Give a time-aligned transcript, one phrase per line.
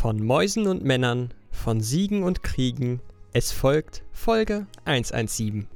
[0.00, 3.00] Von Mäusen und Männern, von Siegen und Kriegen,
[3.32, 5.66] es folgt Folge 117.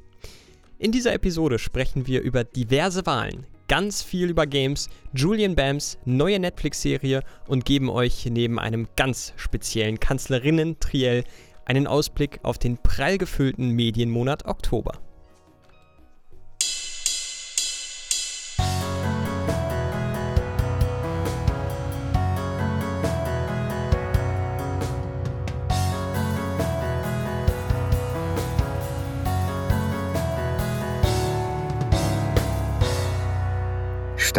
[0.79, 6.39] In dieser Episode sprechen wir über diverse Wahlen, ganz viel über Games, Julian Bams neue
[6.39, 11.25] Netflix-Serie und geben euch neben einem ganz speziellen Kanzlerinnen-Triell
[11.65, 15.01] einen Ausblick auf den prall gefüllten Medienmonat Oktober.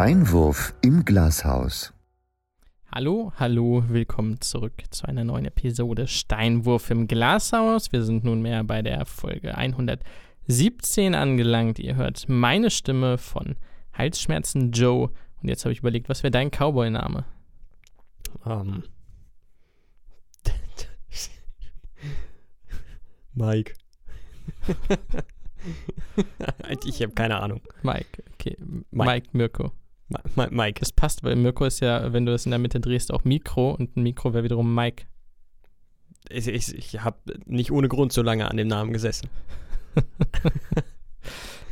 [0.04, 1.94] Steinwurf im Glashaus.
[2.92, 7.94] Hallo, hallo, willkommen zurück zu einer neuen Episode Steinwurf im Glashaus.
[7.94, 11.80] Wir sind nunmehr bei der Folge 117 angelangt.
[11.80, 13.56] Ihr hört meine Stimme von
[13.94, 15.10] Halsschmerzen Joe.
[15.42, 17.24] Und jetzt habe ich überlegt, was wäre dein Cowboy-Name?
[18.46, 18.84] Ähm.
[23.36, 23.74] Mike.
[26.86, 27.62] ich habe keine Ahnung.
[27.84, 28.58] Mike, okay.
[28.92, 29.10] Mike.
[29.10, 29.72] Mike Mirko.
[30.36, 30.80] Mike.
[30.80, 33.72] Das passt, weil Mirko ist ja, wenn du das in der Mitte drehst, auch Mikro
[33.72, 35.06] und ein Mikro wäre wiederum Mike.
[36.30, 39.30] Ich, ich, ich habe nicht ohne Grund so lange an dem Namen gesessen.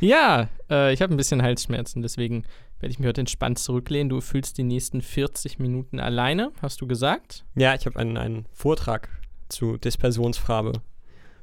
[0.02, 2.42] Ja, äh, ich habe ein bisschen Halsschmerzen, deswegen
[2.80, 4.08] werde ich mich heute entspannt zurücklehnen.
[4.08, 7.44] Du fühlst die nächsten 40 Minuten alleine, hast du gesagt?
[7.54, 9.08] Ja, ich habe einen, einen Vortrag
[9.48, 10.72] zu Dispersionsfarbe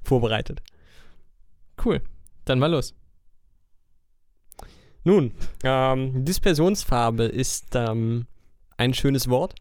[0.03, 0.61] vorbereitet.
[1.84, 2.02] Cool.
[2.44, 2.94] Dann mal los.
[5.10, 5.32] Nun,
[5.64, 8.28] ähm, Dispersionsfarbe ist ähm,
[8.78, 9.56] ein schönes Wort.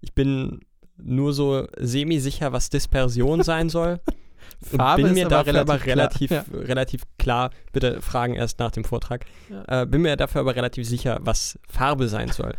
[0.00, 0.60] Ich bin
[0.96, 4.00] nur so semi-sicher, was Dispersion sein soll.
[4.62, 8.58] Farbe bin ist mir aber dafür aber relativ relativ, klar, relativ klar, bitte Fragen erst
[8.60, 9.82] nach dem Vortrag, Ja.
[9.82, 12.54] äh, bin mir dafür aber relativ sicher, was Farbe sein soll.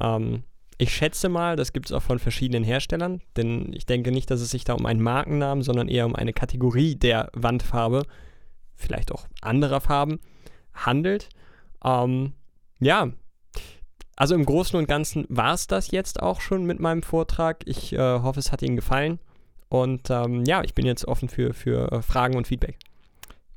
[0.00, 0.44] ähm,
[0.78, 4.40] ich schätze mal, das gibt es auch von verschiedenen Herstellern, denn ich denke nicht, dass
[4.40, 8.04] es sich da um einen Markennamen, sondern eher um eine Kategorie der Wandfarbe,
[8.76, 10.20] vielleicht auch anderer Farben,
[10.76, 11.28] handelt.
[11.84, 12.32] Ähm,
[12.80, 13.10] ja,
[14.16, 17.62] also im Großen und Ganzen war es das jetzt auch schon mit meinem Vortrag.
[17.66, 19.18] Ich äh, hoffe, es hat Ihnen gefallen.
[19.68, 22.78] Und ähm, ja, ich bin jetzt offen für, für äh, Fragen und Feedback.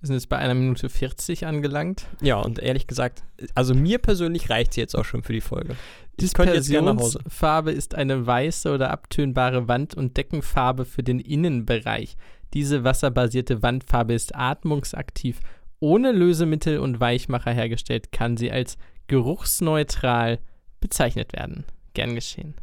[0.02, 2.07] Wir sind jetzt bei einer Minute 40 angelangt.
[2.22, 5.75] Ja, und ehrlich gesagt, also mir persönlich reicht es jetzt auch schon für die Folge.
[6.18, 7.19] Ich könnte jetzt gerne nach Hause.
[7.19, 12.18] Dispersionsfarbe ist eine weiße oder abtönbare Wand- und Deckenfarbe für den Innenbereich.
[12.53, 15.40] Diese wasserbasierte Wandfarbe ist atmungsaktiv.
[15.79, 20.40] Ohne Lösemittel und Weichmacher hergestellt, kann sie als geruchsneutral
[20.79, 21.66] bezeichnet werden.
[21.94, 22.56] Gern geschehen.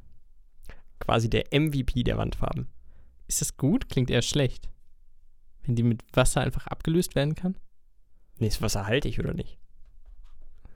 [1.01, 2.69] Quasi der MVP der Wandfarben.
[3.29, 3.89] Ist das gut?
[3.89, 4.69] Klingt eher schlecht.
[5.65, 7.57] Wenn die mit Wasser einfach abgelöst werden kann?
[8.39, 9.59] Nee, ist wasserhaltig oder nicht?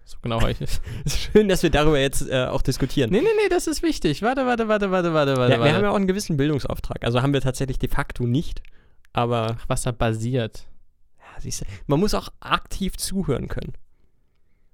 [0.05, 0.81] So genau habe ich es.
[1.05, 3.11] Ist schön, dass wir darüber jetzt äh, auch diskutieren.
[3.11, 4.23] Nee, nee, nee, das ist wichtig.
[4.23, 5.53] Warte, warte, warte, warte, warte, warte.
[5.53, 5.75] ja, wir warte.
[5.75, 7.05] haben ja auch einen gewissen Bildungsauftrag.
[7.05, 8.61] Also haben wir tatsächlich de facto nicht.
[9.13, 10.67] Aber Ach, wasserbasiert.
[11.41, 13.73] Siehst du, man muss auch aktiv zuhören können.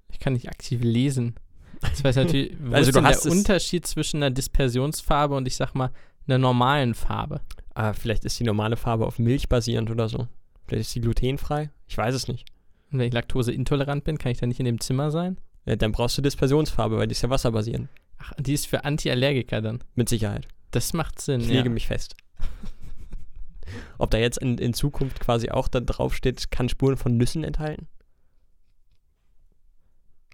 [0.09, 1.35] Ich kann nicht aktiv lesen.
[1.81, 5.47] Das weiß natürlich, wo Also ist du denn hast der Unterschied zwischen einer Dispersionsfarbe und
[5.47, 5.91] ich sag mal
[6.27, 7.41] einer normalen Farbe?
[7.73, 10.27] Ah, vielleicht ist die normale Farbe auf Milch basierend oder so.
[10.67, 11.69] Vielleicht ist sie glutenfrei.
[11.87, 12.45] Ich weiß es nicht.
[12.91, 15.37] Und wenn ich laktoseintolerant bin, kann ich dann nicht in dem Zimmer sein?
[15.65, 17.89] Ja, dann brauchst du Dispersionsfarbe, weil die ist ja wasserbasierend.
[18.17, 19.83] Ach, die ist für Antiallergiker dann.
[19.95, 20.47] Mit Sicherheit.
[20.71, 21.41] Das macht Sinn.
[21.41, 21.69] Ich lege ja.
[21.69, 22.15] mich fest.
[23.97, 27.43] Ob da jetzt in, in Zukunft quasi auch da drauf steht, kann Spuren von Nüssen
[27.43, 27.87] enthalten?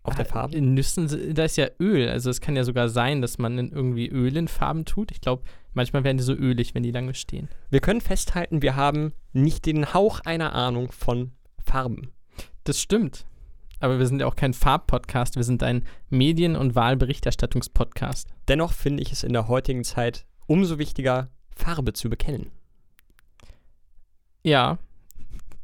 [0.05, 0.57] Auf der Ah, Farbe?
[0.57, 2.09] In Nüssen, da ist ja Öl.
[2.09, 5.11] Also es kann ja sogar sein, dass man in irgendwie Öl in Farben tut.
[5.11, 5.43] Ich glaube,
[5.73, 7.47] manchmal werden die so ölig, wenn die lange stehen.
[7.69, 11.31] Wir können festhalten, wir haben nicht den Hauch einer Ahnung von
[11.63, 12.11] Farben.
[12.65, 13.25] Das stimmt.
[13.79, 18.29] Aber wir sind ja auch kein Farbpodcast, wir sind ein Medien- und Wahlberichterstattungspodcast.
[18.47, 22.51] Dennoch finde ich es in der heutigen Zeit umso wichtiger, Farbe zu bekennen.
[24.43, 24.77] Ja.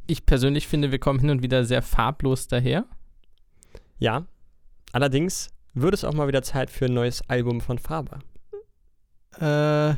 [0.07, 2.85] Ich persönlich finde, wir kommen hin und wieder sehr farblos daher.
[3.99, 4.25] Ja,
[4.91, 8.19] allerdings wird es auch mal wieder Zeit für ein neues Album von Farbe.
[9.39, 9.91] Äh.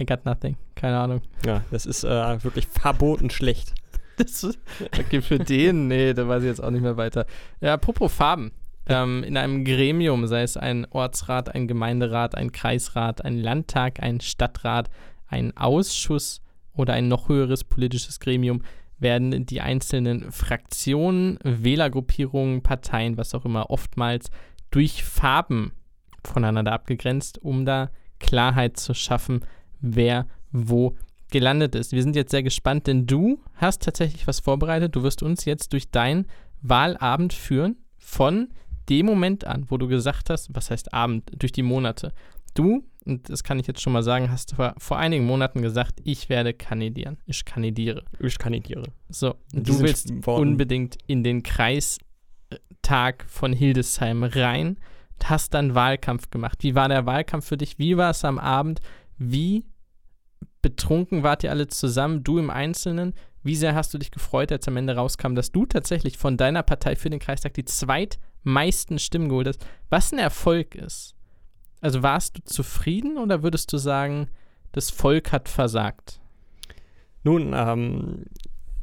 [0.00, 0.56] I got nothing.
[0.74, 1.22] Keine Ahnung.
[1.44, 3.74] Ja, das ist äh, wirklich verboten schlecht.
[4.18, 4.46] Das,
[4.98, 5.88] okay, für den?
[5.88, 7.24] Nee, da weiß ich jetzt auch nicht mehr weiter.
[7.62, 8.52] Ja, apropos Farben.
[8.86, 14.20] Ähm, in einem Gremium, sei es ein Ortsrat, ein Gemeinderat, ein Kreisrat, ein Landtag, ein
[14.20, 14.90] Stadtrat,
[15.28, 16.42] ein Ausschuss
[16.74, 18.62] oder ein noch höheres politisches Gremium,
[18.98, 24.30] werden die einzelnen Fraktionen, Wählergruppierungen, Parteien, was auch immer, oftmals
[24.70, 25.72] durch Farben
[26.24, 27.90] voneinander abgegrenzt, um da
[28.20, 29.44] Klarheit zu schaffen,
[29.80, 30.96] wer wo
[31.30, 31.92] gelandet ist.
[31.92, 34.94] Wir sind jetzt sehr gespannt, denn du hast tatsächlich was vorbereitet.
[34.94, 36.26] Du wirst uns jetzt durch deinen
[36.60, 38.48] Wahlabend führen von
[38.88, 42.12] dem Moment an, wo du gesagt hast, was heißt Abend, durch die Monate.
[42.54, 46.00] Du, und das kann ich jetzt schon mal sagen, hast vor, vor einigen Monaten gesagt,
[46.04, 47.18] ich werde kandidieren.
[47.26, 48.04] Ich kandidiere.
[48.20, 48.84] Ich kandidiere.
[49.08, 54.78] So, du willst Worten- unbedingt in den Kreistag von Hildesheim rein,
[55.24, 56.58] hast dann Wahlkampf gemacht.
[56.62, 57.78] Wie war der Wahlkampf für dich?
[57.78, 58.80] Wie war es am Abend?
[59.18, 59.64] Wie
[60.62, 63.14] betrunken wart ihr alle zusammen, du im Einzelnen?
[63.42, 66.62] Wie sehr hast du dich gefreut, als am Ende rauskam, dass du tatsächlich von deiner
[66.62, 69.66] Partei für den Kreistag die zweitmeisten Stimmen geholt hast?
[69.90, 71.16] Was ein Erfolg ist.
[71.82, 74.28] Also warst du zufrieden oder würdest du sagen,
[74.72, 76.20] das Volk hat versagt?
[77.24, 78.24] Nun, ähm,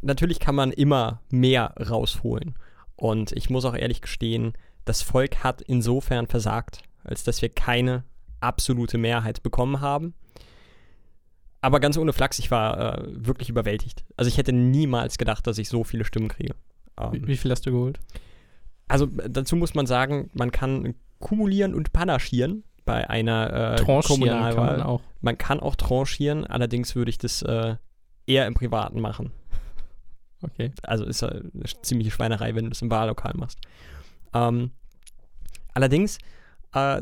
[0.01, 2.55] natürlich kann man immer mehr rausholen.
[2.95, 4.53] Und ich muss auch ehrlich gestehen,
[4.85, 8.03] das Volk hat insofern versagt, als dass wir keine
[8.41, 10.13] absolute Mehrheit bekommen haben.
[11.61, 14.05] Aber ganz ohne Flachs, ich war äh, wirklich überwältigt.
[14.15, 16.55] Also ich hätte niemals gedacht, dass ich so viele Stimmen kriege.
[17.11, 17.99] Wie, Ähm, wie viel hast du geholt?
[18.87, 24.01] also äh, dazu muss man sagen, man kann kumulieren und panaschieren bei einer äh, Tranchieren
[24.01, 24.77] kann Kommunalwahl.
[24.77, 25.01] man auch.
[25.21, 27.75] Man kann auch tranchieren, allerdings würde ich das äh,
[28.25, 29.31] eher im Privaten machen.
[30.41, 30.71] Okay.
[30.81, 33.59] Also ist ja eine ziemliche Schweinerei, wenn du das im Wahllokal machst.
[34.33, 34.71] Ähm,
[35.75, 36.17] allerdings
[36.73, 36.99] äh,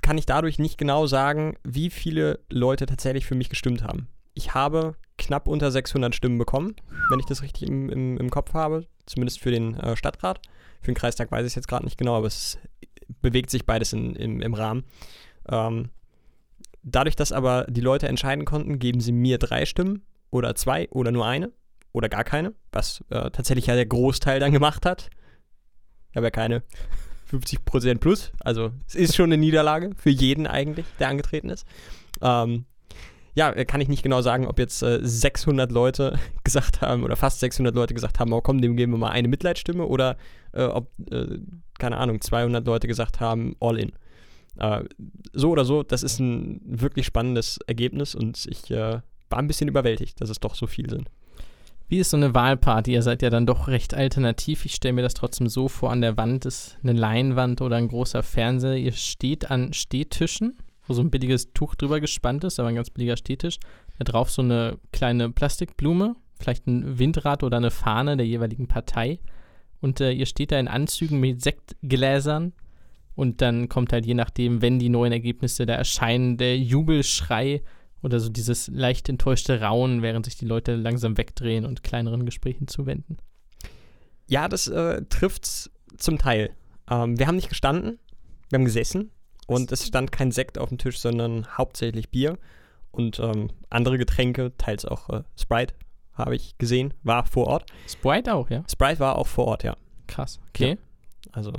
[0.00, 4.08] kann ich dadurch nicht genau sagen, wie viele Leute tatsächlich für mich gestimmt haben.
[4.32, 6.76] Ich habe knapp unter 600 Stimmen bekommen,
[7.10, 10.40] wenn ich das richtig im, im, im Kopf habe, zumindest für den äh, Stadtrat.
[10.80, 12.58] Für den Kreistag weiß ich es jetzt gerade nicht genau, aber es
[13.20, 14.84] bewegt sich beides in, im, im Rahmen.
[15.48, 15.90] Ähm,
[16.82, 21.10] dadurch, dass aber die Leute entscheiden konnten, geben sie mir drei Stimmen oder zwei oder
[21.10, 21.52] nur eine
[21.92, 25.10] oder gar keine, was äh, tatsächlich ja der Großteil dann gemacht hat.
[26.10, 26.62] Ich habe ja keine
[27.30, 31.66] 50% plus, also es ist schon eine Niederlage für jeden eigentlich, der angetreten ist.
[32.22, 32.66] Ähm,
[33.34, 37.40] ja, kann ich nicht genau sagen, ob jetzt äh, 600 Leute gesagt haben oder fast
[37.40, 40.16] 600 Leute gesagt haben, oh komm, dem geben wir mal eine Mitleidsstimme oder
[40.52, 41.38] äh, ob, äh,
[41.78, 43.92] keine Ahnung, 200 Leute gesagt haben, all in.
[44.58, 44.84] Äh,
[45.32, 49.68] so oder so, das ist ein wirklich spannendes Ergebnis und ich äh, war ein bisschen
[49.68, 51.10] überwältigt, dass es doch so viel sind.
[51.88, 52.92] Wie ist so eine Wahlparty?
[52.92, 54.64] Ihr seid ja dann doch recht alternativ.
[54.64, 57.86] Ich stelle mir das trotzdem so vor, an der Wand ist eine Leinwand oder ein
[57.86, 58.76] großer Fernseher.
[58.76, 60.56] Ihr steht an Stehtischen,
[60.86, 63.58] wo so ein billiges Tuch drüber gespannt ist, aber ein ganz billiger Stehtisch.
[63.98, 69.20] Da drauf so eine kleine Plastikblume, vielleicht ein Windrad oder eine Fahne der jeweiligen Partei.
[69.80, 72.52] Und äh, ihr steht da in Anzügen mit Sektgläsern.
[73.16, 77.62] Und dann kommt halt je nachdem, wenn die neuen Ergebnisse da erscheinen, der Jubelschrei
[78.02, 82.68] oder so dieses leicht enttäuschte Raunen, während sich die Leute langsam wegdrehen und kleineren Gesprächen
[82.68, 83.16] zuwenden.
[84.28, 86.50] Ja, das äh, trifft zum Teil.
[86.90, 87.98] Ähm, wir haben nicht gestanden,
[88.50, 89.10] wir haben gesessen
[89.46, 92.38] und es stand kein Sekt auf dem Tisch, sondern hauptsächlich Bier
[92.90, 95.74] und ähm, andere Getränke, teils auch äh, Sprite,
[96.12, 97.66] habe ich gesehen, war vor Ort.
[97.88, 98.62] Sprite auch, ja?
[98.70, 99.74] Sprite war auch vor Ort, ja.
[100.06, 100.38] Krass.
[100.50, 100.76] Okay.
[101.32, 101.52] Also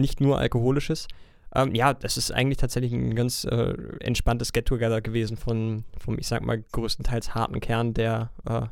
[0.00, 1.08] nicht nur alkoholisches.
[1.54, 6.28] Ähm, ja, das ist eigentlich tatsächlich ein ganz äh, entspanntes Get-Together gewesen von, vom, ich
[6.28, 8.62] sag mal, größtenteils harten Kern, der äh,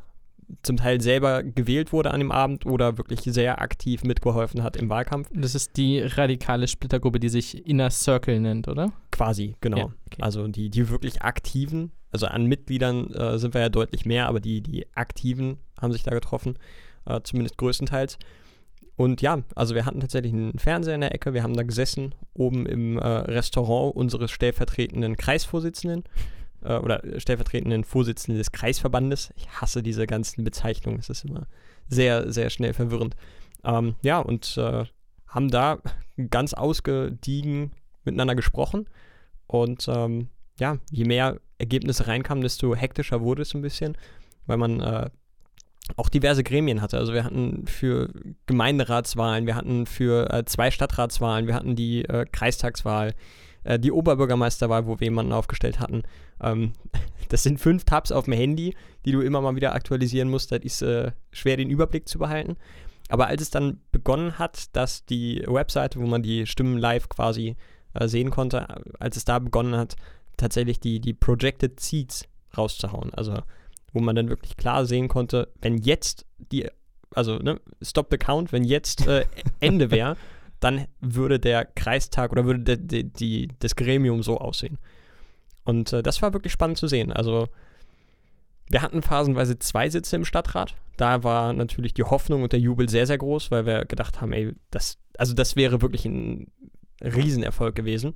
[0.63, 4.89] zum Teil selber gewählt wurde an dem Abend oder wirklich sehr aktiv mitgeholfen hat im
[4.89, 5.29] Wahlkampf.
[5.33, 8.91] Das ist die radikale Splittergruppe, die sich Inner Circle nennt, oder?
[9.11, 9.77] Quasi, genau.
[9.77, 10.21] Ja, okay.
[10.21, 14.39] Also die, die wirklich aktiven, also an Mitgliedern äh, sind wir ja deutlich mehr, aber
[14.39, 16.57] die, die aktiven haben sich da getroffen,
[17.05, 18.17] äh, zumindest größtenteils.
[18.99, 22.13] Und ja, also wir hatten tatsächlich einen Fernseher in der Ecke, wir haben da gesessen,
[22.33, 26.03] oben im äh, Restaurant unseres stellvertretenden Kreisvorsitzenden
[26.65, 29.31] äh, oder stellvertretenden Vorsitzenden des Kreisverbandes.
[29.37, 31.47] Ich hasse diese ganzen Bezeichnungen, es ist immer
[31.87, 33.15] sehr, sehr schnell verwirrend.
[33.63, 34.83] Ähm, ja, und äh,
[35.27, 35.79] haben da
[36.29, 37.71] ganz ausgediegen
[38.03, 38.89] miteinander gesprochen.
[39.47, 40.27] Und ähm,
[40.59, 43.97] ja, je mehr Ergebnisse reinkamen, desto hektischer wurde es ein bisschen,
[44.45, 45.09] weil man äh,
[45.97, 46.97] auch diverse Gremien hatte.
[46.97, 48.09] Also wir hatten für
[48.45, 53.13] Gemeinderatswahlen, wir hatten für äh, zwei Stadtratswahlen, wir hatten die äh, Kreistagswahl,
[53.63, 56.03] äh, die Oberbürgermeisterwahl, wo wir jemanden aufgestellt hatten.
[56.41, 56.73] Ähm,
[57.29, 60.51] das sind fünf Tabs auf dem Handy, die du immer mal wieder aktualisieren musst.
[60.51, 62.57] Das ist äh, schwer, den Überblick zu behalten.
[63.09, 67.55] Aber als es dann begonnen hat, dass die Webseite, wo man die Stimmen live quasi
[67.93, 68.67] äh, sehen konnte,
[68.99, 69.95] als es da begonnen hat,
[70.37, 72.25] tatsächlich die, die Projected Seats
[72.57, 73.13] rauszuhauen.
[73.13, 73.41] Also
[73.93, 76.67] wo man dann wirklich klar sehen konnte, wenn jetzt die,
[77.13, 79.25] also ne, Stop the Count, wenn jetzt äh,
[79.59, 80.17] Ende wäre,
[80.59, 84.77] dann würde der Kreistag oder würde de, de, die, das Gremium so aussehen.
[85.63, 87.13] Und äh, das war wirklich spannend zu sehen.
[87.13, 87.47] Also
[88.69, 90.75] wir hatten phasenweise zwei Sitze im Stadtrat.
[90.97, 94.33] Da war natürlich die Hoffnung und der Jubel sehr, sehr groß, weil wir gedacht haben,
[94.33, 96.51] ey, das, also das wäre wirklich ein
[97.01, 98.15] Riesenerfolg gewesen.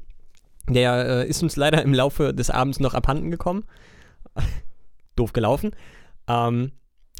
[0.70, 3.64] Der äh, ist uns leider im Laufe des Abends noch abhanden gekommen.
[5.16, 5.72] Doof gelaufen.
[6.28, 6.72] Ähm,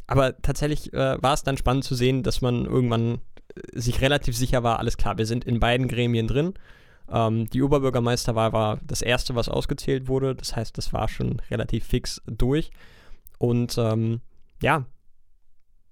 [0.06, 3.20] aber tatsächlich äh, war es dann spannend zu sehen, dass man irgendwann
[3.54, 6.54] äh, sich relativ sicher war, alles klar, wir sind in beiden Gremien drin.
[7.10, 10.34] Ähm, die Oberbürgermeisterwahl war das erste, was ausgezählt wurde.
[10.34, 12.70] Das heißt, das war schon relativ fix durch.
[13.38, 14.20] Und ähm,
[14.62, 14.86] ja,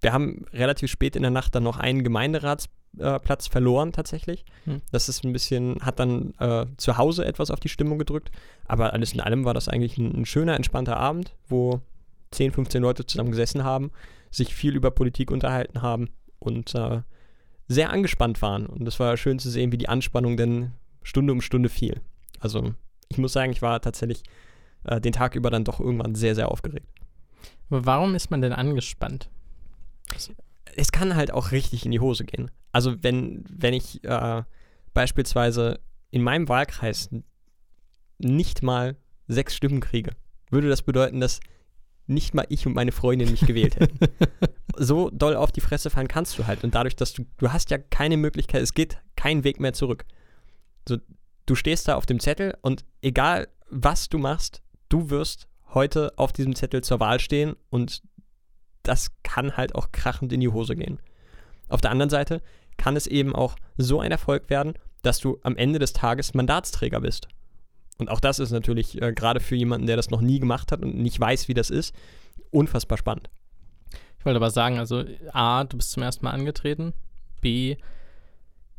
[0.00, 4.44] wir haben relativ spät in der Nacht dann noch einen Gemeinderatsplatz äh, verloren tatsächlich.
[4.64, 4.80] Hm.
[4.90, 8.30] Das ist ein bisschen, hat dann äh, zu Hause etwas auf die Stimmung gedrückt.
[8.66, 11.82] Aber alles in allem war das eigentlich ein, ein schöner, entspannter Abend, wo
[12.32, 13.90] 10, 15 Leute zusammen gesessen haben,
[14.30, 17.02] sich viel über Politik unterhalten haben und äh,
[17.68, 18.66] sehr angespannt waren.
[18.66, 20.72] Und es war schön zu sehen, wie die Anspannung denn
[21.02, 22.00] Stunde um Stunde fiel.
[22.40, 22.74] Also
[23.08, 24.22] ich muss sagen, ich war tatsächlich
[24.84, 26.88] äh, den Tag über dann doch irgendwann sehr, sehr aufgeregt.
[27.70, 29.30] Aber warum ist man denn angespannt?
[30.76, 32.50] Es kann halt auch richtig in die Hose gehen.
[32.72, 34.42] Also wenn, wenn ich äh,
[34.94, 37.10] beispielsweise in meinem Wahlkreis
[38.18, 38.96] nicht mal
[39.28, 40.12] sechs Stimmen kriege,
[40.50, 41.40] würde das bedeuten, dass
[42.06, 43.99] nicht mal ich und meine Freundin mich gewählt hätten.
[44.76, 46.64] so doll auf die Fresse fallen kannst du halt.
[46.64, 50.04] Und dadurch, dass du, du hast ja keine Möglichkeit, es geht kein Weg mehr zurück.
[50.88, 50.99] So,
[51.47, 56.32] du stehst da auf dem Zettel und egal was du machst, du wirst heute auf
[56.32, 58.02] diesem Zettel zur Wahl stehen und
[58.82, 60.99] das kann halt auch krachend in die Hose gehen.
[61.68, 62.42] Auf der anderen Seite
[62.76, 67.00] kann es eben auch so ein Erfolg werden, dass du am Ende des Tages Mandatsträger
[67.00, 67.28] bist.
[67.99, 70.82] Und auch das ist natürlich äh, gerade für jemanden, der das noch nie gemacht hat
[70.82, 71.94] und nicht weiß, wie das ist,
[72.50, 73.30] unfassbar spannend.
[74.18, 76.92] Ich wollte aber sagen, also A, du bist zum ersten Mal angetreten.
[77.40, 77.76] B,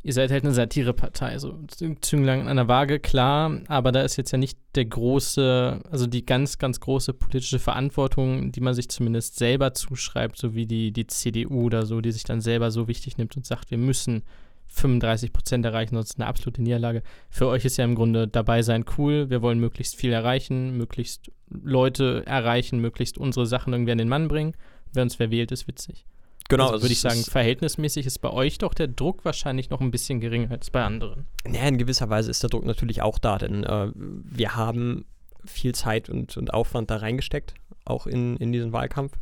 [0.02, 1.38] ihr seid halt eine Satirepartei.
[1.38, 1.58] So
[2.00, 6.24] Zünglein an der Waage, klar, aber da ist jetzt ja nicht der große, also die
[6.24, 11.06] ganz, ganz große politische Verantwortung, die man sich zumindest selber zuschreibt, so wie die, die
[11.06, 14.22] CDU oder so, die sich dann selber so wichtig nimmt und sagt, wir müssen
[14.66, 17.02] 35 Prozent erreichen, sonst eine absolute Niederlage.
[17.30, 19.30] Für euch ist ja im Grunde dabei sein cool.
[19.30, 24.28] Wir wollen möglichst viel erreichen, möglichst Leute erreichen, möglichst unsere Sachen irgendwie an den Mann
[24.28, 24.54] bringen.
[24.92, 26.06] Wer uns wer wählt, ist witzig.
[26.48, 26.68] Genau.
[26.68, 30.20] Also würde ich sagen, verhältnismäßig ist bei euch doch der Druck wahrscheinlich noch ein bisschen
[30.20, 31.26] geringer als bei anderen.
[31.50, 35.06] Ja, in gewisser Weise ist der Druck natürlich auch da, denn äh, wir haben
[35.46, 37.54] viel Zeit und, und Aufwand da reingesteckt,
[37.84, 39.12] auch in, in diesen Wahlkampf.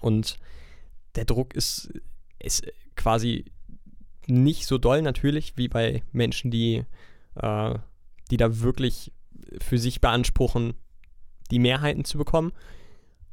[0.00, 0.38] Und
[1.16, 1.92] der Druck ist,
[2.38, 2.64] ist
[2.96, 3.46] quasi
[4.26, 6.84] nicht so doll natürlich wie bei Menschen, die,
[7.36, 7.74] äh,
[8.30, 9.12] die da wirklich
[9.60, 10.74] für sich beanspruchen,
[11.50, 12.52] die Mehrheiten zu bekommen.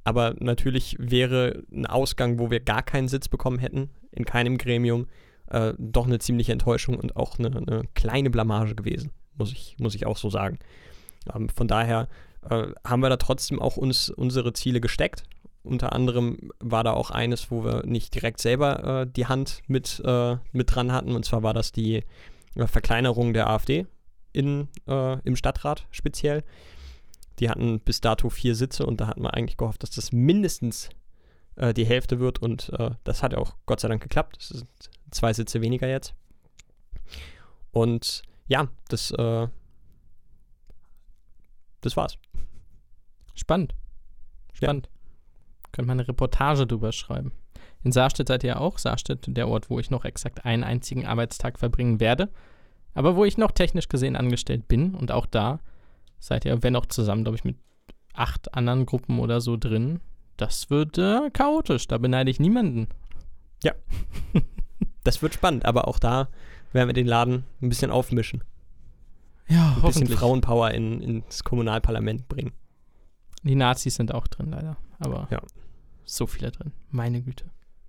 [0.03, 5.07] Aber natürlich wäre ein Ausgang, wo wir gar keinen Sitz bekommen hätten, in keinem Gremium,
[5.47, 9.95] äh, doch eine ziemliche Enttäuschung und auch eine, eine, kleine Blamage gewesen, muss ich, muss
[9.95, 10.59] ich auch so sagen.
[11.33, 12.07] Ähm, von daher
[12.49, 15.23] äh, haben wir da trotzdem auch uns unsere Ziele gesteckt
[15.63, 20.01] unter anderem war da auch eines, wo wir nicht direkt selber äh, die Hand mit,
[20.03, 21.15] äh, mit dran hatten.
[21.15, 22.03] Und zwar war das die
[22.55, 23.85] äh, Verkleinerung der AfD
[24.33, 26.43] in, äh, im Stadtrat speziell.
[27.39, 30.89] Die hatten bis dato vier Sitze und da hatten wir eigentlich gehofft, dass das mindestens
[31.55, 32.41] äh, die Hälfte wird.
[32.41, 34.37] Und äh, das hat ja auch Gott sei Dank geklappt.
[34.39, 34.67] Es sind
[35.11, 36.13] zwei Sitze weniger jetzt.
[37.71, 39.51] Und ja, das, das
[41.95, 42.17] war's.
[43.33, 43.73] Spannend.
[44.51, 44.90] Spannend.
[45.71, 47.31] Könnte man eine Reportage drüber schreiben.
[47.83, 48.77] In Saarstedt seid ihr auch.
[48.77, 52.29] Saarstedt, der Ort, wo ich noch exakt einen einzigen Arbeitstag verbringen werde.
[52.93, 54.93] Aber wo ich noch technisch gesehen angestellt bin.
[54.93, 55.59] Und auch da
[56.19, 57.57] seid ihr, wenn auch zusammen, glaube ich, mit
[58.13, 59.99] acht anderen Gruppen oder so drin.
[60.37, 61.87] Das wird äh, chaotisch.
[61.87, 62.87] Da beneide ich niemanden.
[63.63, 63.73] Ja.
[65.03, 65.65] das wird spannend.
[65.65, 66.29] Aber auch da
[66.73, 68.43] werden wir den Laden ein bisschen aufmischen.
[69.47, 72.53] Ja, ein bisschen Frauenpower in, ins Kommunalparlament bringen.
[73.43, 74.77] Die Nazis sind auch drin, leider.
[74.99, 75.41] Aber ja.
[76.03, 76.71] so viele drin.
[76.89, 77.45] Meine Güte.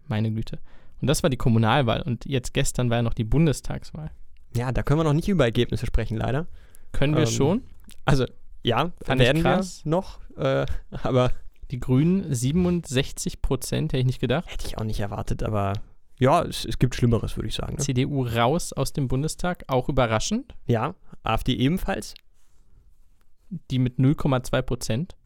[0.08, 0.58] Meine Güte.
[1.00, 2.02] Und das war die Kommunalwahl.
[2.02, 4.10] Und jetzt gestern war ja noch die Bundestagswahl.
[4.54, 6.46] Ja, da können wir noch nicht über Ergebnisse sprechen, leider.
[6.92, 7.62] Können wir ähm, schon?
[8.04, 8.26] Also,
[8.62, 10.20] ja, Fand werden wir noch.
[10.36, 10.66] Äh,
[11.02, 11.32] aber.
[11.70, 14.50] Die Grünen 67 Prozent, hätte ich nicht gedacht.
[14.50, 15.72] Hätte ich auch nicht erwartet, aber
[16.18, 17.76] ja, es, es gibt Schlimmeres, würde ich sagen.
[17.76, 17.78] Ne?
[17.78, 20.54] CDU raus aus dem Bundestag, auch überraschend.
[20.66, 22.14] Ja, AfD ebenfalls.
[23.70, 25.16] Die mit 0,2 Prozent.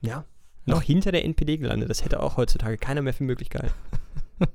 [0.00, 0.24] Ja.
[0.64, 1.88] Noch hinter der NPD gelandet.
[1.90, 3.74] Das hätte auch heutzutage keiner mehr für möglich gehalten.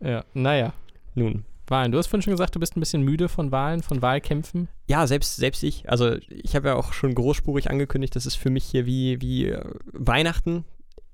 [0.00, 0.72] ja, naja.
[1.14, 1.44] Nun.
[1.70, 1.92] Wahlen.
[1.92, 4.68] Du hast vorhin schon gesagt, du bist ein bisschen müde von Wahlen, von Wahlkämpfen.
[4.88, 5.88] Ja, selbst, selbst ich.
[5.88, 9.46] Also ich habe ja auch schon großspurig angekündigt, das ist für mich hier wie, wie
[9.46, 10.64] äh, Weihnachten.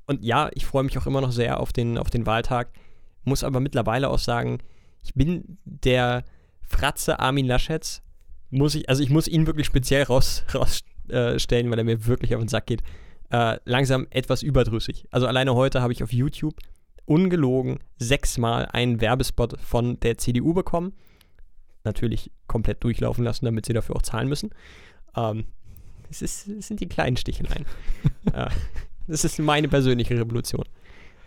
[0.07, 2.71] Und ja, ich freue mich auch immer noch sehr auf den, auf den Wahltag.
[3.25, 4.59] Muss aber mittlerweile auch sagen,
[5.03, 6.25] ich bin der
[6.63, 8.03] Fratze Armin Laschets.
[8.51, 10.45] Muss ich, also ich muss ihn wirklich speziell raus,
[11.11, 12.83] rausstellen, weil er mir wirklich auf den Sack geht
[13.31, 15.07] äh, langsam etwas überdrüssig.
[15.11, 16.57] Also alleine heute habe ich auf YouTube
[17.05, 20.93] ungelogen sechsmal einen Werbespot von der CDU bekommen.
[21.85, 24.51] Natürlich komplett durchlaufen lassen, damit sie dafür auch zahlen müssen.
[25.17, 25.45] Ähm,
[26.11, 27.65] es, ist, es sind die kleinen Sticheleien.
[28.33, 28.49] äh,
[29.07, 30.65] das ist meine persönliche Revolution.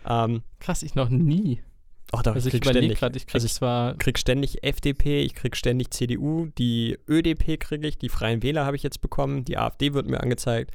[0.06, 1.62] Ähm, Krass, ich noch nie.
[2.12, 2.98] Ach doch, Also ich ich krieg überlege ständig.
[2.98, 7.58] gerade, ich krieg also ich zwar krieg ständig FDP, ich krieg ständig CDU, die ÖDP
[7.60, 10.72] kriege ich, die Freien Wähler habe ich jetzt bekommen, die AfD wird mir angezeigt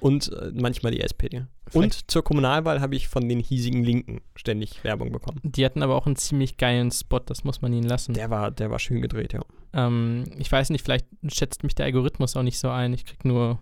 [0.00, 1.46] und äh, manchmal die SPD.
[1.72, 5.40] Und zur Kommunalwahl habe ich von den hiesigen Linken ständig Werbung bekommen.
[5.42, 8.12] Die hatten aber auch einen ziemlich geilen Spot, das muss man ihnen lassen.
[8.14, 9.40] Der war, der war schön gedreht, ja.
[9.72, 12.92] Ähm, ich weiß nicht, vielleicht schätzt mich der Algorithmus auch nicht so ein.
[12.92, 13.58] Ich krieg nur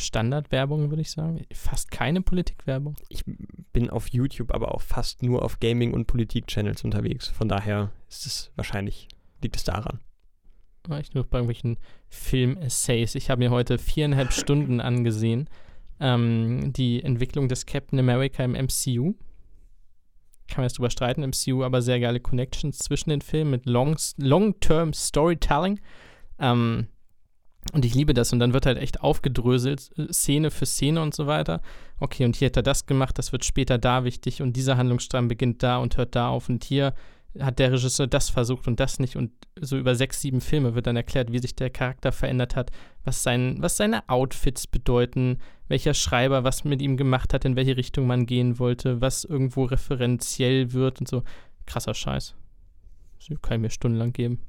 [0.00, 1.44] Standardwerbung, würde ich sagen.
[1.52, 2.96] Fast keine Politikwerbung.
[3.08, 3.24] Ich
[3.72, 7.28] bin auf YouTube aber auch fast nur auf Gaming- und Politik-Channels unterwegs.
[7.28, 9.08] Von daher ist es wahrscheinlich,
[9.42, 10.00] liegt es daran.
[10.88, 11.76] Ah, Ich nur bei irgendwelchen
[12.08, 13.14] Film-Essays.
[13.14, 15.48] Ich habe mir heute viereinhalb Stunden angesehen.
[16.00, 19.14] Ähm, die Entwicklung des Captain America im MCU.
[20.48, 23.96] Kann man jetzt drüber streiten, MCU, aber sehr geile Connections zwischen den Filmen mit Long-
[24.16, 25.78] Long-Term Storytelling.
[26.38, 26.88] Ähm,
[27.72, 28.32] und ich liebe das.
[28.32, 31.60] Und dann wird halt echt aufgedröselt, äh, Szene für Szene und so weiter.
[31.98, 35.28] Okay, und hier hat er das gemacht, das wird später da wichtig und dieser Handlungsstrang
[35.28, 36.48] beginnt da und hört da auf.
[36.48, 36.94] Und hier
[37.38, 39.16] hat der Regisseur das versucht und das nicht.
[39.16, 42.70] Und so über sechs, sieben Filme wird dann erklärt, wie sich der Charakter verändert hat,
[43.04, 45.38] was, sein, was seine Outfits bedeuten,
[45.68, 49.64] welcher Schreiber was mit ihm gemacht hat, in welche Richtung man gehen wollte, was irgendwo
[49.64, 51.22] referenziell wird und so.
[51.66, 52.34] Krasser Scheiß.
[53.28, 54.40] Das kann ich mir stundenlang geben.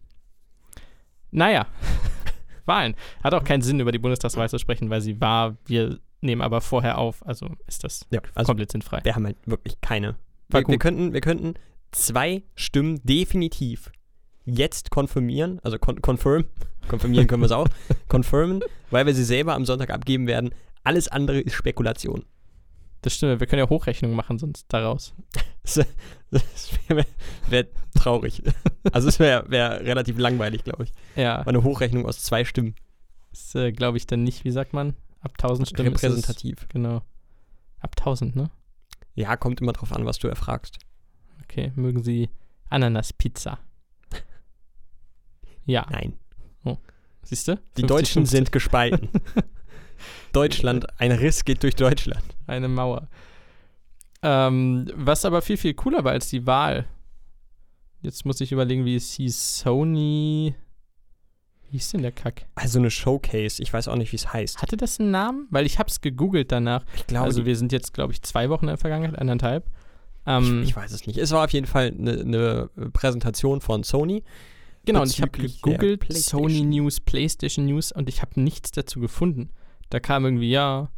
[1.30, 1.68] Naja,
[2.66, 2.96] Wahlen.
[3.24, 5.58] Hat auch keinen Sinn, über die Bundestagswahl zu sprechen, weil sie war.
[5.66, 7.26] Wir nehmen aber vorher auf.
[7.26, 9.00] Also ist das Ja, also komplett sinnfrei.
[9.04, 10.16] wir haben halt wirklich keine.
[10.50, 11.54] Wir, wir, könnten, wir könnten
[11.92, 13.92] zwei Stimmen definitiv
[14.46, 16.46] jetzt konfirmieren, also kon confirm,
[16.88, 17.68] konfirmieren können wir es auch,
[18.10, 20.54] confirmen, weil wir sie selber am Sonntag abgeben werden.
[20.84, 22.26] Alles andere ist Spekulation.
[23.02, 23.40] Das stimmt.
[23.40, 25.14] Wir können ja Hochrechnungen machen sonst daraus.
[25.64, 27.06] Das, wäre
[27.50, 28.42] wär traurig.
[28.94, 30.94] Also es wäre wär relativ langweilig, glaube ich.
[31.16, 31.40] Ja.
[31.42, 32.74] Eine Hochrechnung aus zwei Stimmen.
[33.32, 34.96] Ist, äh, glaube ich, dann nicht, wie sagt man?
[35.20, 35.94] Ab 1000 Stimmen.
[35.94, 36.68] ist es- repräsentativ.
[36.70, 37.04] Genau.
[37.80, 38.50] Ab 1000, ne?
[39.14, 40.80] Ja, kommt immer drauf an, was du erfragst.
[41.44, 41.72] Okay.
[41.76, 42.30] Mögen Sie
[42.70, 43.60] Ananas-Pizza?
[45.66, 45.86] Ja.
[45.92, 46.14] Nein.
[47.24, 47.60] Siehst du?
[47.78, 49.10] Die Deutschen sind gespalten.
[50.34, 52.24] Deutschland, ein Riss geht durch Deutschland.
[52.48, 53.08] Eine Mauer.
[54.24, 56.86] Ähm, was aber viel, viel cooler war als die Wahl.
[58.02, 59.60] Jetzt muss ich überlegen, wie es hieß.
[59.60, 60.56] Sony.
[61.64, 62.48] Wie hieß denn der Kack?
[62.56, 64.62] Also eine Showcase, ich weiß auch nicht, wie es heißt.
[64.62, 65.48] Hatte das einen Namen?
[65.52, 66.84] Weil ich hab's gegoogelt danach.
[66.96, 69.70] Ich glaube, also wir sind jetzt, glaube ich, zwei Wochen in der Vergangenheit, anderthalb.
[70.26, 71.18] Ähm, ich, ich weiß es nicht.
[71.18, 74.24] Es war auf jeden Fall eine, eine Präsentation von Sony.
[74.86, 76.12] Genau, und ich habe gegoogelt.
[76.12, 79.50] Sony News, PlayStation News und ich habe nichts dazu gefunden.
[79.92, 80.90] Da kam irgendwie, ja,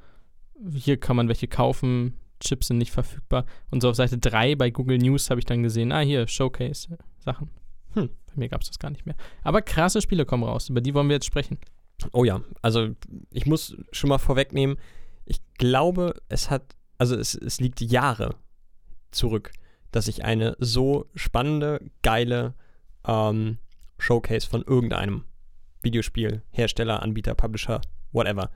[0.72, 3.46] hier kann man welche kaufen, Chips sind nicht verfügbar.
[3.72, 6.94] Und so auf Seite 3 bei Google News habe ich dann gesehen, ah, hier, Showcase,
[6.94, 7.50] äh, Sachen.
[7.94, 8.10] Hm.
[8.28, 9.16] Bei mir gab es das gar nicht mehr.
[9.44, 11.58] Aber krasse Spiele kommen raus, über die wollen wir jetzt sprechen.
[12.12, 12.90] Oh ja, also
[13.32, 14.78] ich muss schon mal vorwegnehmen,
[15.26, 18.36] ich glaube, es hat, also es, es liegt Jahre
[19.12, 19.52] zurück,
[19.92, 22.56] dass ich eine so spannende, geile
[23.08, 23.58] ähm,
[24.00, 25.24] Showcase von irgendeinem
[25.82, 28.50] Videospiel, Hersteller, Anbieter, Publisher, whatever,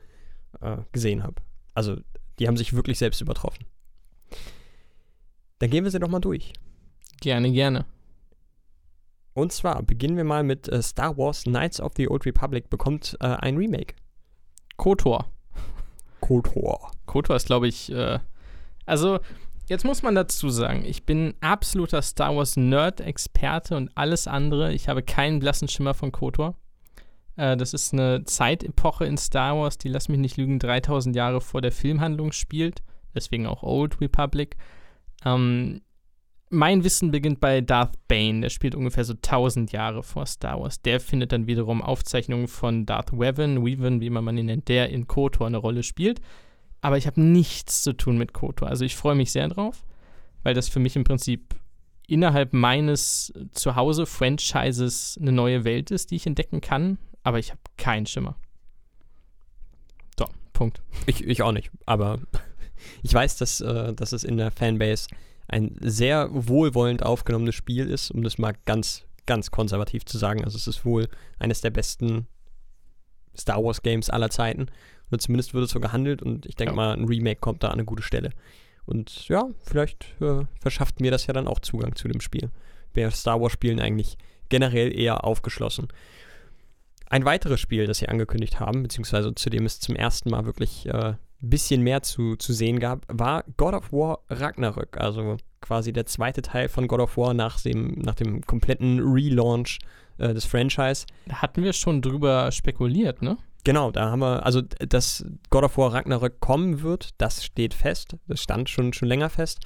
[0.61, 1.41] äh, gesehen habe.
[1.73, 1.97] Also
[2.39, 3.65] die haben sich wirklich selbst übertroffen.
[5.59, 6.53] Dann gehen wir sie doch mal durch.
[7.19, 7.85] Gerne, gerne.
[9.33, 13.17] Und zwar beginnen wir mal mit äh, Star Wars Knights of the Old Republic bekommt
[13.19, 13.95] äh, ein Remake.
[14.77, 15.25] KOTOR.
[16.21, 16.91] KOTOR.
[17.05, 18.19] KOTOR ist, glaube ich, äh,
[18.85, 19.19] also
[19.67, 24.73] jetzt muss man dazu sagen, ich bin absoluter Star Wars Nerd-Experte und alles andere.
[24.73, 26.55] Ich habe keinen blassen Schimmer von KOTOR.
[27.37, 31.39] Äh, das ist eine Zeitepoche in Star Wars, die, lass mich nicht lügen, 3000 Jahre
[31.39, 32.83] vor der Filmhandlung spielt.
[33.15, 34.57] Deswegen auch Old Republic.
[35.23, 35.81] Ähm,
[36.49, 38.41] mein Wissen beginnt bei Darth Bane.
[38.41, 40.81] Der spielt ungefähr so 1000 Jahre vor Star Wars.
[40.81, 45.07] Der findet dann wiederum Aufzeichnungen von Darth Weaven, Weaven, wie man ihn nennt, der in
[45.07, 46.21] KOTOR eine Rolle spielt.
[46.81, 48.67] Aber ich habe nichts zu tun mit KOTOR.
[48.67, 49.83] Also ich freue mich sehr drauf,
[50.43, 51.55] weil das für mich im Prinzip
[52.07, 56.97] innerhalb meines Zuhause-Franchises eine neue Welt ist, die ich entdecken kann.
[57.27, 58.37] Aber ich habe keinen Schimmer.
[60.17, 60.81] So, Punkt.
[61.07, 62.19] Ich, ich auch nicht, aber
[63.03, 65.07] ich weiß, dass, äh, dass es in der Fanbase
[65.49, 70.45] ein sehr wohlwollend aufgenommenes Spiel ist, um das mal ganz, ganz konservativ zu sagen.
[70.45, 72.27] Also es ist wohl eines der besten
[73.37, 74.67] Star Wars Games aller Zeiten.
[75.09, 76.75] Oder zumindest wird es so gehandelt und ich denke Ja.
[76.77, 78.29] mal, ein Remake kommt da an eine gute Stelle.
[78.85, 82.51] Und ja, vielleicht äh, verschafft mir das ja dann auch Zugang zu dem Spiel.
[82.95, 85.89] Ja Star Wars Spielen eigentlich generell eher aufgeschlossen.
[87.09, 90.91] Ein weiteres Spiel, das sie angekündigt haben, beziehungsweise zu dem es zum ersten Mal wirklich
[90.93, 94.97] ein äh, bisschen mehr zu, zu sehen gab, war God of War Ragnarök.
[94.97, 99.79] Also quasi der zweite Teil von God of War nach dem, nach dem kompletten Relaunch
[100.17, 101.05] äh, des Franchise.
[101.27, 103.37] Da hatten wir schon drüber spekuliert, ne?
[103.63, 108.15] Genau, da haben wir, also dass God of War Ragnarök kommen wird, das steht fest.
[108.27, 109.59] Das stand schon, schon länger fest.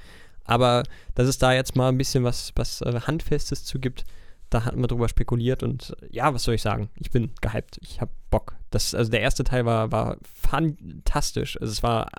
[0.44, 0.84] Aber
[1.16, 4.06] dass es da jetzt mal ein bisschen was, was äh, Handfestes zu gibt,
[4.52, 6.90] da hatten wir drüber spekuliert und äh, ja, was soll ich sagen?
[6.96, 7.80] Ich bin gehypt.
[7.82, 8.56] Ich habe Bock.
[8.70, 11.60] Das, also der erste Teil war, war fantastisch.
[11.60, 12.10] Also es war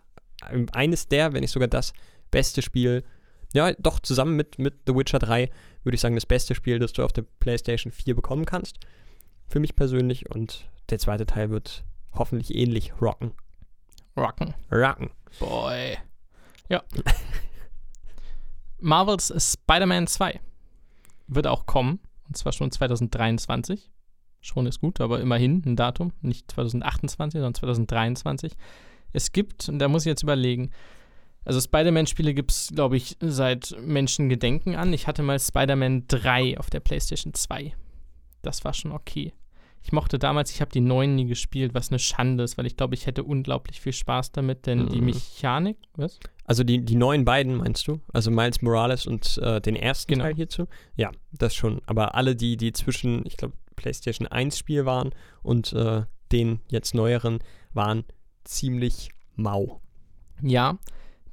[0.72, 1.92] eines der, wenn nicht sogar das
[2.30, 3.04] beste Spiel.
[3.52, 5.50] Ja, doch zusammen mit, mit The Witcher 3
[5.84, 8.78] würde ich sagen, das beste Spiel, das du auf der PlayStation 4 bekommen kannst.
[9.46, 10.30] Für mich persönlich.
[10.30, 13.32] Und der zweite Teil wird hoffentlich ähnlich rocken.
[14.16, 14.54] Rocken.
[14.70, 15.10] Rocken.
[15.38, 15.98] Boy.
[16.68, 16.82] Ja.
[18.80, 20.40] Marvels Spider-Man 2
[21.28, 22.00] wird auch kommen.
[22.26, 23.90] Und zwar schon 2023.
[24.40, 26.12] Schon ist gut, aber immerhin ein Datum.
[26.20, 28.52] Nicht 2028, sondern 2023.
[29.12, 30.70] Es gibt, und da muss ich jetzt überlegen,
[31.44, 34.92] also Spider-Man-Spiele gibt es, glaube ich, seit Menschengedenken an.
[34.92, 37.74] Ich hatte mal Spider-Man 3 auf der PlayStation 2.
[38.42, 39.32] Das war schon okay.
[39.84, 42.76] Ich mochte damals, ich habe die neuen nie gespielt, was eine Schande ist, weil ich
[42.76, 44.88] glaube, ich hätte unglaublich viel Spaß damit, denn mhm.
[44.90, 46.20] die Mechanik, was?
[46.44, 48.00] Also die, die neuen beiden meinst du?
[48.12, 50.24] Also Miles Morales und äh, den ersten genau.
[50.24, 50.66] Teil hierzu?
[50.96, 51.80] Ja, das schon.
[51.86, 55.10] Aber alle, die, die zwischen, ich glaube, PlayStation 1 Spiel waren
[55.42, 56.02] und äh,
[56.32, 57.38] den jetzt neueren,
[57.72, 58.04] waren
[58.44, 59.80] ziemlich mau.
[60.42, 60.78] Ja,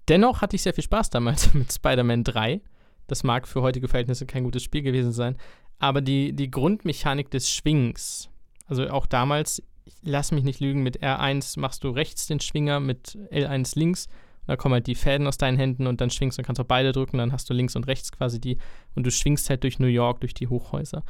[0.07, 2.61] dennoch hatte ich sehr viel Spaß damals mit Spider-Man 3.
[3.07, 5.37] Das mag für heutige Verhältnisse kein gutes Spiel gewesen sein,
[5.79, 8.29] aber die, die Grundmechanik des Schwings,
[8.67, 9.63] also auch damals,
[10.03, 14.07] lass mich nicht lügen, mit R1 machst du rechts den Schwinger, mit L1 links.
[14.49, 16.91] Da kommen halt die Fäden aus deinen Händen und dann schwingst und kannst auch beide
[16.91, 17.19] drücken.
[17.19, 18.57] Dann hast du links und rechts quasi die
[18.95, 21.03] und du schwingst halt durch New York, durch die Hochhäuser.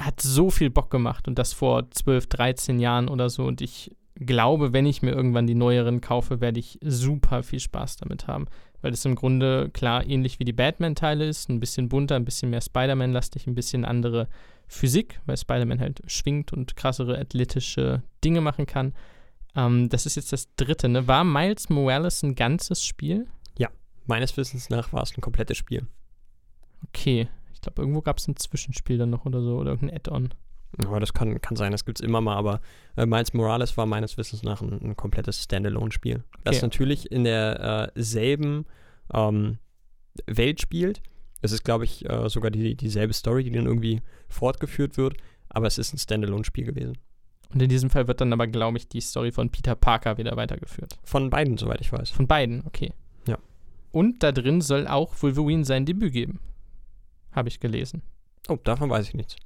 [0.00, 3.44] Hat so viel Bock gemacht und das vor 12, 13 Jahren oder so.
[3.44, 7.98] Und ich glaube, wenn ich mir irgendwann die neueren kaufe, werde ich super viel Spaß
[7.98, 8.46] damit haben.
[8.80, 11.50] Weil es im Grunde klar ähnlich wie die Batman-Teile ist.
[11.50, 14.28] Ein bisschen bunter, ein bisschen mehr Spider-Man-lastig, ein bisschen andere
[14.66, 18.94] Physik, weil Spider-Man halt schwingt und krassere athletische Dinge machen kann.
[19.54, 21.06] Ähm, das ist jetzt das dritte, ne?
[21.06, 23.26] War Miles Morales ein ganzes Spiel?
[23.58, 23.68] Ja,
[24.06, 25.86] meines Wissens nach war es ein komplettes Spiel.
[26.88, 27.28] Okay.
[27.52, 30.28] Ich glaube, irgendwo gab es ein Zwischenspiel dann noch oder so oder irgendein Add-on.
[30.84, 32.60] Ja, das kann, kann sein, das gibt es immer mal, aber
[32.96, 36.16] äh, Miles Morales war meines Wissens nach ein, ein komplettes Standalone-Spiel.
[36.16, 36.40] Okay.
[36.44, 38.66] Das natürlich in derselben
[39.12, 39.58] äh, ähm,
[40.26, 41.02] Welt spielt.
[41.40, 45.16] Es ist, glaube ich, äh, sogar die, dieselbe Story, die dann irgendwie fortgeführt wird,
[45.48, 46.98] aber es ist ein Standalone-Spiel gewesen.
[47.52, 50.36] Und in diesem Fall wird dann aber, glaube ich, die Story von Peter Parker wieder
[50.36, 50.98] weitergeführt.
[51.02, 52.10] Von beiden, soweit ich weiß.
[52.10, 52.92] Von beiden, okay.
[53.26, 53.38] Ja.
[53.90, 56.40] Und da drin soll auch Wolverine sein Debüt geben.
[57.32, 58.02] Habe ich gelesen.
[58.48, 59.36] Oh, davon weiß ich nichts.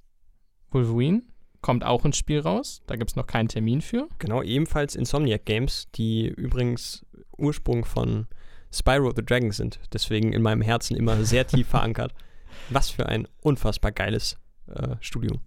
[0.70, 1.22] Wolverine
[1.60, 2.82] kommt auch ins Spiel raus.
[2.86, 4.08] Da gibt es noch keinen Termin für.
[4.18, 8.26] Genau, ebenfalls Insomniac Games, die übrigens Ursprung von
[8.72, 9.78] Spyro the Dragon sind.
[9.92, 12.12] Deswegen in meinem Herzen immer sehr tief verankert.
[12.70, 15.40] Was für ein unfassbar geiles äh, Studio.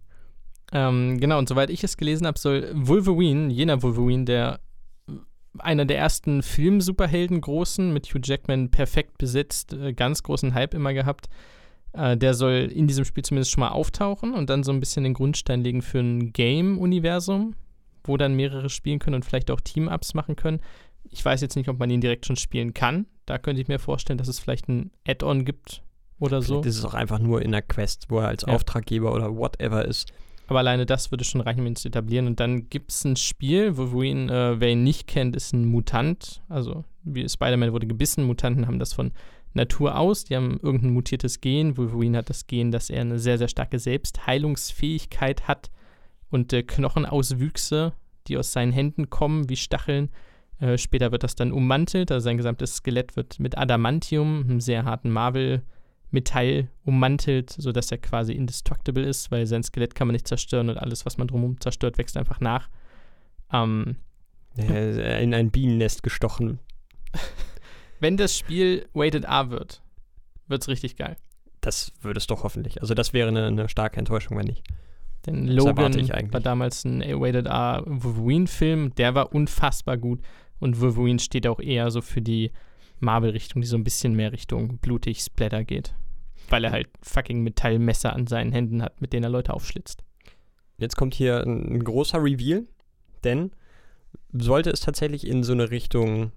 [0.71, 4.60] Ähm, genau, und soweit ich es gelesen habe, soll Wolverine, jener Wolverine, der
[5.60, 10.93] einer der ersten Film-Superhelden großen, mit Hugh Jackman perfekt besetzt, äh, ganz großen Hype immer
[10.93, 11.30] gehabt,
[11.93, 15.04] äh, der soll in diesem Spiel zumindest schon mal auftauchen und dann so ein bisschen
[15.04, 17.56] den Grundstein legen für ein Game-Universum,
[18.04, 20.60] wo dann mehrere spielen können und vielleicht auch Team-Ups machen können.
[21.10, 23.06] Ich weiß jetzt nicht, ob man ihn direkt schon spielen kann.
[23.25, 25.82] Da könnte ich mir vorstellen, dass es vielleicht ein Add-on gibt
[26.19, 26.62] oder so.
[26.62, 28.54] Das ist auch einfach nur in der Quest, wo er als ja.
[28.54, 30.12] Auftraggeber oder whatever ist.
[30.48, 32.28] Aber alleine das würde schon reichen, um ihn zu etablieren.
[32.28, 35.54] Und dann gibt es ein Spiel, wo, wo ihn, äh, wer ihn nicht kennt, ist
[35.54, 36.44] ein Mutant.
[36.50, 39.12] Also wie Spider-Man wurde gebissen, Mutanten haben das von
[39.54, 40.26] Natur aus.
[40.26, 41.78] Die haben irgendein mutiertes Gen.
[41.78, 45.72] Wolverine hat das Gen, dass er eine sehr, sehr starke Selbstheilungsfähigkeit hat
[46.30, 47.94] und äh, Knochenauswüchse,
[48.28, 50.10] die aus seinen Händen kommen, wie Stacheln.
[50.60, 54.86] Äh, später wird das dann ummantelt, also sein gesamtes Skelett wird mit Adamantium, einem sehr
[54.86, 55.10] harten
[56.15, 60.78] Marvel-Metall, ummantelt, sodass er quasi indestructible ist, weil sein Skelett kann man nicht zerstören und
[60.78, 62.69] alles, was man drumherum zerstört, wächst einfach nach.
[63.51, 63.97] Ähm,
[64.58, 66.60] in ein Bienennest gestochen.
[67.99, 69.82] wenn das Spiel Weighted A wird,
[70.47, 71.17] wird es richtig geil.
[71.60, 72.82] Das würde es doch hoffentlich.
[72.82, 74.63] Also das wäre eine, eine starke Enttäuschung, wenn nicht.
[75.25, 75.93] Denn Logan
[76.32, 80.21] war damals ein Weighted A Wolverine-Film, der war unfassbar gut.
[80.60, 82.51] Und Wolverine steht auch eher so für die
[82.99, 85.95] Marvel-Richtung, die so ein bisschen mehr Richtung blutig Splatter geht.
[86.50, 90.04] Weil er halt fucking Metallmesser an seinen Händen hat, mit denen er Leute aufschlitzt.
[90.78, 92.64] Jetzt kommt hier ein, großer Reveal,
[93.24, 93.52] denn
[94.34, 96.32] sollte es tatsächlich in so eine Richtung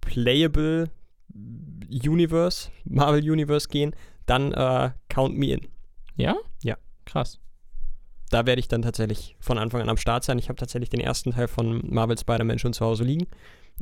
[0.00, 0.90] Playable
[1.88, 3.94] Universe, Marvel Universe gehen,
[4.26, 5.68] dann äh, count me in.
[6.16, 6.36] Ja?
[6.62, 6.76] Ja.
[7.04, 7.40] Krass.
[8.30, 10.38] Da werde ich dann tatsächlich von Anfang an am Start sein.
[10.38, 13.26] Ich habe tatsächlich den ersten Teil von Marvel Spider-Man schon zu Hause liegen.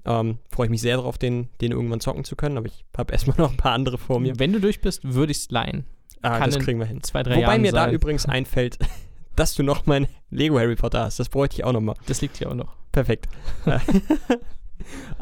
[0.05, 3.13] Ähm, Freue ich mich sehr darauf, den, den irgendwann zocken zu können, aber ich habe
[3.13, 4.39] erstmal noch ein paar andere vor mir.
[4.39, 5.85] Wenn du durch bist, würde ich es leihen.
[6.23, 7.03] Ah, Kann das kriegen wir hin.
[7.03, 7.89] Zwei, drei Wobei Jahren mir sein.
[7.91, 8.79] da übrigens einfällt,
[9.37, 11.19] dass du noch mein Lego Harry Potter hast.
[11.21, 11.95] Das bräuchte ich auch noch mal.
[12.07, 12.75] Das liegt hier auch noch.
[12.93, 13.29] Perfekt.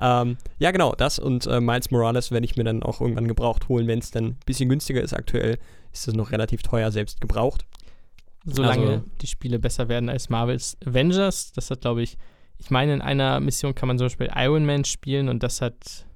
[0.01, 3.69] ähm, ja, genau, das und äh, Miles Morales werde ich mir dann auch irgendwann gebraucht
[3.69, 5.12] holen, wenn es dann ein bisschen günstiger ist.
[5.15, 5.59] Aktuell
[5.93, 7.65] ist es noch relativ teuer, selbst gebraucht.
[8.45, 12.17] Solange Also- die Spiele besser werden als Marvels Avengers, das hat, glaube ich,
[12.59, 16.07] ich meine, in einer Mission kann man zum Beispiel Iron Man spielen und das hat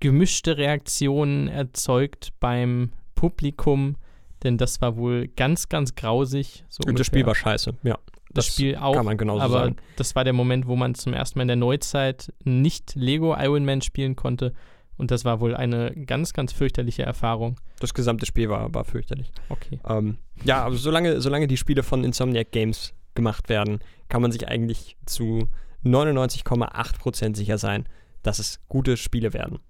[0.00, 3.96] gemischte Reaktionen erzeugt beim Publikum,
[4.42, 6.64] denn das war wohl ganz, ganz grausig.
[6.68, 7.98] So Und das Spiel war scheiße, ja.
[8.30, 9.76] das Spiel auch, kann man genauso aber sagen.
[9.96, 13.66] das war der Moment, wo man zum ersten Mal in der Neuzeit nicht Lego Iron
[13.66, 14.54] Man spielen konnte
[14.96, 17.56] und das war wohl eine ganz, ganz fürchterliche Erfahrung.
[17.78, 19.32] Das gesamte Spiel war, war fürchterlich.
[19.48, 19.80] Okay.
[19.86, 24.48] Ähm, ja, aber solange, solange die Spiele von Insomniac Games gemacht werden, kann man sich
[24.48, 25.48] eigentlich zu
[25.84, 27.88] 99,8% sicher sein,
[28.22, 29.60] dass es gute Spiele werden.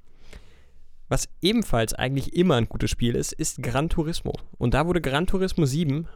[1.08, 4.32] Was ebenfalls eigentlich immer ein gutes Spiel ist, ist Gran Turismo.
[4.58, 6.06] Und da wurde Gran Turismo 7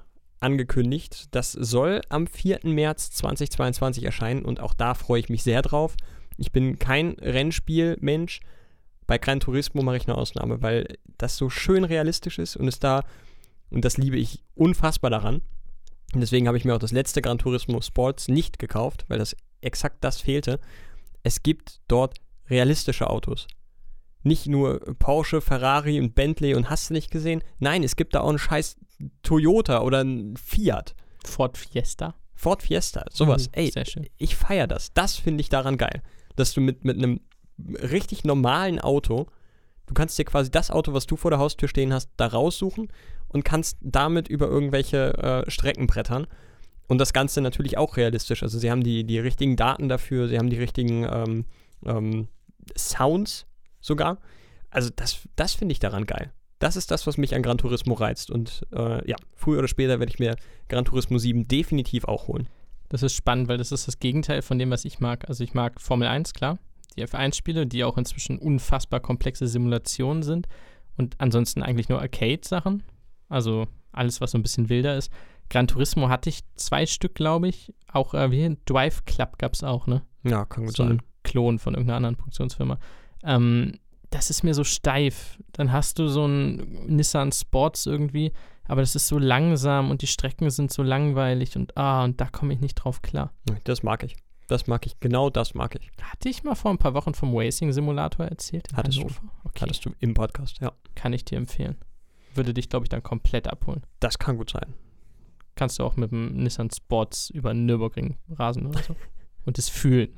[0.40, 1.34] angekündigt.
[1.34, 2.60] Das soll am 4.
[2.64, 5.96] März 2022 erscheinen und auch da freue ich mich sehr drauf.
[6.36, 8.40] Ich bin kein Rennspielmensch.
[9.06, 12.78] Bei Gran Turismo mache ich eine Ausnahme, weil das so schön realistisch ist und es
[12.78, 13.02] da,
[13.70, 15.42] und das liebe ich unfassbar daran.
[16.12, 19.36] Und deswegen habe ich mir auch das letzte Gran Turismo Sports nicht gekauft, weil das
[19.60, 20.60] exakt das fehlte.
[21.22, 22.14] Es gibt dort
[22.48, 23.46] realistische Autos.
[24.22, 27.42] Nicht nur Porsche, Ferrari und Bentley und hast du nicht gesehen?
[27.58, 28.76] Nein, es gibt da auch einen scheiß
[29.22, 30.94] Toyota oder einen Fiat.
[31.24, 32.14] Ford Fiesta.
[32.34, 33.48] Ford Fiesta, sowas.
[33.48, 33.72] Uh, Ey,
[34.18, 34.92] ich feiere das.
[34.92, 36.02] Das finde ich daran geil.
[36.36, 37.20] Dass du mit, mit einem
[37.58, 39.26] richtig normalen Auto,
[39.86, 42.88] du kannst dir quasi das Auto, was du vor der Haustür stehen hast, da raussuchen
[43.34, 46.26] und kannst damit über irgendwelche äh, Strecken brettern.
[46.86, 48.42] Und das Ganze natürlich auch realistisch.
[48.42, 51.44] Also sie haben die, die richtigen Daten dafür, sie haben die richtigen ähm,
[51.84, 52.28] ähm,
[52.78, 53.46] Sounds
[53.80, 54.18] sogar.
[54.70, 56.32] Also das, das finde ich daran geil.
[56.60, 58.30] Das ist das, was mich an Gran Turismo reizt.
[58.30, 60.36] Und äh, ja, früher oder später werde ich mir
[60.68, 62.48] Gran Turismo 7 definitiv auch holen.
[62.88, 65.28] Das ist spannend, weil das ist das Gegenteil von dem, was ich mag.
[65.28, 66.58] Also ich mag Formel 1, klar.
[66.96, 70.46] Die F1-Spiele, die auch inzwischen unfassbar komplexe Simulationen sind.
[70.96, 72.84] Und ansonsten eigentlich nur Arcade-Sachen.
[73.34, 75.10] Also alles, was so ein bisschen wilder ist.
[75.50, 77.74] Gran Turismo hatte ich zwei Stück, glaube ich.
[77.92, 80.02] Auch äh, wie Drive Club gab es auch, ne?
[80.22, 80.92] Ja, kann gut so sein.
[80.92, 82.78] ein Klon von irgendeiner anderen Produktionsfirma.
[83.24, 83.78] Ähm,
[84.10, 85.38] das ist mir so steif.
[85.52, 88.32] Dann hast du so einen Nissan Sports irgendwie,
[88.66, 92.26] aber das ist so langsam und die Strecken sind so langweilig und ah, und da
[92.26, 93.32] komme ich nicht drauf klar.
[93.64, 94.16] Das mag ich.
[94.46, 95.00] Das mag ich.
[95.00, 95.90] Genau das mag ich.
[96.00, 98.68] Hatte ich mal vor ein paar Wochen vom Racing Simulator erzählt?
[98.74, 99.06] Hattest du.
[99.44, 100.72] Okay, Hattest du im Podcast, ja.
[100.94, 101.76] kann ich dir empfehlen.
[102.34, 103.82] Würde dich, glaube ich, dann komplett abholen.
[104.00, 104.74] Das kann gut sein.
[105.56, 108.96] Kannst du auch mit dem Nissan Sports über den Nürburgring rasen oder so.
[109.44, 110.14] und es fühlen.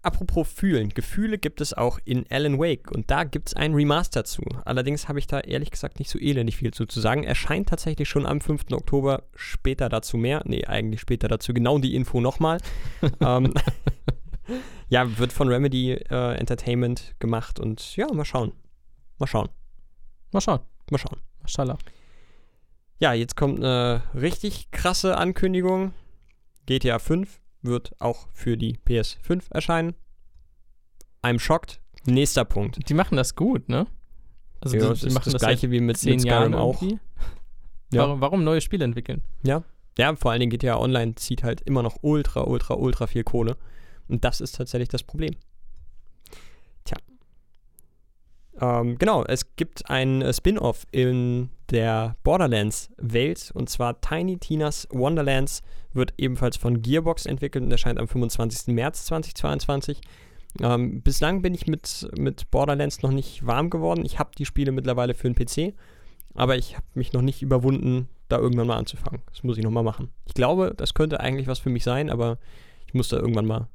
[0.00, 0.90] Apropos fühlen.
[0.90, 4.42] Gefühle gibt es auch in Alan Wake und da gibt es ein Remaster zu.
[4.64, 7.24] Allerdings habe ich da ehrlich gesagt nicht so elendig viel zu, zu sagen.
[7.24, 8.66] Erscheint tatsächlich schon am 5.
[8.72, 9.24] Oktober.
[9.34, 10.42] Später dazu mehr.
[10.46, 12.58] Nee, eigentlich später dazu genau die Info nochmal.
[13.20, 13.52] ähm,
[14.88, 18.52] ja, wird von Remedy äh, Entertainment gemacht und ja, mal schauen.
[19.18, 19.48] Mal schauen.
[20.32, 20.60] Mal schauen.
[20.90, 21.18] Mal schauen.
[21.42, 21.78] Mashallah.
[23.00, 25.92] Ja, jetzt kommt eine richtig krasse Ankündigung.
[26.66, 29.94] GTA 5 wird auch für die PS5 erscheinen.
[31.22, 31.80] I'm shocked.
[32.06, 32.88] Nächster Punkt.
[32.88, 33.86] Die machen das gut, ne?
[34.60, 36.54] Also ja, die, das die machen das, das gleiche wie mit, zehn mit Jahren Skyrim
[36.54, 36.82] auch.
[36.82, 37.00] irgendwie.
[37.90, 38.02] Ja.
[38.02, 39.24] Warum, warum neue Spiele entwickeln?
[39.42, 39.62] Ja.
[39.96, 43.56] ja, vor allen Dingen GTA Online zieht halt immer noch ultra, ultra, ultra viel Kohle.
[44.08, 45.34] Und das ist tatsächlich das Problem.
[46.84, 46.98] Tja.
[48.60, 55.62] Ähm, genau, es gibt ein äh, Spin-off in der Borderlands-Welt und zwar Tiny Tina's Wonderlands
[55.92, 58.74] wird ebenfalls von Gearbox entwickelt und erscheint am 25.
[58.74, 60.00] März 2022.
[60.60, 64.04] Ähm, bislang bin ich mit, mit Borderlands noch nicht warm geworden.
[64.04, 65.74] Ich habe die Spiele mittlerweile für den PC,
[66.34, 69.22] aber ich habe mich noch nicht überwunden, da irgendwann mal anzufangen.
[69.30, 70.10] Das muss ich nochmal machen.
[70.26, 72.38] Ich glaube, das könnte eigentlich was für mich sein, aber
[72.86, 73.68] ich muss da irgendwann mal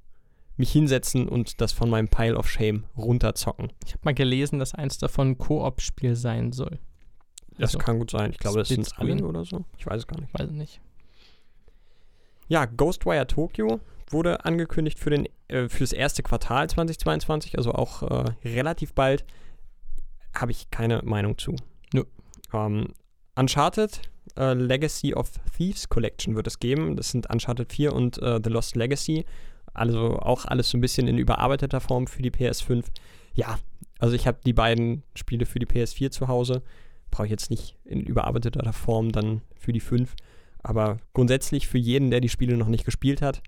[0.57, 3.71] mich hinsetzen und das von meinem Pile of Shame runterzocken.
[3.85, 6.79] Ich habe mal gelesen, dass eins davon ein Koop-Spiel sein soll.
[7.57, 8.31] Das Also, kann gut sein.
[8.31, 9.65] Ich glaube, das sind alle oder so.
[9.77, 10.33] Ich weiß es gar nicht.
[10.33, 10.81] Weiß nicht.
[12.47, 18.31] Ja, Ghostwire Tokyo wurde angekündigt für den, äh, fürs erste Quartal 2022, also auch äh,
[18.45, 19.25] relativ bald.
[20.35, 21.55] Habe ich keine Meinung zu.
[21.93, 22.03] Nö.
[22.53, 22.93] Ähm,
[23.35, 24.01] Uncharted
[24.37, 26.95] äh, Legacy of Thieves Collection wird es geben.
[26.95, 29.25] Das sind Uncharted 4 und äh, The Lost Legacy.
[29.73, 32.85] Also auch alles so ein bisschen in überarbeiteter Form für die PS5.
[33.33, 33.57] Ja,
[33.99, 36.61] also ich habe die beiden Spiele für die PS4 zu Hause.
[37.09, 40.15] Brauche ich jetzt nicht in überarbeiteter Form dann für die 5.
[40.61, 43.41] Aber grundsätzlich für jeden, der die Spiele noch nicht gespielt hat,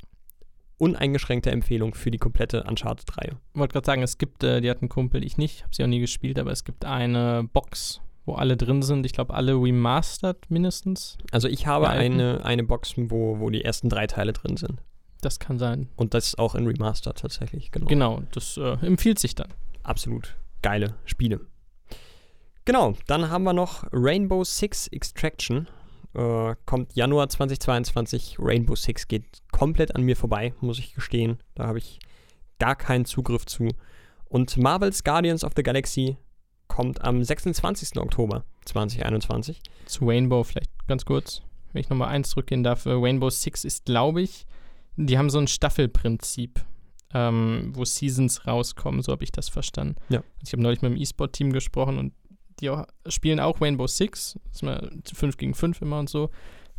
[0.78, 3.38] uneingeschränkte Empfehlung für die komplette Uncharted-Reihe.
[3.54, 5.84] Ich wollte gerade sagen, es gibt, äh, die hat einen Kumpel, ich nicht, habe sie
[5.84, 9.06] auch nie gespielt, aber es gibt eine Box, wo alle drin sind.
[9.06, 11.18] Ich glaube, alle remastered mindestens.
[11.32, 14.82] Also ich habe eine, eine Box, wo, wo die ersten drei Teile drin sind.
[15.26, 15.90] Das kann sein.
[15.96, 17.88] Und das auch in Remaster tatsächlich, genau.
[17.88, 19.52] Genau, das äh, empfiehlt sich dann.
[19.82, 21.42] Absolut geile Spiele.
[22.64, 25.68] Genau, dann haben wir noch Rainbow Six Extraction.
[26.14, 28.38] Äh, kommt Januar 2022.
[28.38, 31.40] Rainbow Six geht komplett an mir vorbei, muss ich gestehen.
[31.56, 31.98] Da habe ich
[32.60, 33.70] gar keinen Zugriff zu.
[34.30, 36.18] Und Marvel's Guardians of the Galaxy
[36.68, 38.00] kommt am 26.
[38.00, 39.60] Oktober 2021.
[39.88, 41.42] Zu Rainbow vielleicht ganz kurz,
[41.74, 42.86] wenn ich nochmal eins zurückgehen darf.
[42.86, 44.46] Äh, Rainbow Six ist, glaube ich,
[44.98, 46.64] die haben so ein Staffelprinzip,
[47.14, 49.96] ähm, wo Seasons rauskommen, so habe ich das verstanden.
[50.10, 50.24] Ja.
[50.44, 52.14] Ich habe neulich mit dem E-Sport-Team gesprochen und
[52.60, 56.30] die auch, spielen auch Rainbow Six, das ist mal 5 gegen 5 immer und so.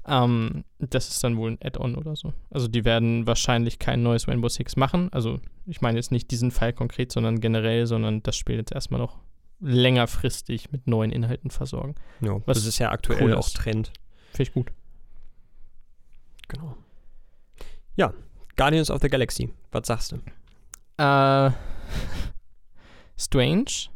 [0.07, 2.33] Ähm, das ist dann wohl ein Add-on oder so.
[2.51, 5.13] Also die werden wahrscheinlich kein neues Rainbow Six machen.
[5.13, 9.01] Also ich meine jetzt nicht diesen Fall konkret, sondern generell, sondern das Spiel jetzt erstmal
[9.01, 9.19] noch
[9.61, 11.95] längerfristig mit neuen Inhalten versorgen.
[12.21, 13.49] Ja, Was das ist ja aktuell cool auch.
[13.49, 13.93] Trend.
[14.31, 14.71] Finde ich gut.
[16.49, 16.77] Genau.
[17.97, 18.13] Ja,
[18.57, 19.51] Guardians of the Galaxy.
[19.73, 20.17] Was sagst du?
[21.03, 21.51] Äh,
[23.19, 23.89] Strange.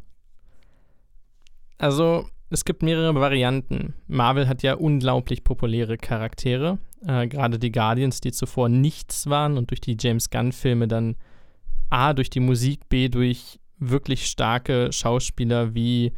[1.79, 3.95] Also, es gibt mehrere Varianten.
[4.07, 6.79] Marvel hat ja unglaublich populäre Charaktere.
[7.07, 11.17] Äh, Gerade die Guardians, die zuvor nichts waren und durch die James Gunn-Filme dann
[11.91, 16.13] A, durch die Musik, B, durch wirklich starke Schauspieler wie,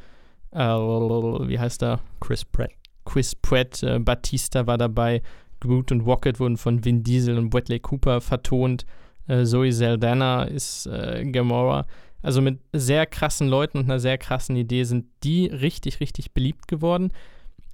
[0.51, 2.01] äh, wie heißt er?
[2.21, 2.71] Chris Pratt.
[3.05, 5.23] Chris Pratt, äh, Batista war dabei,
[5.62, 8.85] Groot und Rocket wurden von Vin Diesel und Bradley Cooper vertont,
[9.29, 11.87] äh, Zoe Saldana ist äh, Gamora.
[12.20, 16.68] Also mit sehr krassen Leuten und einer sehr krassen Idee sind die richtig, richtig beliebt
[16.68, 17.12] geworden.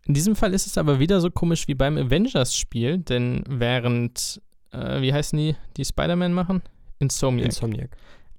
[0.06, 4.40] In diesem Fall ist es aber wieder so komisch wie beim Avengers-Spiel, denn während,
[4.72, 6.62] äh, wie heißen die, die Spider-Man machen?
[6.98, 7.46] Insomniac.
[7.46, 7.90] Insomniac.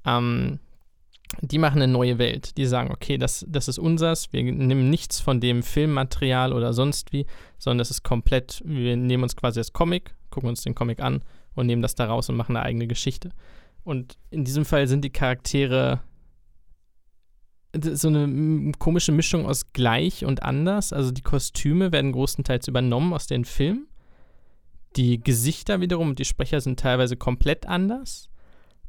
[0.05, 0.59] Ähm,
[1.42, 2.58] die machen eine neue Welt.
[2.58, 4.34] Die sagen, okay, das, das ist unsers.
[4.34, 7.26] Wir nehmen nichts von dem Filmmaterial oder sonst wie,
[7.58, 11.24] sondern das ist komplett, wir nehmen uns quasi das Comic, gucken uns den Comic an
[11.56, 13.32] und nehmen das da raus und machen eine eigene Geschichte.
[13.84, 16.02] Und in diesem Fall sind die Charaktere
[17.76, 20.92] so eine komische Mischung aus gleich und anders.
[20.92, 23.88] Also die Kostüme werden großenteils übernommen aus den Filmen.
[24.96, 28.29] Die Gesichter wiederum und die Sprecher sind teilweise komplett anders.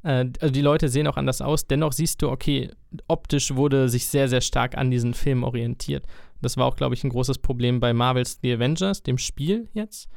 [0.03, 1.67] Äh, also die Leute sehen auch anders aus.
[1.67, 2.71] Dennoch siehst du, okay,
[3.09, 6.05] optisch wurde sich sehr, sehr stark an diesen Film orientiert.
[6.43, 10.09] Das war auch, glaube ich, ein großes Problem bei Marvel's The Avengers, dem Spiel jetzt.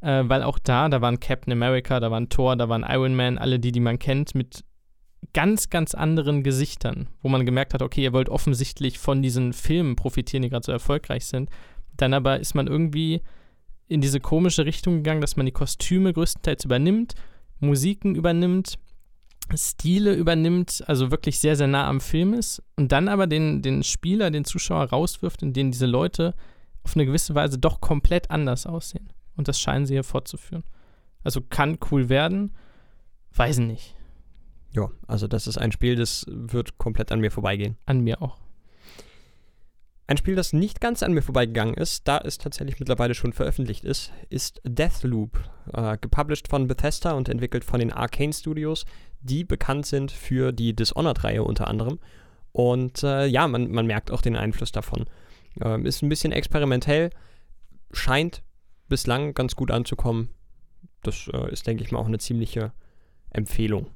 [0.00, 3.38] Äh, weil auch da, da waren Captain America, da waren Thor, da waren Iron Man,
[3.38, 4.64] alle die, die man kennt, mit
[5.32, 9.94] ganz, ganz anderen Gesichtern, wo man gemerkt hat, okay, ihr wollt offensichtlich von diesen Filmen
[9.94, 11.50] profitieren, die gerade so erfolgreich sind.
[11.96, 13.22] Dann aber ist man irgendwie
[13.86, 17.14] in diese komische Richtung gegangen, dass man die Kostüme größtenteils übernimmt,
[17.60, 18.78] Musiken übernimmt,
[19.54, 23.82] Stile übernimmt, also wirklich sehr, sehr nah am Film ist und dann aber den, den
[23.82, 26.34] Spieler, den Zuschauer rauswirft, in denen diese Leute
[26.84, 29.12] auf eine gewisse Weise doch komplett anders aussehen.
[29.36, 30.64] Und das scheinen sie hier fortzuführen.
[31.24, 32.52] Also kann cool werden,
[33.34, 33.94] weiß nicht.
[34.72, 37.76] Ja, also das ist ein Spiel, das wird komplett an mir vorbeigehen.
[37.86, 38.38] An mir auch.
[40.06, 43.84] Ein Spiel, das nicht ganz an mir vorbeigegangen ist, da es tatsächlich mittlerweile schon veröffentlicht
[43.84, 45.38] ist, ist Deathloop.
[45.72, 48.84] Äh, gepublished von Bethesda und entwickelt von den Arcane Studios,
[49.22, 51.98] die bekannt sind für die Dishonored-Reihe unter anderem.
[52.52, 55.06] Und äh, ja, man, man merkt auch den Einfluss davon.
[55.60, 57.10] Ähm, ist ein bisschen experimentell,
[57.92, 58.42] scheint
[58.88, 60.28] bislang ganz gut anzukommen.
[61.02, 62.72] Das äh, ist, denke ich mal, auch eine ziemliche
[63.30, 63.88] Empfehlung.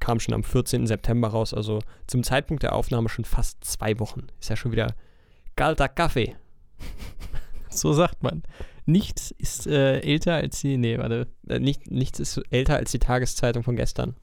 [0.00, 0.86] Kam schon am 14.
[0.86, 4.26] September raus, also zum Zeitpunkt der Aufnahme schon fast zwei Wochen.
[4.40, 4.94] Ist ja schon wieder
[5.56, 6.36] kalter Kaffee.
[7.74, 8.44] So sagt man.
[8.86, 10.76] Nichts ist äh, älter als die.
[10.76, 11.26] Nee, warte.
[11.48, 14.14] Äh, nicht, nichts ist älter als die Tageszeitung von gestern.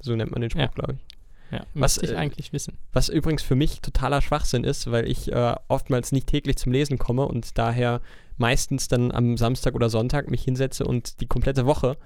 [0.00, 0.66] So nennt man den Spruch, Ja.
[0.68, 1.16] glaube ich.
[1.52, 2.76] Ja, Was, ich äh, eigentlich wissen.
[2.92, 6.98] Was übrigens für mich totaler Schwachsinn ist, weil ich äh, oftmals nicht täglich zum Lesen
[6.98, 8.00] komme und daher
[8.36, 11.96] meistens dann am Samstag oder Sonntag mich hinsetze und die komplette Woche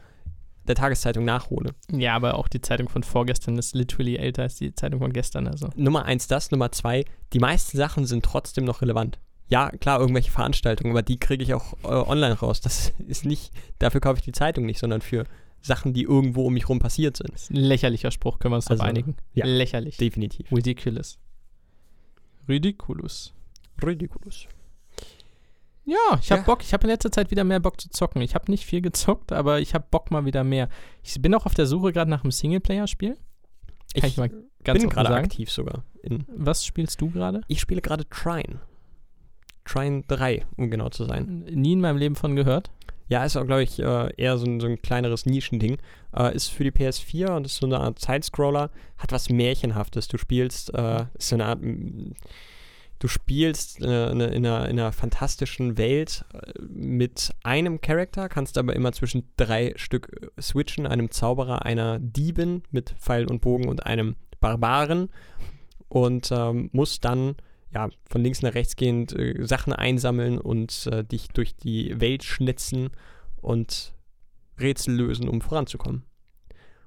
[0.69, 1.71] der Tageszeitung nachhole.
[1.91, 5.47] Ja, aber auch die Zeitung von vorgestern ist literally älter als die Zeitung von gestern.
[5.49, 5.71] Also.
[5.75, 9.19] Nummer eins das, Nummer zwei, die meisten Sachen sind trotzdem noch relevant.
[9.49, 12.61] Ja, klar, irgendwelche Veranstaltungen, aber die kriege ich auch äh, online raus.
[12.61, 15.25] Das ist nicht, dafür kaufe ich die Zeitung nicht, sondern für
[15.63, 17.33] Sachen, die irgendwo um mich rum passiert sind.
[17.33, 19.17] Das ist ein lächerlicher Spruch, können wir uns Also, einigen.
[19.35, 19.45] ja.
[19.47, 19.97] Lächerlich.
[19.99, 20.51] Definitiv.
[20.53, 21.19] Ridiculous.
[22.49, 23.33] Ridiculous.
[23.83, 24.47] Ridiculous.
[25.85, 26.47] Ja, ich habe Ja.
[26.47, 26.63] Bock.
[26.63, 28.23] Ich habe in letzter Zeit wieder mehr Bock zu zocken.
[28.23, 30.69] Ich habe nicht viel gezockt, aber ich habe Bock mal wieder mehr.
[31.03, 33.17] Ich bin auch auf der Suche gerade nach einem Singleplayer-Spiel.
[33.99, 34.31] Kann ich mal
[34.63, 35.85] ganz bin gerade aktiv sogar.
[36.03, 37.41] In, Was spielst du gerade?
[37.49, 38.61] ich spiele gerade Trine.
[39.65, 41.45] Trine 3, um genau zu sein.
[41.51, 42.71] Nie in meinem Leben von gehört.
[43.11, 45.79] Ja, ist auch, glaube ich, äh, eher so ein, so ein kleineres Nischending.
[46.17, 48.71] Äh, ist für die PS4 und ist so eine Art Sidescroller.
[48.99, 50.07] Hat was Märchenhaftes.
[50.07, 51.59] Du spielst, äh, ist so eine Art
[53.01, 58.59] Du spielst äh, ne, in, einer, in einer fantastischen Welt äh, mit einem Charakter, kannst
[58.59, 63.69] aber immer zwischen drei Stück äh, switchen: einem Zauberer, einer Diebin mit Pfeil und Bogen
[63.69, 65.09] und einem Barbaren.
[65.89, 67.35] Und ähm, musst dann
[67.73, 72.25] ja, von links nach rechts gehend äh, Sachen einsammeln und äh, dich durch die Welt
[72.25, 72.91] schnitzen
[73.37, 73.95] und
[74.59, 76.05] Rätsel lösen, um voranzukommen.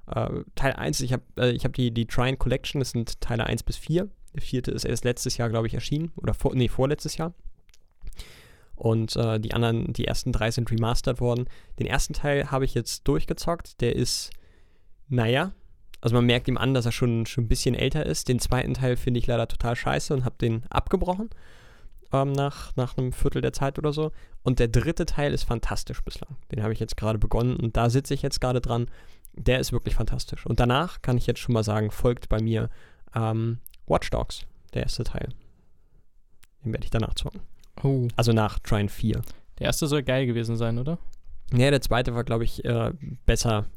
[0.08, 3.64] Äh, Teil 1, ich habe äh, hab die, die Trine Collection, das sind Teile 1
[3.64, 4.10] bis 4.
[4.34, 6.12] Der vierte ist erst letztes Jahr, glaube ich, erschienen.
[6.16, 7.34] Oder vor, nee, vorletztes Jahr.
[8.76, 11.46] Und äh, die anderen, die ersten drei sind remastered worden.
[11.80, 13.80] Den ersten Teil habe ich jetzt durchgezockt.
[13.80, 14.32] Der ist,
[15.08, 15.54] naja,
[16.04, 18.28] also man merkt ihm an, dass er schon, schon ein bisschen älter ist.
[18.28, 21.30] Den zweiten Teil finde ich leider total scheiße und habe den abgebrochen
[22.12, 24.12] ähm, nach, nach einem Viertel der Zeit oder so.
[24.42, 26.36] Und der dritte Teil ist fantastisch bislang.
[26.52, 28.92] Den habe ich jetzt gerade begonnen und da sitze ich jetzt gerade dran.
[29.32, 30.46] Der ist wirklich fantastisch.
[30.46, 32.70] Und danach kann ich jetzt schon mal sagen, folgt bei mir
[33.16, 34.42] ähm, Watch Dogs,
[34.74, 35.30] der erste Teil.
[36.66, 37.40] Den werde ich danach zocken.
[37.82, 38.10] Oh.
[38.18, 39.22] Also nach Trine 4.
[39.58, 40.98] Der erste soll geil gewesen sein, oder?
[41.54, 42.92] Ja, der zweite war, glaube ich, äh,
[43.26, 43.68] besser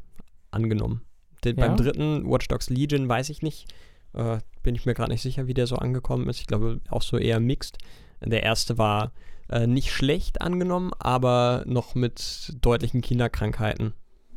[0.51, 1.03] angenommen.
[1.47, 1.67] Den, Ja?
[1.69, 3.73] Beim dritten, Watch Dogs Legion, weiß ich nicht.
[4.13, 6.41] Äh, bin ich mir gerade nicht sicher, wie der so angekommen ist.
[6.41, 7.79] Ich glaube, auch so eher mixed.
[8.21, 9.13] Der erste war
[9.49, 13.93] äh, nicht schlecht angenommen, aber noch mit deutlichen Kinderkrankheiten.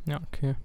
[0.05, 0.55] Ja, okay.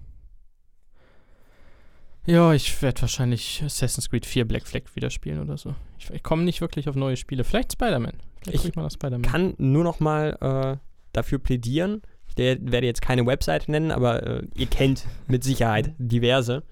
[2.26, 5.74] Ja, ich werde wahrscheinlich Assassin's Creed 4 Black Flag wieder spielen oder so.
[5.99, 7.45] Ich, ich komme nicht wirklich auf neue Spiele.
[7.45, 8.14] Vielleicht Spider-Man.
[8.42, 9.22] Vielleicht Ich mal Spider-Man.
[9.22, 10.76] Kann nur noch mal äh,
[11.12, 12.03] dafür plädieren.
[12.35, 16.64] Ich der, werde jetzt keine Website nennen, aber äh, ihr kennt mit Sicherheit diverse.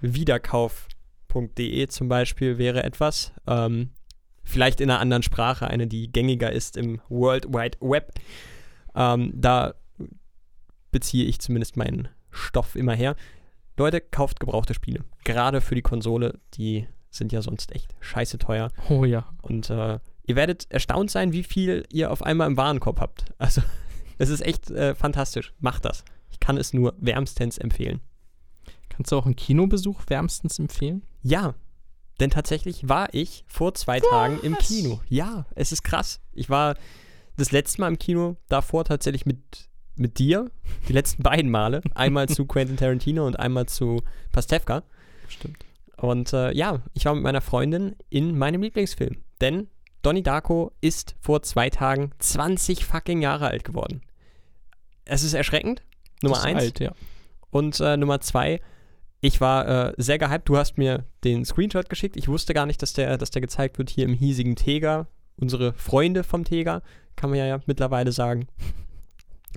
[0.00, 3.32] Wiederkauf.de zum Beispiel wäre etwas.
[3.46, 3.90] Ähm,
[4.44, 8.12] vielleicht in einer anderen Sprache, eine, die gängiger ist im World Wide Web.
[8.94, 9.74] Ähm, da
[10.92, 13.16] beziehe ich zumindest meinen Stoff immer her.
[13.76, 15.04] Leute, kauft gebrauchte Spiele.
[15.24, 18.70] Gerade für die Konsole, die sind ja sonst echt scheiße teuer.
[18.88, 19.26] Oh ja.
[19.42, 23.24] Und äh, ihr werdet erstaunt sein, wie viel ihr auf einmal im Warenkorb habt.
[23.38, 23.62] Also,
[24.20, 25.54] es ist echt äh, fantastisch.
[25.60, 26.04] Macht das.
[26.30, 28.00] Ich kann es nur wärmstens empfehlen.
[28.88, 31.02] Kannst du auch einen Kinobesuch wärmstens empfehlen?
[31.22, 31.54] Ja,
[32.20, 34.68] denn tatsächlich war ich vor zwei Tagen im Was?
[34.68, 35.00] Kino.
[35.08, 36.20] Ja, es ist krass.
[36.34, 36.76] Ich war
[37.38, 39.38] das letzte Mal im Kino, davor tatsächlich mit,
[39.96, 40.50] mit dir.
[40.86, 41.80] Die letzten beiden Male.
[41.94, 44.02] Einmal zu Quentin Tarantino und einmal zu
[44.32, 44.82] Pastewka.
[45.28, 45.64] Stimmt.
[45.96, 49.16] Und äh, ja, ich war mit meiner Freundin in meinem Lieblingsfilm.
[49.40, 49.68] Denn
[50.02, 54.02] Donnie Darko ist vor zwei Tagen 20 fucking Jahre alt geworden.
[55.10, 55.82] Es ist erschreckend.
[56.22, 56.62] Nummer Das ist eins.
[56.62, 56.92] Alt, ja.
[57.50, 58.60] Und äh, Nummer zwei,
[59.20, 60.48] ich war äh, sehr gehypt.
[60.48, 62.16] Du hast mir den Screenshot geschickt.
[62.16, 65.08] Ich wusste gar nicht, dass der, dass der gezeigt wird hier im hiesigen Teger.
[65.36, 66.82] Unsere Freunde vom Teger,
[67.16, 68.46] kann man ja, ja mittlerweile sagen.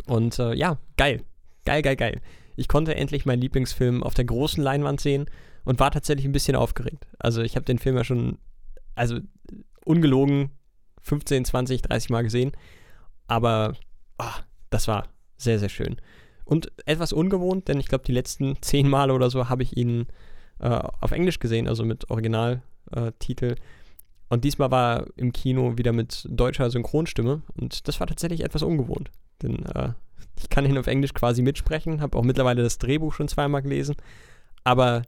[0.07, 1.23] Und äh, ja, geil.
[1.65, 2.21] Geil, geil, geil.
[2.55, 5.27] Ich konnte endlich meinen Lieblingsfilm auf der großen Leinwand sehen
[5.65, 7.05] und war tatsächlich ein bisschen aufgeregt.
[7.19, 8.39] Also ich habe den Film ja schon,
[8.95, 9.19] also
[9.85, 10.49] ungelogen,
[11.03, 12.53] 15, 20, 30 Mal gesehen.
[13.27, 13.75] Aber
[14.17, 14.33] ah,
[14.71, 15.12] das war
[15.43, 15.97] sehr, sehr schön.
[16.45, 20.07] Und etwas ungewohnt, denn ich glaube, die letzten zehn Male oder so habe ich ihn
[20.59, 23.55] äh, auf Englisch gesehen, also mit Originaltitel.
[24.29, 27.41] und diesmal war er im Kino wieder mit deutscher Synchronstimme.
[27.55, 29.11] Und das war tatsächlich etwas ungewohnt.
[29.41, 29.93] Denn äh,
[30.39, 33.95] ich kann ihn auf Englisch quasi mitsprechen, habe auch mittlerweile das Drehbuch schon zweimal gelesen.
[34.63, 35.03] Aber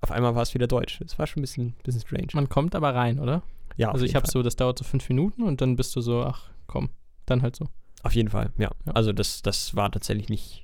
[0.00, 0.98] auf einmal war es wieder Deutsch.
[1.00, 2.28] Das war schon ein bisschen, bisschen strange.
[2.34, 3.42] Man kommt aber rein, oder?
[3.76, 6.22] Ja, also ich habe so, das dauert so fünf Minuten und dann bist du so,
[6.22, 6.90] ach komm,
[7.26, 7.66] dann halt so.
[8.02, 8.70] Auf jeden Fall, ja.
[8.86, 8.92] Ja.
[8.92, 10.62] Also das, das war tatsächlich nicht,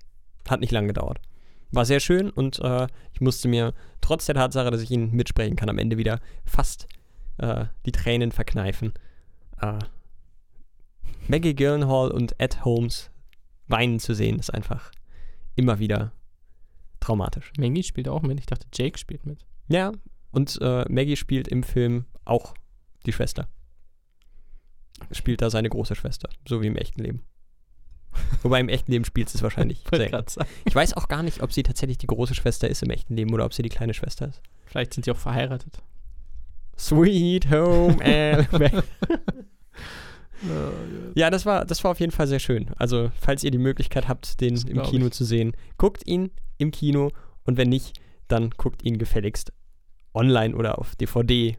[0.49, 1.21] hat nicht lang gedauert.
[1.71, 5.57] War sehr schön und äh, ich musste mir trotz der Tatsache, dass ich ihn mitsprechen
[5.57, 6.87] kann, am Ende wieder fast
[7.39, 8.93] äh, die Tränen verkneifen.
[9.61, 9.79] Äh,
[11.29, 13.11] Maggie Gyllenhaal und Ed Holmes
[13.67, 14.93] weinen zu sehen, ist einfach
[15.57, 16.13] immer wieder
[17.01, 17.53] traumatisch.
[17.59, 18.39] Maggie spielt auch mit.
[18.39, 19.45] Ich dachte, Jake spielt mit.
[19.69, 19.93] Ja,
[20.31, 22.55] und äh, Maggie spielt im Film auch
[23.07, 23.49] die Schwester.
[25.13, 27.23] Spielt da seine große Schwester, so wie im echten Leben.
[28.43, 29.85] Wobei im echten Leben spielt sie es wahrscheinlich.
[30.65, 33.33] Ich weiß auch gar nicht, ob sie tatsächlich die große Schwester ist im echten Leben
[33.35, 34.41] oder ob sie die kleine Schwester ist.
[34.67, 35.83] Vielleicht sind die auch verheiratet.
[36.79, 38.83] Sweet Home Alabama.
[41.15, 42.71] ja, das war, das war auf jeden Fall sehr schön.
[42.77, 45.13] Also, falls ihr die Möglichkeit habt, den im Kino ich.
[45.13, 47.11] zu sehen, guckt ihn im Kino
[47.45, 49.53] und wenn nicht, dann guckt ihn gefälligst
[50.15, 51.57] online oder auf DVD,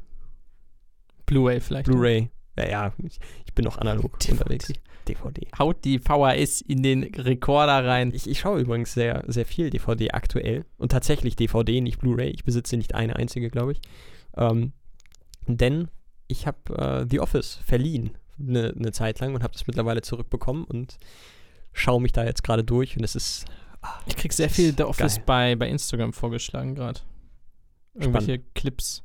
[1.26, 1.88] Blu-ray vielleicht.
[1.88, 2.30] Blu-ray.
[2.58, 4.32] Naja, ich, ich bin noch analog DVD.
[4.34, 4.74] unterwegs.
[5.08, 5.48] DVD.
[5.58, 8.12] Haut die VHS in den Rekorder rein.
[8.14, 10.66] Ich, ich schaue übrigens sehr, sehr viel DVD aktuell.
[10.78, 12.30] Und tatsächlich DVD, nicht Blu-ray.
[12.32, 13.82] Ich besitze nicht eine einzige, glaube ich.
[14.36, 14.74] Ähm,
[15.48, 15.88] denn
[16.28, 20.64] ich habe äh, The Office verliehen eine ne Zeit lang und habe das mittlerweile zurückbekommen
[20.66, 20.98] und
[21.74, 23.46] schaue mich da jetzt gerade durch und es ist
[23.82, 25.24] ah, Ich krieg sehr viel The Office geil.
[25.26, 27.00] bei, bei Instagram vorgeschlagen gerade.
[27.96, 29.04] Irgendwelche Clips.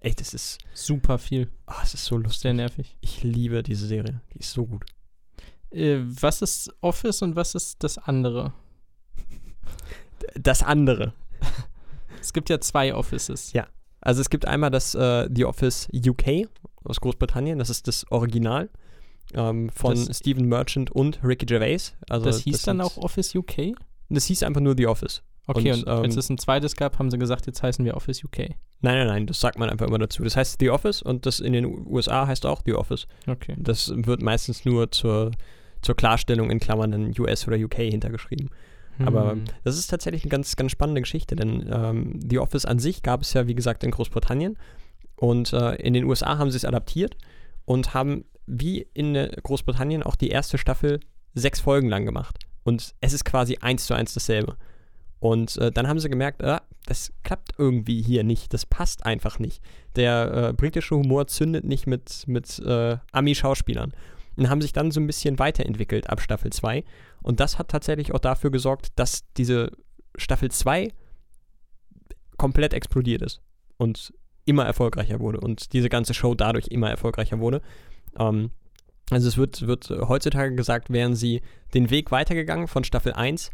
[0.00, 1.50] Ey, das ist, Super viel.
[1.66, 2.40] ah, es ist so lustig.
[2.42, 2.96] Sehr nervig.
[3.00, 4.22] Ich liebe diese Serie.
[4.34, 4.84] Die ist so gut.
[5.70, 8.52] Äh, was ist Office und was ist das andere?
[10.34, 11.12] Das andere.
[12.22, 13.54] Es gibt ja zwei Offices.
[13.54, 13.66] Ja.
[14.02, 16.48] Also es gibt einmal das äh, The Office UK
[16.84, 17.58] aus Großbritannien.
[17.58, 18.68] Das ist das Original
[19.32, 21.94] ähm, von Das- Stephen Merchant und Ricky Gervais.
[22.10, 23.72] Also das hieß dann sind- auch Office UK?
[24.10, 25.22] Das hieß einfach nur The Office.
[25.46, 27.96] Okay, Und, und, als ähm, es ein zweites gab, haben sie gesagt, jetzt heißen wir
[27.96, 28.50] Office UK.
[28.82, 30.22] Nein, nein, nein, das sagt man einfach immer dazu.
[30.22, 33.06] Das heißt The Office und das in den USA heißt auch The Office.
[33.26, 33.54] Okay.
[33.58, 35.32] Das wird meistens nur zur,
[35.82, 38.50] zur Klarstellung in Klammern in US oder UK hintergeschrieben.
[39.04, 39.44] Aber Hm.
[39.64, 43.22] das ist tatsächlich eine ganz, ganz spannende Geschichte, denn ähm, The Office an sich gab
[43.22, 44.58] es ja, wie gesagt, in Großbritannien.
[45.16, 47.16] Und äh, in den USA haben sie es adaptiert
[47.64, 51.00] und haben wie in äh, Großbritannien auch die erste Staffel
[51.34, 52.38] sechs Folgen lang gemacht.
[52.62, 54.56] Und es ist quasi eins zu eins dasselbe.
[55.18, 56.58] Und äh, dann haben sie gemerkt, äh,
[56.90, 59.62] das klappt irgendwie hier nicht, das passt einfach nicht.
[59.94, 63.92] Der äh, britische Humor zündet nicht mit, mit äh, Ami-Schauspielern.
[64.36, 66.82] Und haben sich dann so ein bisschen weiterentwickelt ab Staffel 2.
[67.22, 69.70] Und das hat tatsächlich auch dafür gesorgt, dass diese
[70.16, 70.88] Staffel 2
[72.36, 73.40] komplett explodiert ist
[73.76, 74.12] und
[74.44, 77.62] immer erfolgreicher wurde und diese ganze Show dadurch immer erfolgreicher wurde.
[78.18, 78.50] Ähm,
[79.10, 81.40] also es wird, wird heutzutage gesagt, wären sie
[81.72, 83.50] den Weg weitergegangen von Staffel 1,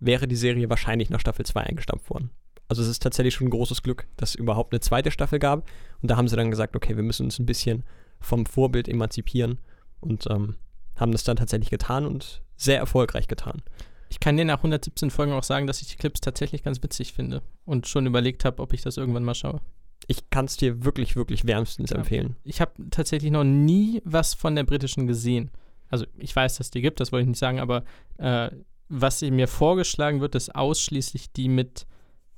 [0.00, 2.30] wäre die Serie wahrscheinlich nach Staffel 2 eingestampft worden.
[2.68, 5.68] Also es ist tatsächlich schon ein großes Glück, dass es überhaupt eine zweite Staffel gab.
[6.02, 7.84] Und da haben sie dann gesagt, okay, wir müssen uns ein bisschen
[8.20, 9.58] vom Vorbild emanzipieren
[10.00, 10.56] und ähm,
[10.96, 13.62] haben das dann tatsächlich getan und sehr erfolgreich getan.
[14.08, 17.12] Ich kann dir nach 117 Folgen auch sagen, dass ich die Clips tatsächlich ganz witzig
[17.12, 19.60] finde und schon überlegt habe, ob ich das irgendwann mal schaue.
[20.06, 21.96] Ich kann es dir wirklich, wirklich wärmstens Ja.
[21.98, 22.36] empfehlen.
[22.44, 25.50] Ich habe tatsächlich noch nie was von der britischen gesehen.
[25.88, 27.84] Also ich weiß, dass es die gibt, das wollte ich nicht sagen, aber
[28.18, 28.50] äh,
[28.88, 31.86] was mir vorgeschlagen wird, ist ausschließlich die mit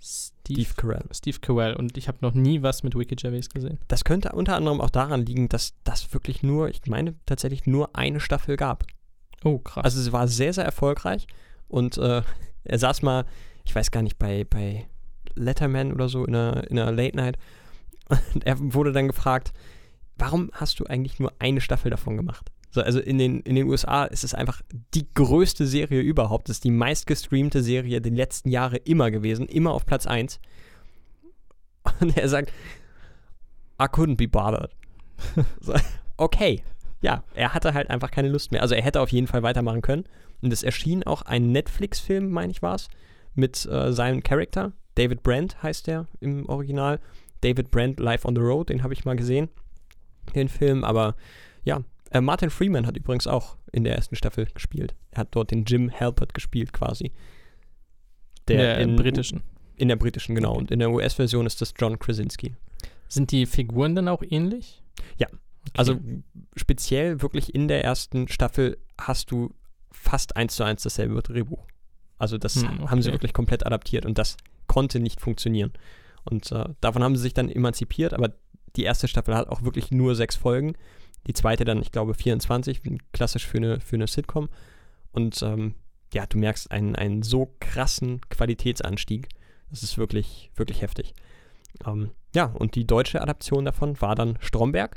[0.01, 1.05] Steve, Steve Carell.
[1.13, 1.75] Steve Carell.
[1.75, 3.79] Und ich habe noch nie was mit Ricky Gervais gesehen.
[3.89, 7.95] Das könnte unter anderem auch daran liegen, dass das wirklich nur, ich meine tatsächlich nur
[7.97, 8.85] eine Staffel gab.
[9.45, 9.85] Oh, krass.
[9.85, 11.27] Also es war sehr, sehr erfolgreich
[11.69, 12.23] und äh,
[12.65, 13.25] er saß mal,
[13.65, 14.87] ich weiß gar nicht, bei, bei
[15.35, 17.39] Letterman oder so in einer, in einer Late Night
[18.35, 19.53] und er wurde dann gefragt,
[20.17, 22.51] warum hast du eigentlich nur eine Staffel davon gemacht?
[22.71, 24.61] So, also in den, in den USA ist es einfach
[24.95, 26.49] die größte Serie überhaupt.
[26.49, 30.41] Das ist die meistgestreamte Serie der letzten Jahre immer gewesen, immer auf Platz 1.
[32.01, 32.53] Und er sagt,
[33.81, 34.71] I couldn't be bothered.
[35.61, 35.75] so,
[36.17, 36.63] okay.
[37.01, 38.63] Ja, er hatte halt einfach keine Lust mehr.
[38.63, 40.05] Also er hätte auf jeden Fall weitermachen können.
[40.43, 42.89] Und es erschien auch ein Netflix-Film, meine ich war es,
[43.35, 44.73] mit äh, seinem Charakter.
[44.97, 47.01] David Brent heißt der im Original.
[47.41, 49.49] David Brent Live on the Road, den habe ich mal gesehen,
[50.35, 50.83] den Film.
[50.83, 51.15] Aber
[51.65, 54.95] ja, äh, Martin Freeman hat übrigens auch in der ersten Staffel gespielt.
[55.11, 57.13] Er hat dort den Jim Halpert gespielt quasi.
[58.49, 59.43] der in, britischen.
[59.77, 60.53] In der britischen, genau.
[60.53, 60.59] Okay.
[60.59, 62.55] Und in der US-Version ist das John Krasinski.
[63.09, 64.83] Sind die Figuren dann auch ähnlich?
[65.19, 65.29] Ja.
[65.29, 65.39] Okay.
[65.77, 66.01] Also
[66.57, 69.55] speziell wirklich in der ersten Staffel hast du
[69.93, 71.67] fast eins zu eins dasselbe Drehbuch.
[72.19, 73.17] Also das Hm, haben sie okay.
[73.17, 74.37] wirklich komplett adaptiert und das
[74.67, 75.73] konnte nicht funktionieren.
[76.25, 78.33] Und äh, davon haben sie sich dann emanzipiert, aber
[78.77, 80.75] die erste Staffel hat auch wirklich nur sechs Folgen.
[81.27, 82.81] Die zweite dann, ich glaube, 24,
[83.13, 84.49] klassisch für eine, für eine Sitcom.
[85.13, 85.75] Und ähm,
[86.13, 89.29] ja, du merkst einen, einen so krassen Qualitätsanstieg.
[89.71, 91.15] Das ist wirklich, wirklich heftig.
[91.87, 94.97] Ähm, ja, und die deutsche Adaption davon war dann Stromberg,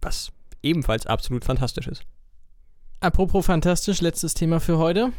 [0.00, 0.32] was
[0.62, 2.04] ebenfalls absolut fantastisch ist.
[3.00, 5.12] Apropos fantastisch, letztes Thema für heute.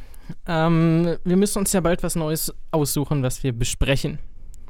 [0.48, 4.20] Ähm, wir müssen uns ja bald was Neues aussuchen, was wir besprechen.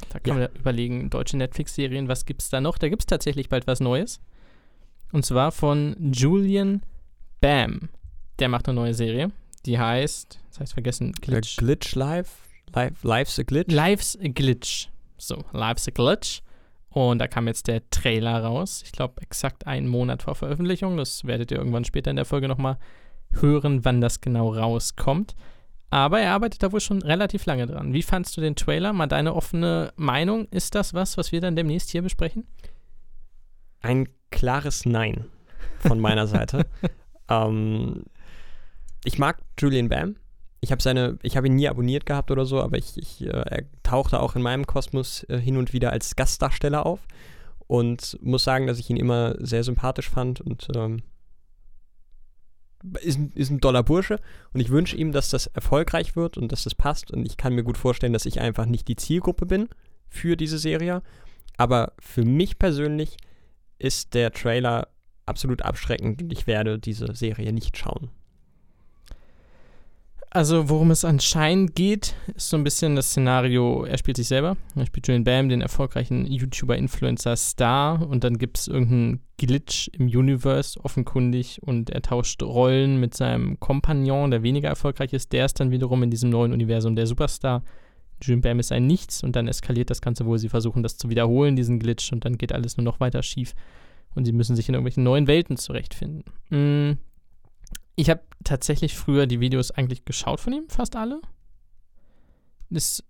[0.09, 2.77] Da können wir überlegen, deutsche Netflix-Serien, was gibt's da noch?
[2.77, 4.19] Da gibt's tatsächlich bald was Neues.
[5.13, 6.81] Und zwar von Julian
[7.39, 7.89] Bam.
[8.39, 9.31] Der macht eine neue Serie.
[9.65, 11.57] Die heißt, das heißt vergessen, Glitch.
[11.57, 12.31] Äh, Glitch Live,
[12.73, 13.71] Live, Life's a Glitch.
[13.71, 14.89] Life's a Glitch.
[15.17, 16.41] So, Life's a Glitch.
[16.89, 18.81] Und da kam jetzt der Trailer raus.
[18.83, 20.97] Ich glaube, exakt einen Monat vor Veröffentlichung.
[20.97, 22.77] Das werdet ihr irgendwann später in der Folge nochmal
[23.33, 25.35] hören, wann das genau rauskommt.
[25.91, 27.93] Aber er arbeitet da wohl schon relativ lange dran.
[27.93, 28.93] Wie fandst du den Trailer?
[28.93, 30.47] Mal deine offene Meinung.
[30.49, 32.47] Ist das was, was wir dann demnächst hier besprechen?
[33.81, 35.25] Ein klares Nein
[35.79, 36.65] von meiner Seite.
[37.29, 38.03] ähm,
[39.05, 40.15] ich mag Julian Bam.
[40.61, 43.27] Ich habe seine, ich habe ihn nie abonniert gehabt oder so, aber ich, ich äh,
[43.27, 47.01] er tauchte auch in meinem Kosmos äh, hin und wieder als Gastdarsteller auf
[47.67, 51.01] und muss sagen, dass ich ihn immer sehr sympathisch fand und ähm,
[53.01, 54.19] ist, ein- ist ein doller Bursche
[54.53, 57.53] und ich wünsche ihm, dass das erfolgreich wird und dass das passt und ich kann
[57.55, 59.69] mir gut vorstellen, dass ich einfach nicht die Zielgruppe bin
[60.09, 61.01] für diese Serie,
[61.57, 63.17] aber für mich persönlich
[63.83, 64.87] ist der Trailer
[65.25, 68.09] absolut abschreckend und ich werde diese Serie nicht schauen.
[70.35, 74.57] Also, worum es anscheinend geht, ist so ein bisschen das Szenario, er spielt sich selber.
[74.75, 78.07] Er spielt Julian Bam, den erfolgreichen YouTuber-Influencer-Star.
[78.09, 81.61] Und dann gibt es irgendeinen Glitch im Universe, offenkundig.
[81.61, 85.33] Und er tauscht Rollen mit seinem Kompagnon, der weniger erfolgreich ist.
[85.33, 87.63] Der ist dann wiederum in diesem neuen Universum der Superstar.
[88.23, 89.23] Julian Bam ist ein Nichts.
[89.23, 92.11] Und dann eskaliert das Ganze, wo sie versuchen, das zu wiederholen, diesen Glitch.
[92.11, 93.53] Und dann geht alles nur noch weiter schief.
[94.15, 96.23] Und sie müssen sich in irgendwelchen neuen Welten zurechtfinden.
[96.49, 96.97] Mm
[97.95, 101.21] ich habe tatsächlich früher die Videos eigentlich geschaut von ihm, fast alle.
[102.69, 103.03] Das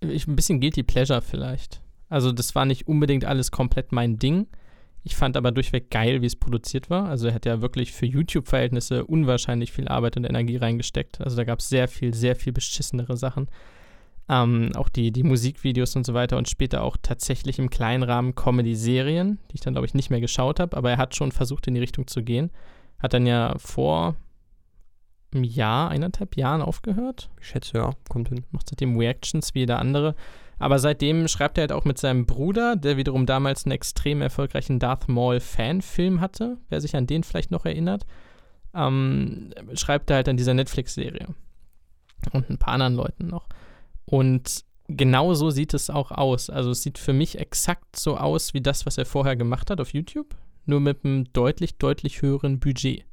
[0.00, 1.80] ist ein bisschen Guilty Pleasure vielleicht.
[2.08, 4.48] Also das war nicht unbedingt alles komplett mein Ding.
[5.04, 7.08] Ich fand aber durchweg geil, wie es produziert war.
[7.08, 11.20] Also er hat ja wirklich für YouTube-Verhältnisse unwahrscheinlich viel Arbeit und Energie reingesteckt.
[11.20, 13.48] Also da gab es sehr viel, sehr viel beschissenere Sachen.
[14.28, 18.34] Ähm, auch die, die Musikvideos und so weiter und später auch tatsächlich im kleinen Rahmen
[18.34, 20.76] Comedy-Serien, die ich dann, glaube ich, nicht mehr geschaut habe.
[20.76, 22.50] Aber er hat schon versucht, in die Richtung zu gehen.
[22.98, 24.16] Hat dann ja vor
[25.32, 27.30] einem Jahr, eineinhalb Jahren aufgehört.
[27.40, 28.44] Ich schätze, ja, kommt hin.
[28.50, 30.16] Macht seitdem Reactions wie jeder andere.
[30.58, 34.78] Aber seitdem schreibt er halt auch mit seinem Bruder, der wiederum damals einen extrem erfolgreichen
[34.78, 38.06] Darth Maul Fanfilm hatte, wer sich an den vielleicht noch erinnert,
[38.74, 41.28] ähm, schreibt er halt an dieser Netflix-Serie.
[42.32, 43.48] Und ein paar anderen Leuten noch.
[44.06, 46.48] Und genau so sieht es auch aus.
[46.48, 49.80] Also es sieht für mich exakt so aus wie das, was er vorher gemacht hat
[49.80, 50.34] auf YouTube
[50.66, 53.04] nur mit einem deutlich, deutlich höheren Budget.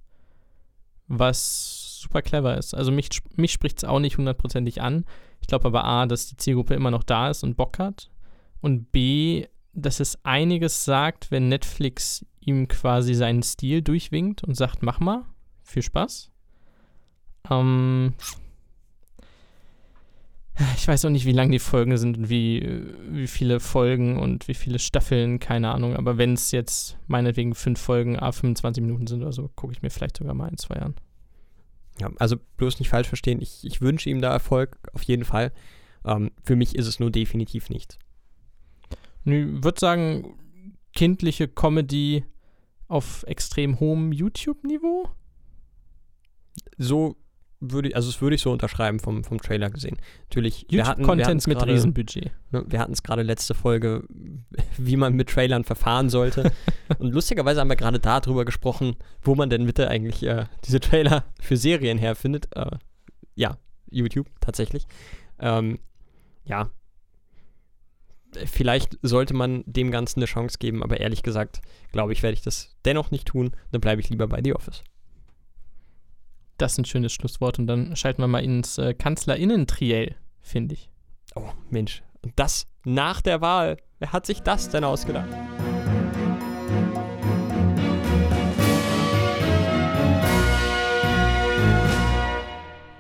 [1.07, 2.73] Was super clever ist.
[2.73, 5.05] Also mich, mich spricht es auch nicht hundertprozentig an.
[5.39, 8.09] Ich glaube aber A, dass die Zielgruppe immer noch da ist und Bock hat.
[8.61, 14.83] Und B, dass es einiges sagt, wenn Netflix ihm quasi seinen Stil durchwinkt und sagt,
[14.83, 15.25] mach mal,
[15.61, 16.31] viel Spaß.
[17.49, 18.13] Ähm,
[20.77, 24.47] ich weiß auch nicht, wie lang die Folgen sind und wie, wie viele Folgen und
[24.47, 25.95] wie viele Staffeln, keine Ahnung.
[25.95, 29.81] Aber wenn es jetzt meinetwegen fünf Folgen, a 25 Minuten sind oder so, gucke ich
[29.81, 30.95] mir vielleicht sogar mal in zwei Jahren.
[31.99, 33.41] Ja, also bloß nicht falsch verstehen.
[33.41, 35.51] Ich, ich wünsche ihm da Erfolg, auf jeden Fall.
[36.05, 37.97] Ähm, für mich ist es nur definitiv nichts.
[39.25, 39.31] Ich
[39.63, 40.35] würde sagen,
[40.93, 42.25] kindliche Comedy
[42.87, 45.09] auf extrem hohem YouTube-Niveau.
[46.77, 47.15] So
[47.71, 49.97] würde ich, also das würde ich so unterschreiben vom, vom Trailer gesehen.
[50.29, 52.31] Natürlich, wir hatten Content mit grade, Riesenbudget.
[52.51, 54.03] Ne, wir hatten es gerade letzte Folge,
[54.77, 56.51] wie man mit Trailern verfahren sollte.
[56.99, 61.23] Und lustigerweise haben wir gerade darüber gesprochen, wo man denn bitte eigentlich äh, diese Trailer
[61.39, 62.47] für Serien herfindet.
[62.55, 62.71] Äh,
[63.35, 63.57] ja,
[63.89, 64.85] YouTube tatsächlich.
[65.39, 65.79] Ähm,
[66.45, 66.69] ja,
[68.45, 71.61] vielleicht sollte man dem Ganzen eine Chance geben, aber ehrlich gesagt,
[71.91, 73.51] glaube ich, werde ich das dennoch nicht tun.
[73.71, 74.83] Dann bleibe ich lieber bei The Office.
[76.57, 80.89] Das ist ein schönes Schlusswort und dann schalten wir mal ins äh, Kanzlerinnen-Triell, finde ich.
[81.35, 82.03] Oh, Mensch.
[82.21, 83.77] Und das nach der Wahl.
[83.97, 85.27] Wer hat sich das denn ausgedacht?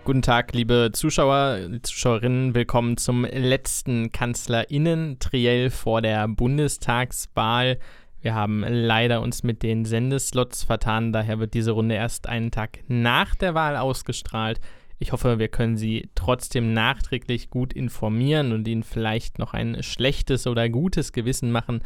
[0.03, 2.55] Guten Tag, liebe Zuschauer, Zuschauerinnen.
[2.55, 7.77] Willkommen zum letzten Kanzlerinnen-Triell vor der Bundestagswahl.
[8.23, 12.79] Wir haben leider uns mit den Sendeslots vertan, daher wird diese Runde erst einen Tag
[12.87, 14.61] nach der Wahl ausgestrahlt.
[14.97, 20.47] Ich hoffe, wir können Sie trotzdem nachträglich gut informieren und Ihnen vielleicht noch ein schlechtes
[20.47, 21.83] oder gutes Gewissen machen,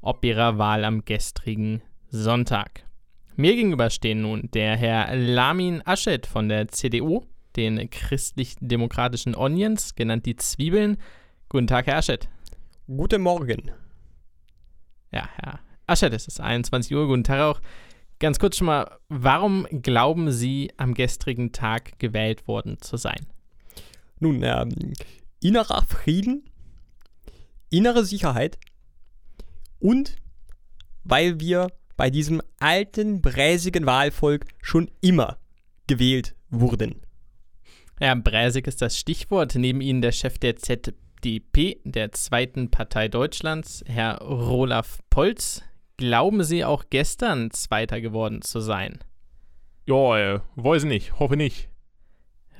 [0.00, 2.84] ob Ihrer Wahl am gestrigen Sonntag.
[3.34, 7.24] Mir gegenüber stehen nun der Herr Lamin Aschet von der CDU,
[7.56, 10.98] den christlich-demokratischen Onions, genannt die Zwiebeln.
[11.48, 12.28] Guten Tag, Herr Aschet.
[12.86, 13.72] Guten Morgen.
[15.10, 15.58] Ja, Herr
[15.90, 17.08] Aschert, es ist 21 Uhr.
[17.08, 17.60] Guten Tag auch.
[18.20, 23.26] Ganz kurz schon mal, warum glauben Sie, am gestrigen Tag gewählt worden zu sein?
[24.20, 24.92] Nun, ähm,
[25.40, 26.44] innerer Frieden,
[27.70, 28.58] innere Sicherheit
[29.80, 30.14] und
[31.02, 35.38] weil wir bei diesem alten, bräsigen Wahlvolk schon immer
[35.88, 37.00] gewählt wurden.
[37.98, 39.56] Ja, bräsig ist das Stichwort.
[39.56, 45.64] Neben Ihnen der Chef der ZDP, der zweiten Partei Deutschlands, Herr Rolaf Polz.
[46.00, 49.00] Glauben Sie auch gestern Zweiter geworden zu sein?
[49.84, 51.68] Ja, äh, weiß nicht, hoffe nicht.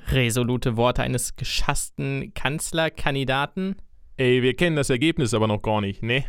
[0.09, 3.77] Resolute Worte eines geschassten Kanzlerkandidaten.
[4.19, 6.27] Ey, wir kennen das Ergebnis aber noch gar nicht, ne?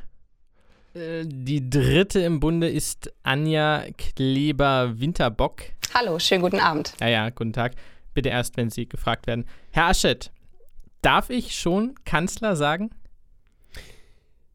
[0.93, 5.63] Äh, die dritte im Bunde ist Anja Kleber-Winterbock.
[5.93, 6.93] Hallo, schönen guten Abend.
[7.01, 7.73] Ja, ja, guten Tag.
[8.13, 9.43] Bitte erst, wenn Sie gefragt werden.
[9.71, 10.31] Herr Aschet,
[11.01, 12.89] darf ich schon Kanzler sagen?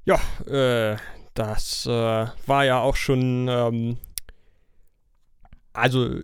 [0.07, 0.97] Ja, äh,
[1.39, 3.99] das äh, war ja auch schon, ähm,
[5.73, 6.21] also,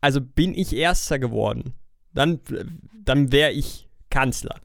[0.00, 1.74] also bin ich Erster geworden,
[2.12, 2.40] dann,
[3.04, 4.60] dann wäre ich Kanzler.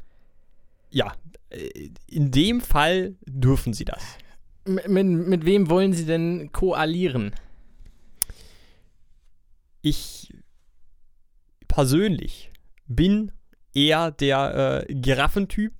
[0.89, 1.14] Ja,
[1.50, 4.02] äh, in dem Fall dürfen sie das.
[4.66, 7.34] Mit, mit, mit wem wollen sie denn koalieren?
[9.82, 10.34] Ich
[11.68, 12.52] persönlich
[12.88, 13.32] bin
[13.74, 15.74] eher der äh, Giraffentyp.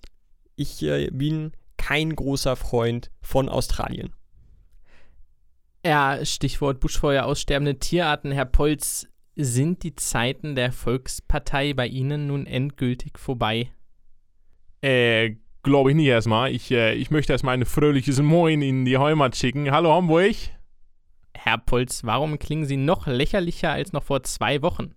[0.56, 4.14] Ich äh, bin kein großer Freund von Australien.
[5.84, 8.32] Ja, Stichwort Buschfeuer, aussterbende Tierarten.
[8.32, 13.72] Herr Polz, sind die Zeiten der Volkspartei bei Ihnen nun endgültig vorbei?
[14.82, 16.52] Äh, glaube ich nicht erstmal.
[16.52, 19.72] Ich, äh, ich möchte erstmal ein fröhliches Moin in die Heimat schicken.
[19.72, 20.36] Hallo Hamburg.
[21.34, 24.94] Herr Polz, warum klingen Sie noch lächerlicher als noch vor zwei Wochen?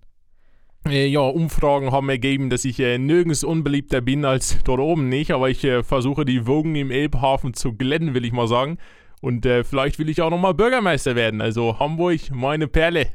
[0.87, 5.31] Äh, ja, Umfragen haben ergeben, dass ich äh, nirgends unbeliebter bin als dort oben nicht,
[5.31, 8.79] aber ich äh, versuche die Wogen im Elbhafen zu glätten, will ich mal sagen.
[9.21, 11.41] Und äh, vielleicht will ich auch nochmal Bürgermeister werden.
[11.41, 13.07] Also Hamburg, meine Perle.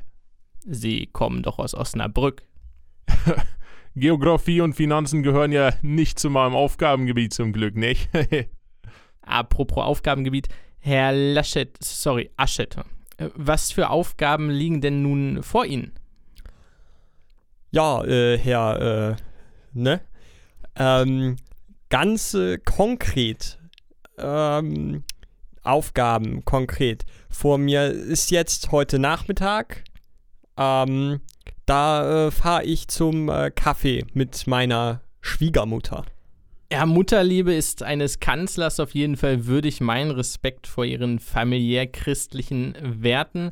[0.65, 2.41] Sie kommen doch aus Osnabrück.
[3.95, 8.09] Geografie und Finanzen gehören ja nicht zu meinem Aufgabengebiet zum Glück, nicht?
[9.21, 10.47] Apropos Aufgabengebiet,
[10.79, 12.77] Herr Laschet, sorry, Aschet,
[13.17, 15.98] äh, was für Aufgaben liegen denn nun vor Ihnen?
[17.71, 19.15] Ja, äh, Herr, äh,
[19.73, 20.01] ne?
[20.75, 21.35] Ähm,
[21.89, 23.59] ganz äh, konkret,
[24.17, 25.03] ähm,
[25.63, 27.05] Aufgaben konkret.
[27.29, 29.83] Vor mir ist jetzt heute Nachmittag,
[30.57, 31.21] ähm,
[31.65, 36.05] da äh, fahre ich zum äh, Kaffee mit meiner Schwiegermutter.
[36.71, 39.81] Ja, Mutterliebe ist eines Kanzlers auf jeden Fall würdig.
[39.81, 43.51] Mein Respekt vor ihren familiär-christlichen Werten.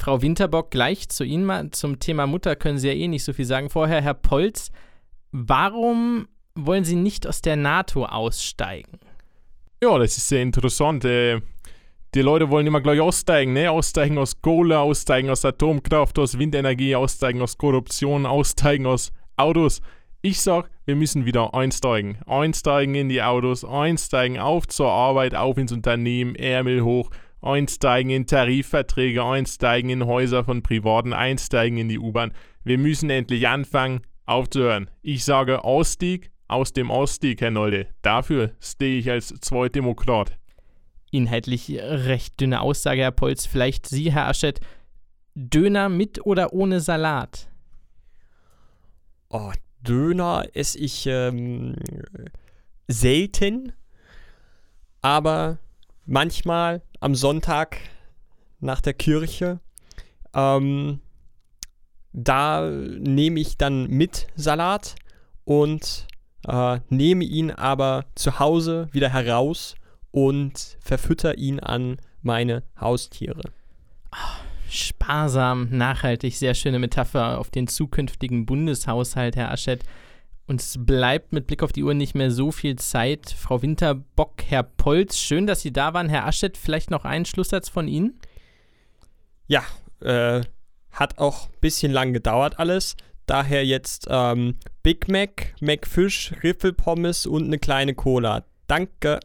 [0.00, 1.70] Frau Winterbock, gleich zu Ihnen mal.
[1.72, 3.68] Zum Thema Mutter können Sie ja eh nicht so viel sagen.
[3.68, 4.70] Vorher, Herr Polz,
[5.30, 8.98] warum wollen Sie nicht aus der NATO aussteigen?
[9.82, 11.04] Ja, das ist sehr interessant.
[11.04, 11.42] Äh,
[12.14, 13.70] die Leute wollen immer gleich aussteigen, ne?
[13.70, 19.82] Aussteigen aus Kohle, aussteigen aus Atomkraft, aus Windenergie, aussteigen aus Korruption, aussteigen aus Autos.
[20.22, 22.16] Ich sag, wir müssen wieder einsteigen.
[22.26, 27.10] Einsteigen in die Autos, einsteigen auf zur Arbeit, auf ins Unternehmen, Ärmel hoch,
[27.42, 32.32] einsteigen in Tarifverträge, einsteigen in Häuser von Privaten, einsteigen in die U-Bahn.
[32.64, 34.90] Wir müssen endlich anfangen, aufzuhören.
[35.02, 37.86] Ich sage Ausstieg aus dem Ausstieg, Herr Nolde.
[38.02, 40.36] Dafür stehe ich als Zweitdemokrat.
[41.10, 43.46] Inhaltlich recht dünne Aussage, Herr Polz.
[43.46, 44.60] Vielleicht Sie, Herr Aschet,
[45.34, 47.48] Döner mit oder ohne Salat?
[49.28, 51.76] Oh, Döner esse ich ähm,
[52.88, 53.72] selten,
[55.00, 55.58] aber
[56.04, 57.78] manchmal am Sonntag
[58.60, 59.60] nach der Kirche.
[60.34, 61.00] Ähm,
[62.12, 64.94] da nehme ich dann mit Salat
[65.44, 66.06] und
[66.46, 69.74] äh, nehme ihn aber zu Hause wieder heraus
[70.10, 73.42] und verfütter ihn an meine Haustiere.
[74.68, 79.82] Sparsam, nachhaltig, sehr schöne Metapher auf den zukünftigen Bundeshaushalt, Herr Aschet.
[80.50, 83.32] Und es bleibt mit Blick auf die Uhr nicht mehr so viel Zeit.
[83.38, 86.08] Frau Winterbock, Herr Polz, schön, dass Sie da waren.
[86.08, 88.18] Herr Aschet, vielleicht noch einen Schlusssatz von Ihnen?
[89.46, 89.62] Ja,
[90.00, 90.40] äh,
[90.90, 92.96] hat auch ein bisschen lang gedauert alles.
[93.26, 98.44] Daher jetzt ähm, Big Mac, McFish, Riffelpommes und eine kleine Cola.
[98.66, 99.20] Danke.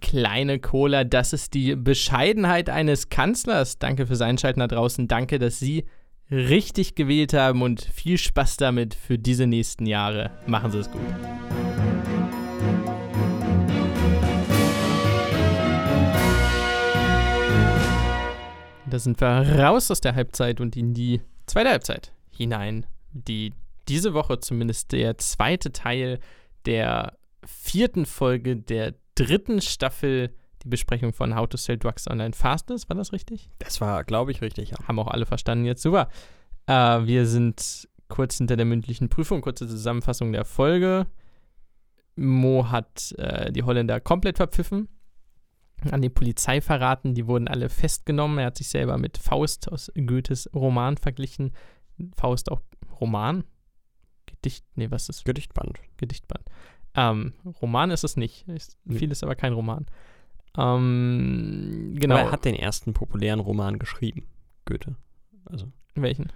[0.00, 3.78] Kleine Cola, das ist die Bescheidenheit eines Kanzlers.
[3.78, 5.06] Danke fürs Einschalten da draußen.
[5.06, 5.84] Danke, dass Sie
[6.30, 10.30] richtig gewählt haben und viel Spaß damit für diese nächsten Jahre.
[10.46, 11.00] Machen Sie es gut.
[18.92, 23.54] Da sind wir raus aus der Halbzeit und in die zweite Halbzeit hinein, die
[23.88, 26.18] diese Woche zumindest der zweite Teil
[26.66, 30.34] der vierten Folge der dritten Staffel
[30.64, 32.88] die Besprechung von How to Sell Drugs Online Fast ist.
[32.88, 33.50] War das richtig?
[33.58, 34.76] Das war, glaube ich, richtig, ja.
[34.86, 35.82] Haben auch alle verstanden jetzt.
[35.82, 36.08] Super.
[36.66, 36.72] Äh,
[37.06, 41.06] wir sind kurz hinter der mündlichen Prüfung, kurze Zusammenfassung der Folge.
[42.14, 44.88] Mo hat äh, die Holländer komplett verpfiffen,
[45.90, 48.38] an die Polizei verraten, die wurden alle festgenommen.
[48.38, 51.52] Er hat sich selber mit Faust aus Goethes Roman verglichen.
[52.14, 52.60] Faust auch
[53.00, 53.44] Roman?
[54.26, 54.64] Gedicht?
[54.76, 55.24] Nee, was ist?
[55.24, 55.80] Gedichtband.
[55.96, 56.44] Gedichtband.
[56.94, 58.46] Ähm, Roman ist es nicht.
[58.48, 59.86] Ist, vieles aber kein Roman.
[60.58, 62.16] Ähm, genau.
[62.16, 64.26] Aber er hat den ersten populären Roman geschrieben,
[64.64, 64.96] Goethe.
[65.46, 66.32] Also Welchen?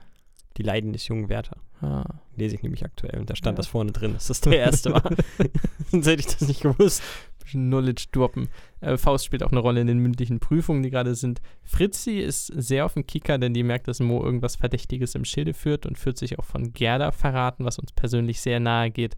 [0.56, 1.56] Die Leiden des jungen Werther.
[1.82, 2.04] Ah.
[2.34, 3.58] Lese ich nämlich aktuell und da stand Ja.
[3.58, 5.02] das vorne drin, dass das der erste war.
[5.90, 7.02] Sonst hätte ich das nicht gewusst.
[7.38, 8.48] Bisschen Knowledge droppen.
[8.80, 11.42] Äh, Faust spielt auch eine Rolle in den mündlichen Prüfungen, die gerade sind.
[11.62, 15.52] Fritzi ist sehr auf dem Kicker, denn die merkt, dass Mo irgendwas Verdächtiges im Schilde
[15.54, 19.14] führt und führt sich auch von Gerda verraten, was uns persönlich sehr nahe geht,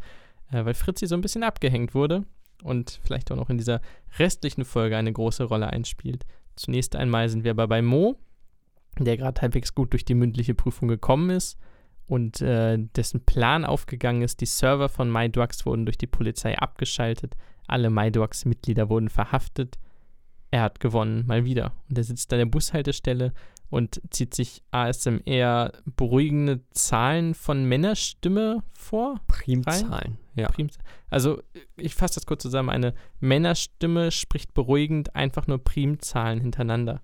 [0.50, 2.24] äh, weil Fritzi so ein bisschen abgehängt wurde
[2.62, 3.80] und vielleicht auch noch in dieser
[4.18, 6.24] restlichen Folge eine große Rolle einspielt.
[6.56, 8.16] Zunächst einmal sind wir aber bei Mo,
[8.98, 11.58] der gerade halbwegs gut durch die mündliche Prüfung gekommen ist
[12.06, 14.40] und äh, dessen Plan aufgegangen ist.
[14.40, 17.36] Die Server von MyDrugs wurden durch die Polizei abgeschaltet.
[17.66, 19.78] Alle MyDrugs-Mitglieder wurden verhaftet.
[20.50, 21.72] Er hat gewonnen, mal wieder.
[21.88, 23.34] Und er sitzt an der Bushaltestelle
[23.70, 29.20] und zieht sich ASMR beruhigende Zahlen von Männerstimme vor.
[29.26, 30.18] Primzahlen.
[30.34, 30.48] Ja.
[30.48, 30.70] Prim-
[31.10, 31.42] Also
[31.76, 32.70] ich fasse das kurz zusammen.
[32.70, 37.00] Eine Männerstimme spricht beruhigend einfach nur Primzahlen hintereinander.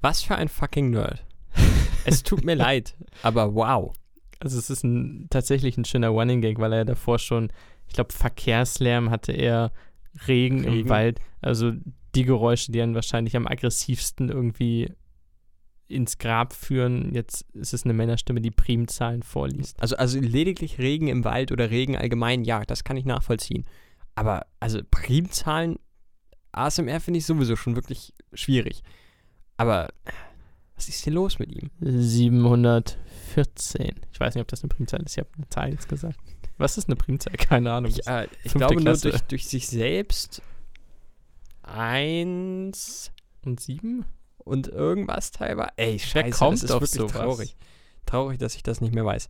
[0.00, 1.24] Was für ein fucking Nerd.
[2.04, 3.94] es tut mir leid, aber wow.
[4.40, 7.52] Also es ist ein, tatsächlich ein schöner Running Gag, weil er davor schon,
[7.86, 9.70] ich glaube, Verkehrslärm hatte er,
[10.26, 10.88] Regen, im Regen.
[10.88, 11.72] Wald, also
[12.14, 14.92] die Geräusche, die einen wahrscheinlich am aggressivsten irgendwie
[15.88, 17.14] ins Grab führen.
[17.14, 19.80] Jetzt ist es eine Männerstimme, die Primzahlen vorliest.
[19.80, 23.64] Also, also lediglich Regen im Wald oder Regen allgemein, ja, das kann ich nachvollziehen.
[24.14, 25.78] Aber also Primzahlen,
[26.52, 28.82] ASMR finde ich sowieso schon wirklich schwierig.
[29.56, 29.88] Aber
[30.74, 31.70] was ist hier los mit ihm?
[31.80, 34.00] 714.
[34.12, 35.12] Ich weiß nicht, ob das eine Primzahl ist.
[35.12, 36.18] Ich habe eine Zahl jetzt gesagt.
[36.58, 37.34] Was ist eine Primzahl?
[37.36, 37.90] Keine Ahnung.
[37.90, 39.10] Ich, äh, ich glaube nur Klasse.
[39.10, 40.42] durch, durch sich selbst
[41.62, 43.12] eins
[43.44, 44.04] Und sieben?
[44.38, 45.70] und irgendwas teilweise.
[45.76, 47.12] Ey, scheiße, kommt das ist auf wirklich sowas?
[47.12, 47.56] traurig.
[48.06, 49.28] Traurig, dass ich das nicht mehr weiß.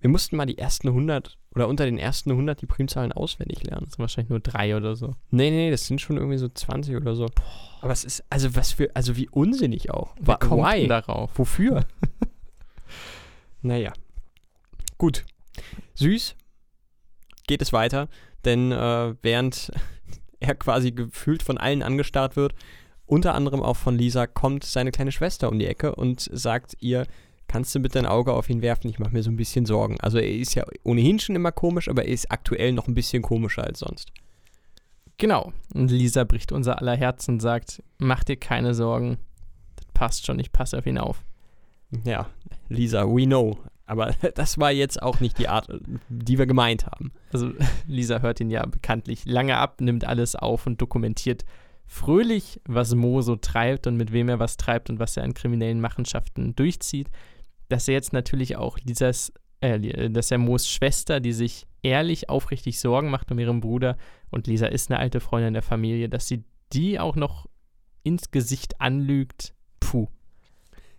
[0.00, 3.86] Wir mussten mal die ersten 100 oder unter den ersten 100 die Primzahlen auswendig lernen.
[3.86, 5.16] Das sind wahrscheinlich nur drei oder so.
[5.30, 7.26] Nee, nee, das sind schon irgendwie so 20 oder so.
[7.82, 10.14] Aber es ist, also was für, also wie unsinnig auch.
[10.20, 10.86] Wer kommt Why?
[10.86, 11.30] darauf?
[11.38, 11.84] Wofür?
[13.62, 13.92] naja.
[14.96, 15.24] Gut.
[15.94, 16.36] Süß
[17.46, 18.08] geht es weiter,
[18.44, 19.72] denn äh, während
[20.40, 22.54] er quasi gefühlt von allen angestarrt wird,
[23.06, 27.06] unter anderem auch von Lisa, kommt seine kleine Schwester um die Ecke und sagt ihr,
[27.48, 28.88] kannst du bitte ein Auge auf ihn werfen?
[28.88, 29.98] Ich mache mir so ein bisschen Sorgen.
[30.00, 33.22] Also er ist ja ohnehin schon immer komisch, aber er ist aktuell noch ein bisschen
[33.22, 34.12] komischer als sonst.
[35.18, 35.52] Genau.
[35.74, 39.18] Und Lisa bricht unser aller Herz und sagt, mach dir keine Sorgen.
[39.74, 41.24] Das passt schon, ich passe auf ihn auf.
[42.04, 42.28] Ja,
[42.68, 43.58] Lisa, we know.
[43.90, 45.68] Aber das war jetzt auch nicht die Art,
[46.08, 47.12] die wir gemeint haben.
[47.32, 47.50] Also
[47.88, 51.44] Lisa hört ihn ja bekanntlich lange ab, nimmt alles auf und dokumentiert
[51.86, 55.34] fröhlich, was Mo so treibt und mit wem er was treibt und was er an
[55.34, 57.08] kriminellen Machenschaften durchzieht.
[57.68, 62.28] Dass er jetzt natürlich auch Lisas, äh, Li- dass er Moos Schwester, die sich ehrlich,
[62.28, 63.96] aufrichtig Sorgen macht um ihren Bruder
[64.30, 67.46] und Lisa ist eine alte Freundin der Familie, dass sie die auch noch
[68.04, 69.52] ins Gesicht anlügt.
[69.80, 70.06] Puh.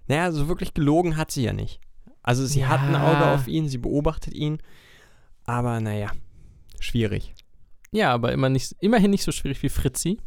[0.08, 1.80] Naja, so wirklich gelogen hat sie ja nicht.
[2.24, 3.11] Also sie hat ein Ja.
[3.11, 4.59] Auge auf ihn, sie beobachtet ihn.
[5.45, 6.11] Aber naja,
[6.80, 7.34] schwierig.
[7.91, 10.17] Ja, aber immer nicht, immerhin nicht so schwierig wie Fritzi,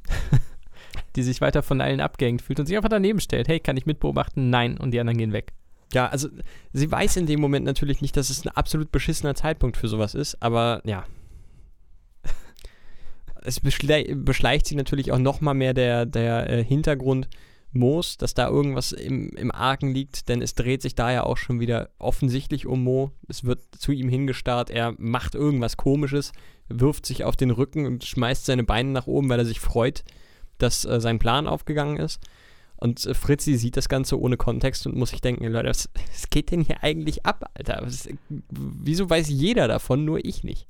[1.16, 3.48] die sich weiter von allen abgehängt fühlt und sich einfach daneben stellt.
[3.48, 4.50] Hey, kann ich mitbeobachten?
[4.50, 4.76] Nein.
[4.76, 5.52] Und die anderen gehen weg.
[5.92, 6.28] Ja, also
[6.72, 10.14] sie weiß in dem Moment natürlich nicht, dass es ein absolut beschissener Zeitpunkt für sowas
[10.14, 11.04] ist, aber ja.
[13.42, 17.28] Es beschle beschleicht sie natürlich auch nochmal mehr der, der äh, Hintergrund
[17.74, 21.36] Moos, dass da irgendwas im, im Argen liegt, denn es dreht sich da ja auch
[21.36, 23.12] schon wieder offensichtlich um Mo.
[23.28, 26.32] Es wird zu ihm hingestarrt, er macht irgendwas Komisches,
[26.68, 30.04] wirft sich auf den Rücken und schmeißt seine Beine nach oben, weil er sich freut,
[30.58, 32.20] dass äh, sein Plan aufgegangen ist.
[32.76, 36.30] Und äh, Fritzi sieht das Ganze ohne Kontext und muss sich denken, Leute, was, was
[36.30, 37.80] geht denn hier eigentlich ab, Alter?
[37.82, 40.66] Was, wieso weiß jeder davon, nur ich nicht?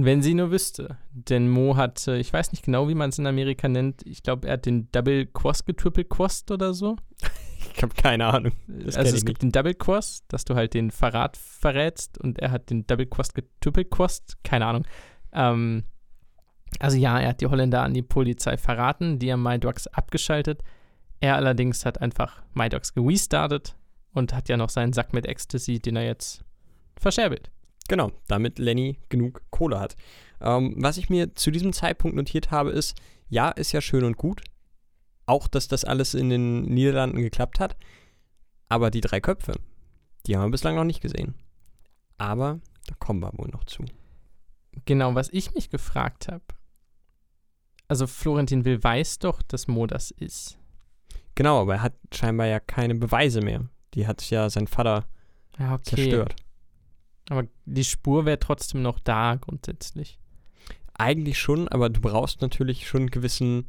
[0.00, 0.96] Wenn sie nur wüsste.
[1.10, 4.22] Denn Mo hat, äh, ich weiß nicht genau, wie man es in Amerika nennt, ich
[4.22, 6.96] glaube, er hat den Double Quast getriple Quast oder so.
[7.74, 8.52] Ich habe keine Ahnung.
[8.66, 12.50] Das also es gibt den Double Quast, dass du halt den Verrat verrätst und er
[12.50, 14.84] hat den Double Quast getriple Quast, keine Ahnung.
[15.32, 15.84] Ähm,
[16.80, 20.62] also ja, er hat die Holländer an die Polizei verraten, die haben MyDogs abgeschaltet.
[21.20, 23.76] Er allerdings hat einfach MyDogs gerestartet
[24.12, 26.44] und hat ja noch seinen Sack mit Ecstasy, den er jetzt
[26.96, 27.50] verscherbelt.
[27.88, 29.96] Genau, damit Lenny genug Kohle hat.
[30.40, 32.96] Ähm, was ich mir zu diesem Zeitpunkt notiert habe, ist,
[33.28, 34.42] ja, ist ja schön und gut.
[35.26, 37.76] Auch, dass das alles in den Niederlanden geklappt hat.
[38.68, 39.52] Aber die drei Köpfe,
[40.26, 41.34] die haben wir bislang noch nicht gesehen.
[42.18, 43.84] Aber da kommen wir wohl noch zu.
[44.84, 46.44] Genau, was ich mich gefragt habe.
[47.88, 50.58] Also Florentin Will weiß doch, dass Mo das ist.
[51.34, 53.68] Genau, aber er hat scheinbar ja keine Beweise mehr.
[53.94, 55.06] Die hat ja sein Vater
[55.58, 55.96] Ja, okay.
[55.96, 56.36] zerstört.
[57.28, 60.18] Aber die Spur wäre trotzdem noch da grundsätzlich.
[60.94, 63.66] Eigentlich schon, aber du brauchst natürlich schon einen gewissen,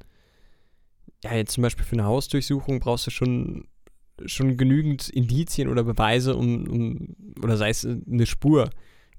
[1.24, 3.68] ja, jetzt zum Beispiel für eine Hausdurchsuchung brauchst du schon,
[4.26, 8.70] schon genügend Indizien oder Beweise, um, um oder sei es eine Spur.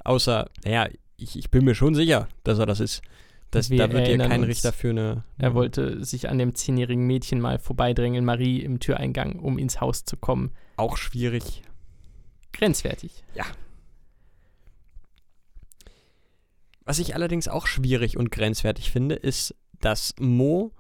[0.03, 3.03] Außer, naja, ich, ich bin mir schon sicher, dass er das ist.
[3.51, 4.49] Das, Wir da wird erinnern kein uns.
[4.49, 5.25] Richter für eine.
[5.37, 10.05] Er wollte sich an dem zehnjährigen Mädchen mal vorbeidrängeln, Marie im Türeingang, um ins Haus
[10.05, 10.53] zu kommen.
[10.77, 11.63] Auch schwierig.
[12.53, 13.25] Grenzwertig.
[16.91, 20.73] Was ich allerdings auch schwierig und grenzwertig finde, ist, dass Mo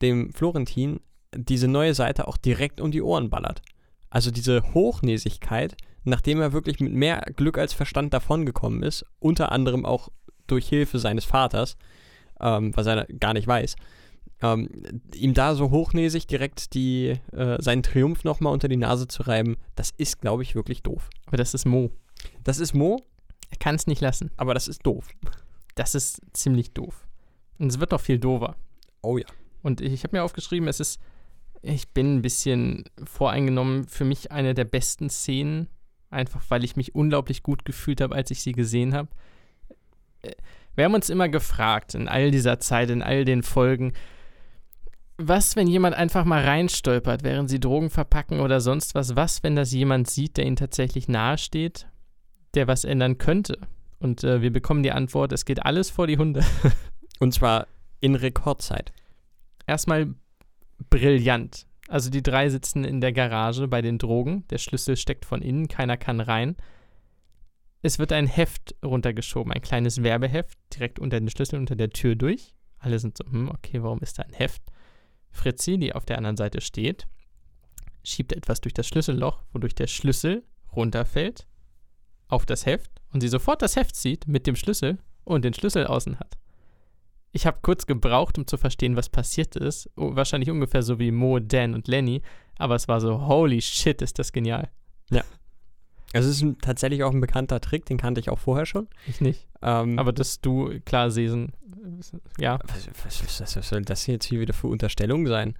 [0.00, 1.00] dem Florentin
[1.36, 3.60] diese neue Seite auch direkt um die Ohren ballert.
[4.08, 9.84] Also diese Hochnäsigkeit, nachdem er wirklich mit mehr Glück als Verstand davongekommen ist, unter anderem
[9.84, 10.08] auch
[10.46, 11.76] durch Hilfe seines Vaters,
[12.40, 13.76] ähm, was er gar nicht weiß,
[14.40, 14.70] Ähm,
[15.14, 19.58] ihm da so hochnäsig direkt die, äh, seinen Triumph nochmal unter die Nase zu reiben,
[19.74, 21.10] das ist, glaube ich, wirklich doof.
[21.26, 21.90] Aber das ist Mo.
[22.44, 23.04] Das ist Mo,
[23.54, 24.32] Er kann es nicht lassen.
[24.36, 25.08] aber das ist doof.
[25.76, 27.06] Das ist ziemlich doof.
[27.60, 28.56] Und es wird noch viel doofer.
[29.00, 29.26] Oh ja.
[29.62, 31.00] Und ich, ich habe mir aufgeschrieben, es ist,
[31.62, 35.68] ich bin ein bisschen voreingenommen, für mich eine der besten Szenen,
[36.10, 39.08] einfach weil ich mich unglaublich gut gefühlt habe, als ich sie gesehen habe.
[40.22, 40.32] Äh,
[40.74, 43.92] Wir haben uns immer gefragt, in all dieser Zeit, in all den Folgen,
[45.16, 49.14] was, wenn jemand einfach mal reinstolpert, während sie Drogen verpacken oder sonst was?
[49.14, 51.86] Was, wenn das jemand sieht, der ihnen tatsächlich nahesteht,
[52.56, 53.58] der was ändern könnte?
[53.98, 56.44] Und äh, wir bekommen die Antwort, es geht alles vor die Hunde.
[57.20, 57.66] Und zwar
[58.00, 58.92] in Rekordzeit.
[59.66, 60.14] erstmal
[60.90, 61.66] brillant.
[61.88, 64.46] Also die drei sitzen in der Garage bei den Drogen.
[64.48, 66.56] Der Schlüssel steckt von innen, keiner kann rein.
[67.82, 72.14] Es wird ein Heft runtergeschoben, ein kleines Werbeheft, direkt unter den Schlüssel, unter der Tür
[72.14, 72.54] durch.
[72.78, 74.62] Alle sind so, hm, okay, warum ist da ein Heft?
[75.30, 77.06] Fritzi, die auf der anderen Seite steht,
[78.02, 81.46] schiebt etwas durch das Schlüsselloch, wodurch der Schlüssel runterfällt
[82.28, 85.86] auf das Heft und sie sofort das Heft sieht mit dem Schlüssel und den Schlüssel
[85.86, 86.36] außen hat.
[87.32, 89.90] Ich habe kurz gebraucht, um zu verstehen, was passiert ist.
[89.96, 92.22] Oh, wahrscheinlich ungefähr so wie Mo, Dan und Lenny.
[92.58, 94.70] Aber es war so, holy shit, ist das genial.
[96.14, 98.86] Also es ist tatsächlich auch ein bekannter Trick, den kannte ich auch vorher schon.
[99.06, 99.48] Ich nicht.
[99.62, 101.52] Ähm, Aber dass du, klar, Sesen,
[102.38, 105.58] ja, was, was, was, was soll das jetzt hier wieder für Unterstellung sein?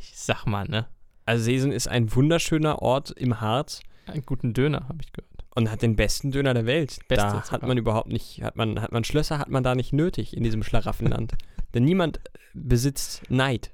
[0.00, 0.86] ich sag mal, ne?
[1.24, 5.25] Also Sesen ist ein wunderschöner Ort im Harz Einen guten Döner, habe ich gehört.
[5.56, 7.00] Und hat den besten Döner der Welt.
[7.08, 9.92] Beste da hat man überhaupt nicht, hat man, hat man Schlösser, hat man da nicht
[9.92, 11.32] nötig in diesem Schlaraffenland.
[11.74, 12.20] Denn niemand
[12.52, 13.72] besitzt Neid.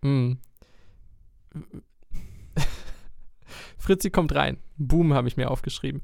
[0.00, 0.32] Mm.
[3.78, 4.56] Fritzi kommt rein.
[4.78, 6.02] Boom, habe ich mir aufgeschrieben.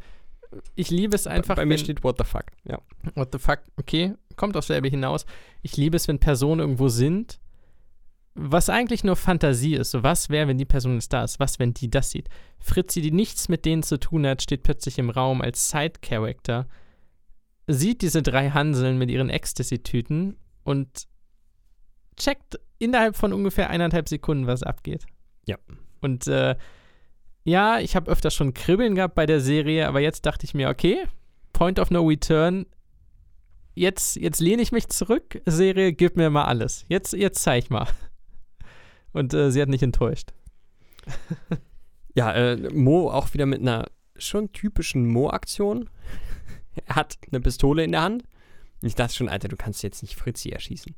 [0.74, 2.44] Ich liebe es einfach, Bei mir wenn, steht What the fuck.
[2.64, 2.80] Ja.
[3.14, 3.60] What the fuck?
[3.76, 5.24] Okay, kommt aufs selbe hinaus.
[5.62, 7.40] Ich liebe es, wenn Personen irgendwo sind,
[8.34, 9.90] was eigentlich nur Fantasie ist.
[9.90, 11.40] So, was wäre, wenn die Person jetzt da ist?
[11.40, 12.28] Was, wenn die das sieht?
[12.58, 16.66] Fritzi, die nichts mit denen zu tun hat, steht plötzlich im Raum als Side-Character,
[17.66, 21.06] sieht diese drei Hanseln mit ihren Ecstasy-Tüten und
[22.16, 25.06] checkt innerhalb von ungefähr eineinhalb Sekunden, was abgeht.
[25.46, 25.56] Ja.
[26.00, 26.56] Und äh,
[27.44, 30.68] ja, ich habe öfter schon Kribbeln gehabt bei der Serie, aber jetzt dachte ich mir,
[30.68, 31.04] okay,
[31.52, 32.66] Point of No Return.
[33.74, 35.40] Jetzt, jetzt lehne ich mich zurück.
[35.46, 36.84] Serie, gib mir mal alles.
[36.88, 37.88] Jetzt, jetzt zeig mal.
[39.12, 40.32] Und äh, sie hat nicht enttäuscht.
[42.14, 43.86] Ja, äh, Mo auch wieder mit einer
[44.16, 45.88] schon typischen Mo-Aktion.
[46.86, 48.24] er hat eine Pistole in der Hand.
[48.82, 50.94] Und ich dachte schon, Alter, du kannst jetzt nicht Fritzi erschießen.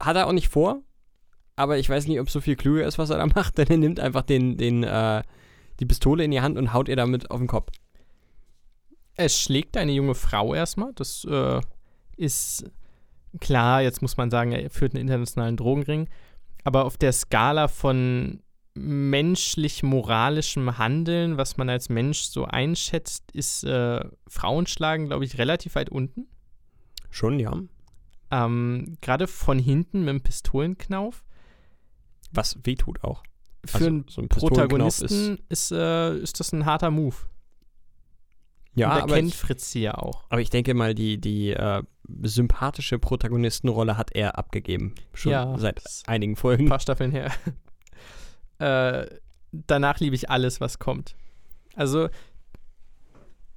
[0.00, 0.80] Hat er auch nicht vor,
[1.56, 3.76] aber ich weiß nicht, ob so viel klüger ist, was er da macht, denn er
[3.76, 5.22] nimmt einfach den, den, äh,
[5.80, 7.70] die Pistole in die Hand und haut ihr damit auf den Kopf.
[9.14, 10.92] Es schlägt eine junge Frau erstmal.
[10.94, 11.60] Das äh,
[12.16, 12.64] ist
[13.40, 16.08] klar, jetzt muss man sagen, er führt einen internationalen Drogenring.
[16.64, 18.42] Aber auf der Skala von
[18.74, 25.90] menschlich-moralischem Handeln, was man als Mensch so einschätzt, ist äh, Frauenschlagen, glaube ich, relativ weit
[25.90, 26.26] unten.
[27.10, 27.52] Schon, ja.
[28.30, 31.22] Ähm, Gerade von hinten mit dem Pistolenknauf.
[32.32, 33.22] Was wehtut auch.
[33.66, 37.16] Für Also, einen so ein Protagonisten ist, äh, ist das ein harter Move.
[38.74, 40.24] Ja, Und aber kennt ich, Fritzi ja auch.
[40.30, 41.82] aber ich denke mal, die, die äh,
[42.22, 44.94] sympathische Protagonistenrolle hat er abgegeben.
[45.14, 46.66] Schon Ja, seit einigen ein Folgen.
[46.66, 47.30] paar Staffeln her.
[48.58, 49.06] äh,
[49.52, 51.16] danach liebe ich alles, was kommt.
[51.74, 52.08] Also,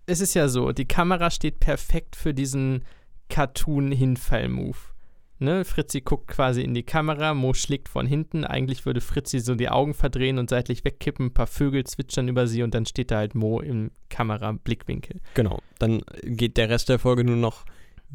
[0.05, 2.85] es ist ja so, die Kamera steht perfekt für diesen
[3.29, 4.77] Cartoon-Hinfall-Move.
[5.37, 5.65] Ne?
[5.65, 8.45] Fritzi guckt quasi in die Kamera, Mo schlägt von hinten.
[8.45, 12.47] Eigentlich würde Fritzi so die Augen verdrehen und seitlich wegkippen, ein paar Vögel zwitschern über
[12.47, 15.19] sie und dann steht da halt Mo im Kamera-Blickwinkel.
[15.33, 15.59] Genau.
[15.79, 17.65] Dann geht der Rest der Folge nur noch,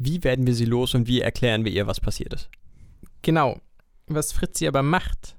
[0.03, 2.49] wie werden wir sie los und wie erklären wir ihr, was passiert ist.
[3.21, 3.59] Genau.
[4.07, 5.35] Was Fritzi aber macht,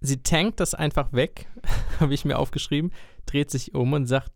[0.00, 1.46] sie tankt das einfach weg,
[2.00, 2.92] habe ich mir aufgeschrieben,
[3.26, 4.32] dreht sich um und sagt,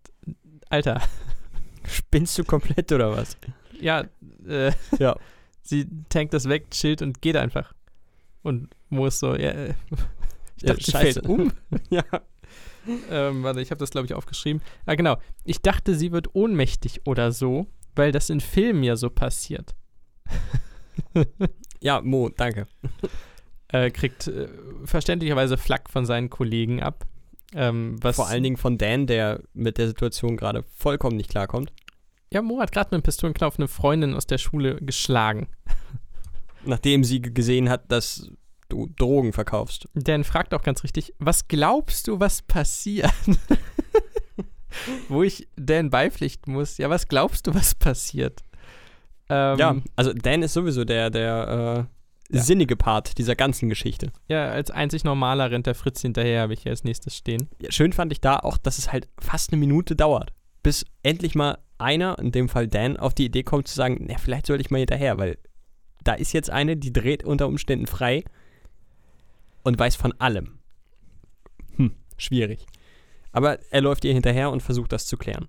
[0.68, 1.00] Alter,
[1.88, 3.36] Spinnst du komplett oder was?
[3.80, 4.04] ja,
[4.48, 5.16] äh, Ja.
[5.62, 7.74] sie tankt das weg, chillt und geht einfach.
[8.42, 9.74] Und Mo ist so, ja, äh,
[10.56, 11.20] ich Ja, dachte, sie scheiße.
[11.22, 11.52] fällt um.
[11.90, 12.02] ja.
[13.10, 14.62] ähm, warte, ich habe das, glaube ich, aufgeschrieben.
[14.86, 15.18] Ah, genau.
[15.44, 17.66] Ich dachte, sie wird ohnmächtig oder so,
[17.96, 19.74] weil das in Filmen ja so passiert.
[21.80, 22.66] Ja, Mo, danke.
[23.72, 24.46] Äh, kriegt äh,
[24.84, 27.04] verständlicherweise Flack von seinen Kollegen ab.
[27.52, 31.72] Ähm, Vor allen Dingen von Dan, der mit der Situation gerade vollkommen nicht klarkommt.
[32.32, 35.48] Ja, Mo hat gerade mit dem Pistolenknauf eine Freundin aus der Schule geschlagen.
[36.64, 38.30] Nachdem sie gesehen hat, dass
[38.68, 39.88] du Drogen verkaufst.
[39.94, 43.10] Dan fragt auch ganz richtig, was glaubst du, was passiert?
[45.08, 48.42] Wo ich Dan beipflichten muss, ja, was glaubst du, was passiert?
[49.28, 51.88] Ähm, Ja, also Dan ist sowieso der, der
[52.30, 52.42] Ja.
[52.42, 54.10] sinnige Part dieser ganzen Geschichte.
[54.28, 57.48] Ja, als einzig normaler rennt der Fritz hinterher, habe ich hier als nächstes stehen.
[57.60, 61.34] Ja, schön fand ich da auch, dass es halt fast eine Minute dauert, bis endlich
[61.36, 64.62] mal einer, in dem Fall Dan, auf die Idee kommt zu sagen, na, vielleicht sollte
[64.62, 65.38] ich mal hinterher, weil
[66.02, 68.24] da ist jetzt eine, die dreht unter Umständen frei
[69.62, 70.58] und weiß von allem.
[71.76, 72.66] Hm, schwierig.
[73.36, 75.46] Aber er läuft ihr hinterher und versucht das zu klären.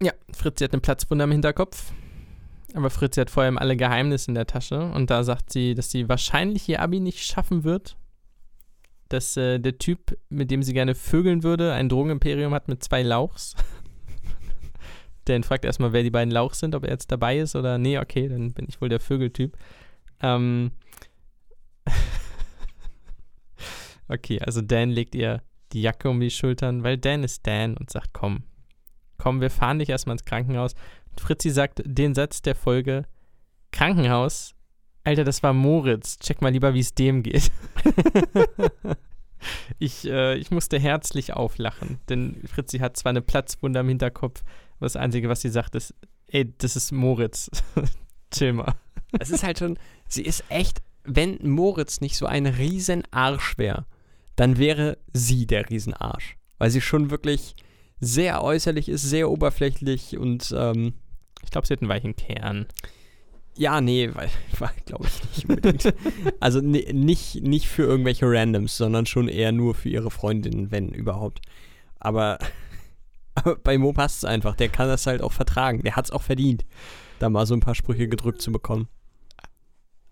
[0.00, 1.92] Ja, Fritzi hat eine Platzwunde am Hinterkopf.
[2.72, 4.80] Aber Fritzi hat vor allem alle Geheimnisse in der Tasche.
[4.92, 7.96] Und da sagt sie, dass sie wahrscheinlich ihr Abi nicht schaffen wird.
[9.08, 13.02] Dass äh, der Typ, mit dem sie gerne vögeln würde, ein Drogenimperium hat mit zwei
[13.02, 13.56] Lauchs.
[15.24, 17.98] Dan fragt erstmal, wer die beiden Lauchs sind, ob er jetzt dabei ist oder nee,
[17.98, 19.58] okay, dann bin ich wohl der Vögeltyp.
[20.20, 20.70] Ähm
[24.08, 25.42] okay, also Dan legt ihr
[25.74, 28.44] die Jacke um die Schultern, weil Dan ist Dan und sagt, komm,
[29.18, 30.74] komm, wir fahren dich erstmal ins Krankenhaus.
[31.10, 33.04] Und Fritzi sagt den Satz der Folge,
[33.72, 34.54] Krankenhaus?
[35.02, 36.18] Alter, das war Moritz.
[36.18, 37.50] Check mal lieber, wie es dem geht.
[39.78, 44.42] ich, äh, ich musste herzlich auflachen, denn Fritzi hat zwar eine Platzwunde am Hinterkopf,
[44.76, 45.94] aber das Einzige, was sie sagt, ist,
[46.28, 47.50] ey, das ist Moritz.
[48.30, 48.74] Chill mal.
[49.18, 53.86] Es ist halt schon, sie ist echt, wenn Moritz nicht so ein riesen Arsch wäre,
[54.36, 56.36] dann wäre sie der Riesenarsch.
[56.58, 57.54] Weil sie schon wirklich
[58.00, 60.94] sehr äußerlich ist, sehr oberflächlich und ähm,
[61.42, 62.66] Ich glaube, sie hat einen weichen Kern.
[63.56, 64.28] ja, nee, weil,
[64.58, 65.94] weil glaube ich nicht unbedingt.
[66.40, 70.88] also ni- nicht, nicht für irgendwelche Randoms, sondern schon eher nur für ihre Freundinnen, wenn
[70.90, 71.40] überhaupt.
[71.98, 72.38] Aber,
[73.34, 74.56] aber bei Mo passt es einfach.
[74.56, 75.82] Der kann das halt auch vertragen.
[75.82, 76.64] Der hat es auch verdient,
[77.20, 78.88] da mal so ein paar Sprüche gedrückt zu bekommen.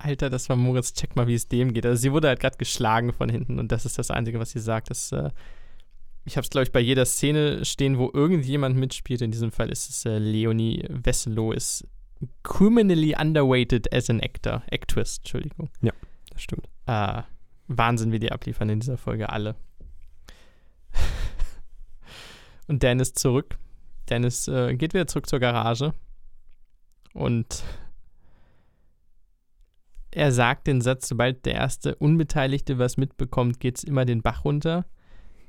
[0.03, 1.87] Alter, das war Moritz, check mal, wie es dem geht.
[1.87, 4.59] Also sie wurde halt gerade geschlagen von hinten und das ist das Einzige, was sie
[4.59, 4.91] sagt.
[4.91, 5.31] Das, äh,
[6.25, 9.23] ich habe es, glaube ich, bei jeder Szene stehen, wo irgendjemand mitspielt.
[9.23, 11.87] In diesem Fall ist es äh, Leonie Wesselow, ist
[12.43, 14.63] criminally underweighted as an actor.
[14.71, 15.71] Actress, Entschuldigung.
[16.31, 16.69] Das stimmt.
[16.87, 17.23] Äh,
[17.69, 19.55] Wahnsinn, wie die abliefern in dieser Folge alle.
[22.67, 23.59] und Dan ist zurück.
[24.07, 25.95] Dan ist, äh, geht wieder zurück zur Garage.
[27.15, 27.63] Und
[30.15, 34.45] er sagt den Satz, sobald der erste Unbeteiligte was mitbekommt, geht es immer den Bach
[34.45, 34.85] runter.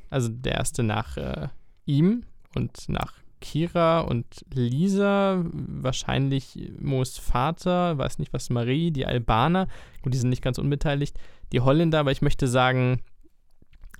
[0.09, 1.47] Also der erste nach äh,
[1.85, 2.23] ihm
[2.55, 9.67] und nach Kira und Lisa, wahrscheinlich Moos Vater, weiß nicht was, Marie, die Albaner.
[10.01, 11.19] Gut, die sind nicht ganz unbeteiligt.
[11.51, 13.01] Die Holländer, aber ich möchte sagen,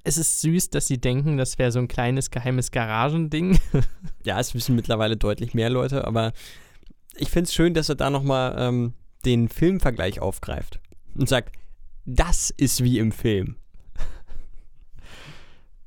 [0.06, 3.60] es ist süß, dass sie denken, das wäre so ein kleines geheimes Garagending.
[4.26, 6.32] Ja, es wissen mittlerweile deutlich mehr Leute, aber
[7.18, 8.94] ich finde es schön, dass er da nochmal ähm,
[9.26, 10.80] den Filmvergleich aufgreift
[11.16, 11.56] und sagt,
[12.06, 13.58] das ist wie im Film.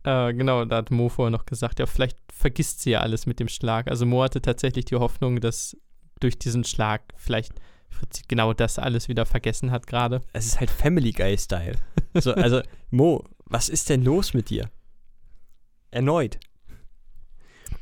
[0.05, 3.41] Äh, genau, da hat Mo vorher noch gesagt, ja, vielleicht vergisst sie ja alles mit
[3.41, 3.89] dem Schlag.
[3.89, 5.77] Also Mo hatte tatsächlich die Hoffnung, dass
[6.21, 7.55] durch diesen Schlag vielleicht
[7.91, 10.21] Fritzi genau das alles wieder vergessen hat gerade.
[10.33, 11.75] Es ist halt Family Guy-Style.
[12.15, 14.71] So, also, Mo, was ist denn los mit dir?
[15.91, 16.39] Erneut.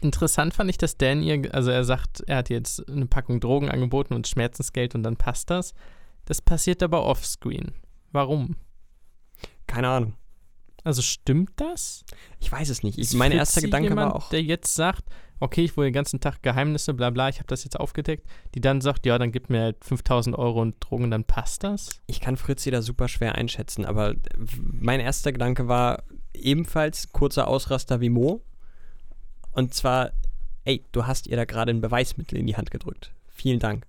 [0.04, 3.70] Interessant fand ich, dass Dan ihr, also er sagt, er hat jetzt eine Packung Drogen
[3.70, 5.72] angeboten und Schmerzensgeld und dann passt das.
[6.26, 7.72] Das passiert aber offscreen.
[8.12, 8.56] Warum?
[9.66, 10.14] Keine Ahnung.
[10.84, 12.04] Also stimmt das?
[12.38, 12.98] Ich weiß es nicht.
[12.98, 14.28] Ich, mein erster Gedanke jemand, war auch.
[14.28, 15.04] Der jetzt sagt,
[15.40, 18.26] okay, ich will den ganzen Tag Geheimnisse, bla bla, ich habe das jetzt aufgedeckt.
[18.54, 21.88] Die dann sagt, ja, dann gib mir halt 5000 Euro und Drogen, dann passt das.
[22.06, 24.16] Ich kann Fritzi da super schwer einschätzen, aber
[24.60, 26.02] mein erster Gedanke war
[26.34, 28.42] ebenfalls kurzer Ausraster wie Mo.
[29.54, 30.12] Und zwar,
[30.64, 33.12] ey, du hast ihr da gerade ein Beweismittel in die Hand gedrückt.
[33.28, 33.86] Vielen Dank.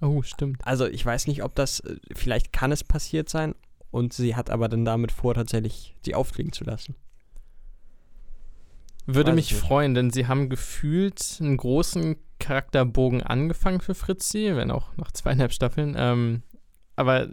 [0.00, 0.66] Oh, stimmt.
[0.66, 3.54] Also ich weiß nicht, ob das, äh, vielleicht kann es passiert sein
[3.90, 6.94] und sie hat aber dann damit vor, tatsächlich sie auffliegen zu lassen.
[9.06, 9.62] Würde mich ich nicht.
[9.62, 15.52] freuen, denn sie haben gefühlt einen großen Charakterbogen angefangen für Fritzi, wenn auch nach zweieinhalb
[15.52, 15.94] Staffeln.
[15.96, 16.42] Ähm,
[16.96, 17.30] aber äh,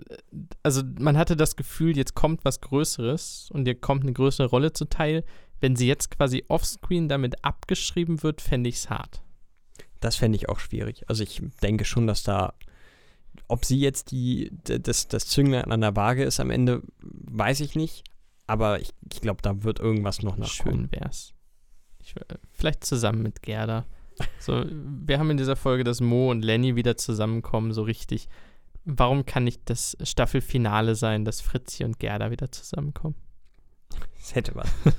[0.61, 4.73] also man hatte das Gefühl, jetzt kommt was Größeres und ihr kommt eine größere Rolle
[4.73, 5.23] zuteil.
[5.63, 9.21] Wenn sie jetzt quasi offscreen damit abgeschrieben wird, fände ich es hart.
[10.01, 11.07] Das fände ich auch schwierig.
[11.07, 12.53] Also ich denke schon, dass da,
[13.47, 17.75] ob sie jetzt die, das, das Zünglein an der Waage ist am Ende, weiß ich
[17.75, 18.03] nicht.
[18.45, 20.89] Aber ich, ich glaube, da wird irgendwas noch nachkommen.
[20.89, 21.33] Schön wär's.
[21.99, 23.85] Ich, äh, vielleicht zusammen mit Gerda.
[24.39, 28.27] So, wir haben in dieser Folge, dass Mo und Lenny wieder zusammenkommen, so richtig.
[28.83, 33.15] Warum kann nicht das Staffelfinale sein, dass Fritzi und Gerda wieder zusammenkommen?
[34.19, 34.69] Das hätte was.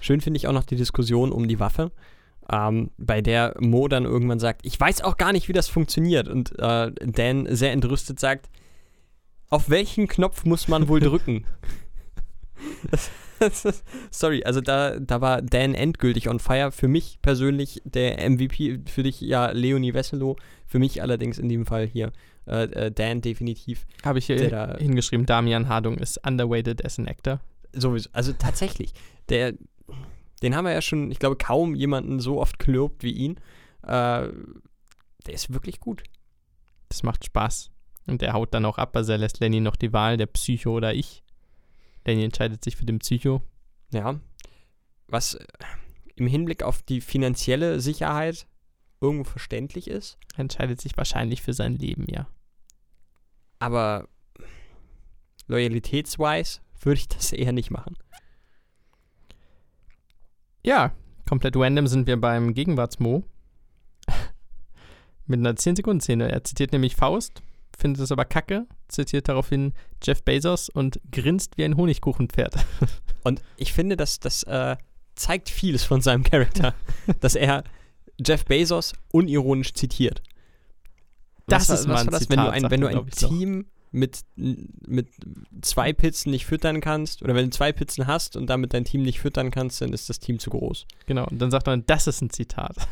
[0.00, 1.92] Schön finde ich auch noch die Diskussion um die Waffe,
[2.50, 6.28] ähm, bei der Mo dann irgendwann sagt, ich weiß auch gar nicht, wie das funktioniert.
[6.28, 8.48] Und äh, Dan sehr entrüstet sagt,
[9.50, 11.44] auf welchen Knopf muss man wohl drücken?
[14.10, 16.72] Sorry, also da, da war Dan endgültig on fire.
[16.72, 21.66] Für mich persönlich der MVP, für dich ja Leonie Wesselow, für mich allerdings in dem
[21.66, 22.12] Fall hier
[22.46, 23.86] äh, äh, Dan definitiv.
[24.04, 27.40] Habe ich hier hingeschrieben, Damian Hardung ist underweighted as an actor.
[27.72, 28.92] Sowieso, also tatsächlich,
[29.28, 29.54] der,
[30.42, 33.36] den haben wir ja schon, ich glaube, kaum jemanden so oft gelobt wie ihn.
[33.82, 34.28] Äh,
[35.26, 36.02] der ist wirklich gut.
[36.88, 37.70] Das macht Spaß.
[38.06, 40.72] Und er haut dann auch ab, also er lässt Lenny noch die Wahl, der Psycho
[40.72, 41.22] oder ich.
[42.04, 43.42] Lenny entscheidet sich für den Psycho.
[43.92, 44.18] Ja.
[45.06, 45.44] Was äh,
[46.16, 48.46] im Hinblick auf die finanzielle Sicherheit
[49.00, 52.26] irgendwo verständlich ist, Er entscheidet sich wahrscheinlich für sein Leben, ja.
[53.58, 54.08] aber
[55.46, 57.96] loyalitätswise würde ich das eher nicht machen.
[60.62, 60.92] Ja,
[61.28, 63.24] komplett random sind wir beim Gegenwartsmo.
[65.26, 66.30] Mit einer 10-Sekunden-Szene.
[66.30, 67.42] Er zitiert nämlich Faust,
[67.78, 72.56] findet es aber kacke, zitiert daraufhin Jeff Bezos und grinst wie ein Honigkuchenpferd.
[73.22, 74.78] Und ich finde, dass das äh,
[75.14, 76.74] zeigt vieles von seinem Charakter,
[77.20, 77.64] dass er
[78.18, 80.22] Jeff Bezos unironisch zitiert.
[81.46, 83.06] Das was, ist was mal ein war das, Zitat, wenn du ein, wenn du ein
[83.06, 83.30] ich, doch.
[83.92, 85.08] Mit, mit
[85.62, 89.02] zwei Pizzen nicht füttern kannst oder wenn du zwei Pizzen hast und damit dein Team
[89.02, 90.86] nicht füttern kannst, dann ist das Team zu groß.
[91.06, 92.76] Genau, und dann sagt man, das ist ein Zitat.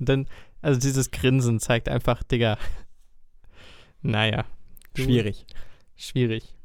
[0.00, 0.26] Und dann,
[0.60, 2.58] also dieses Grinsen zeigt einfach, Digga,
[4.02, 4.44] naja,
[4.96, 5.46] Schwierig.
[5.96, 6.56] schwierig.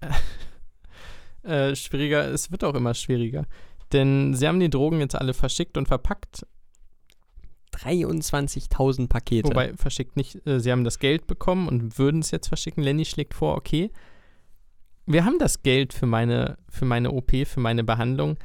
[1.42, 3.46] äh, schwieriger, es wird auch immer schwieriger.
[3.92, 6.46] Denn sie haben die Drogen jetzt alle verschickt und verpackt.
[7.78, 9.48] 23.000 Pakete.
[9.48, 12.82] Wobei, verschickt nicht, äh, sie haben das Geld bekommen und würden es jetzt verschicken.
[12.82, 13.90] Lenny schlägt vor, okay,
[15.06, 18.36] wir haben das Geld für meine, für meine OP, für meine Behandlung.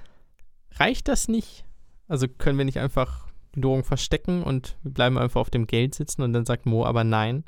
[0.75, 1.65] Reicht das nicht?
[2.07, 5.93] Also können wir nicht einfach die Drogen verstecken und wir bleiben einfach auf dem Geld
[5.95, 7.43] sitzen und dann sagt Mo aber nein.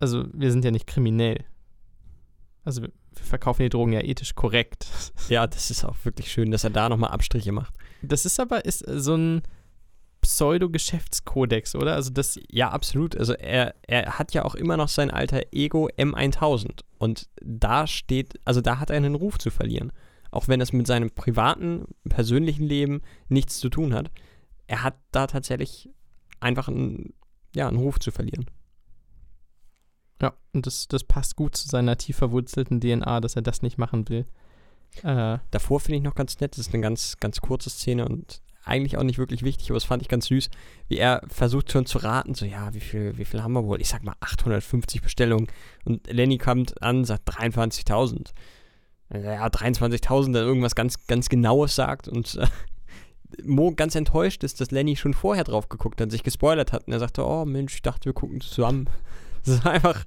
[0.00, 1.44] Also wir sind ja nicht kriminell.
[2.64, 4.86] Also wir wir verkaufen die Drogen ja ethisch korrekt.
[5.28, 7.74] ja, das ist auch wirklich schön, dass er da nochmal Abstriche macht.
[8.02, 9.42] Das ist aber ist so ein
[10.26, 11.94] Pseudo-Geschäftskodex, oder?
[11.94, 13.16] Also das Ja, absolut.
[13.16, 16.80] Also er, er hat ja auch immer noch sein alter Ego M1000.
[16.98, 19.92] Und da steht, also da hat er einen Ruf zu verlieren.
[20.32, 24.10] Auch wenn es mit seinem privaten, persönlichen Leben nichts zu tun hat.
[24.66, 25.88] Er hat da tatsächlich
[26.40, 27.14] einfach einen,
[27.54, 28.46] ja, einen Ruf zu verlieren.
[30.20, 33.78] Ja, und das, das passt gut zu seiner tief verwurzelten DNA, dass er das nicht
[33.78, 34.26] machen will.
[35.02, 38.40] Äh, Davor finde ich noch ganz nett, das ist eine ganz, ganz kurze Szene und
[38.66, 40.50] eigentlich auch nicht wirklich wichtig, aber das fand ich ganz süß,
[40.88, 43.80] wie er versucht schon zu raten, so ja, wie viel, wie viel haben wir wohl?
[43.80, 45.46] Ich sag mal 850 Bestellungen
[45.84, 48.32] und Lenny kommt an, sagt 23.000.
[49.08, 52.46] Also, Ja, 23.000, dann irgendwas ganz, ganz Genaues sagt und äh,
[53.44, 56.92] Mo ganz enttäuscht ist, dass Lenny schon vorher drauf geguckt hat, sich gespoilert hat und
[56.92, 58.88] er sagte, oh Mensch, ich dachte, wir gucken zusammen.
[59.44, 60.04] Das ist einfach,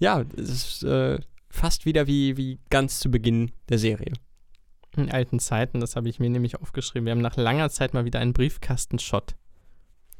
[0.00, 4.14] ja, es ist äh, fast wieder wie, wie ganz zu Beginn der Serie.
[4.98, 7.06] In alten Zeiten, das habe ich mir nämlich aufgeschrieben.
[7.06, 9.34] Wir haben nach langer Zeit mal wieder einen Briefkastenshot.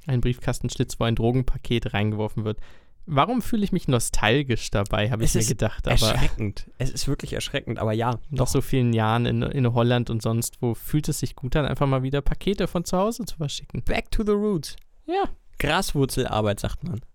[0.06, 2.58] Ein Briefkastenschlitz, wo ein Drogenpaket reingeworfen wird.
[3.06, 5.86] Warum fühle ich mich nostalgisch dabei, habe ich Es mir ist gedacht.
[5.86, 6.70] Aber erschreckend.
[6.78, 10.62] Es ist wirklich erschreckend, aber ja, nach so vielen Jahren in, in Holland und sonst,
[10.62, 13.82] wo fühlt es sich gut an, einfach mal wieder Pakete von zu Hause zu verschicken.
[13.82, 14.76] Back to the roots.
[15.06, 15.24] Ja.
[15.58, 17.00] Graswurzelarbeit, sagt man.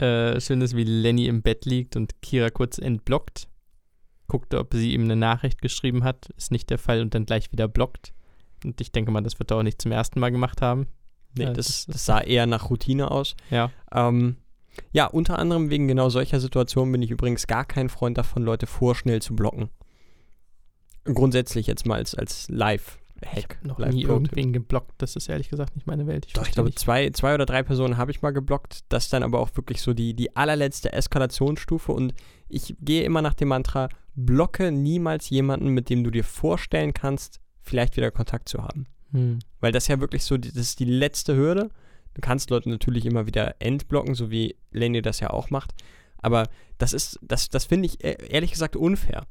[0.00, 3.49] Äh, schön ist, wie Lenny im Bett liegt und Kira kurz entblockt.
[4.30, 6.30] Guckt, ob sie ihm eine Nachricht geschrieben hat.
[6.36, 8.12] Ist nicht der Fall und dann gleich wieder blockt.
[8.64, 10.86] Und ich denke mal, das wird er auch nicht zum ersten Mal gemacht haben.
[11.36, 13.34] Nee, Ja, das, das- sah eher nach Routine aus.
[13.50, 13.70] Ja.
[13.92, 14.36] Ähm,
[14.92, 18.66] ja, unter anderem wegen genau solcher Situationen bin ich übrigens gar kein Freund davon, Leute
[18.66, 19.68] vorschnell zu blocken.
[21.04, 23.58] Grundsätzlich jetzt mal als, als Live-Hack.
[23.64, 24.92] Noch Live nie irgendwen geblockt.
[24.98, 26.28] Das ist ehrlich gesagt nicht meine Welt.
[26.34, 26.78] Doch, ich glaube, nicht.
[26.78, 28.80] zwei, zwei oder drei Personen habe ich mal geblockt.
[28.90, 31.90] Das ist dann aber auch wirklich so die, die allerletzte Eskalationsstufe.
[31.92, 32.14] Und
[32.48, 37.40] ich gehe immer nach dem Mantra, blocke niemals jemanden, mit dem du dir vorstellen kannst,
[37.62, 38.86] vielleicht wieder Kontakt zu haben.
[39.12, 39.38] Hm.
[39.60, 41.70] Weil das ja wirklich so, das ist die letzte Hürde.
[42.14, 45.74] Du kannst Leute natürlich immer wieder entblocken, so wie Lenny das ja auch macht.
[46.18, 49.26] Aber das ist, das, das finde ich e- ehrlich gesagt unfair.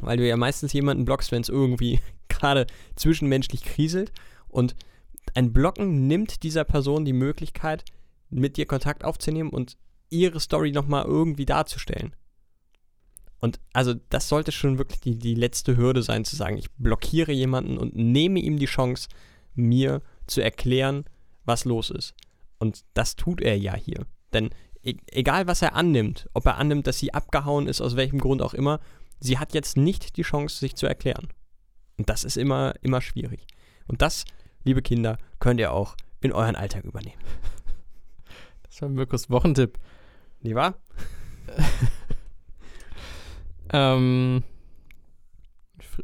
[0.00, 2.66] Weil du ja meistens jemanden blockst, wenn es irgendwie gerade
[2.96, 4.12] zwischenmenschlich kriselt.
[4.48, 4.74] Und
[5.34, 7.84] ein Blocken nimmt dieser Person die Möglichkeit,
[8.30, 9.76] mit dir Kontakt aufzunehmen und
[10.10, 12.14] ihre Story nochmal irgendwie darzustellen.
[13.44, 17.30] Und also das sollte schon wirklich die, die letzte Hürde sein, zu sagen, ich blockiere
[17.30, 19.10] jemanden und nehme ihm die Chance,
[19.54, 21.04] mir zu erklären,
[21.44, 22.14] was los ist.
[22.58, 24.06] Und das tut er ja hier.
[24.32, 24.48] Denn
[24.82, 28.40] e egal, was er annimmt, ob er annimmt, dass sie abgehauen ist, aus welchem Grund
[28.40, 28.80] auch immer,
[29.20, 31.28] sie hat jetzt nicht die Chance, sich zu erklären.
[31.98, 33.46] Und das ist immer, immer schwierig.
[33.86, 34.24] Und das,
[34.62, 37.20] liebe Kinder, könnt ihr auch in euren Alltag übernehmen.
[38.62, 39.78] Das war Mirkus Wochentipp.
[40.40, 40.76] Nicht wahr?
[43.74, 44.44] Ähm,
[45.80, 46.02] Fr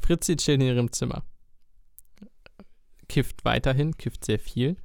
[0.00, 1.22] Fritzi chillt in ihrem Zimmer.
[3.08, 4.76] Kifft weiterhin, kifft sehr viel.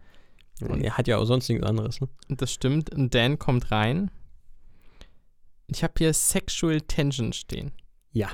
[0.61, 2.01] Und er hat ja auch sonst nichts anderes.
[2.01, 2.09] Ne?
[2.30, 2.91] Und das stimmt.
[2.91, 4.11] Und Dan kommt rein.
[5.68, 7.72] Ich habe hier Sexual Tension stehen.
[8.11, 8.30] Ja.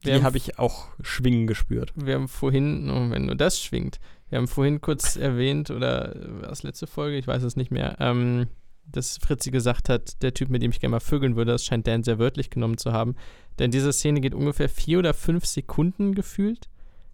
[0.00, 1.92] Wir Die habe ich auch schwingen gespürt.
[1.96, 6.48] Wir haben vorhin, oh, wenn nur das schwingt, wir haben vorhin kurz erwähnt, oder war
[6.48, 8.48] das letzte Folge, ich weiß es nicht mehr, ähm,
[8.84, 11.86] dass Fritzi gesagt hat, der Typ, mit dem ich gerne mal vögeln würde, das scheint
[11.86, 13.16] Dan sehr wörtlich genommen zu haben.
[13.58, 16.68] Denn diese Szene geht ungefähr vier oder fünf Sekunden gefühlt.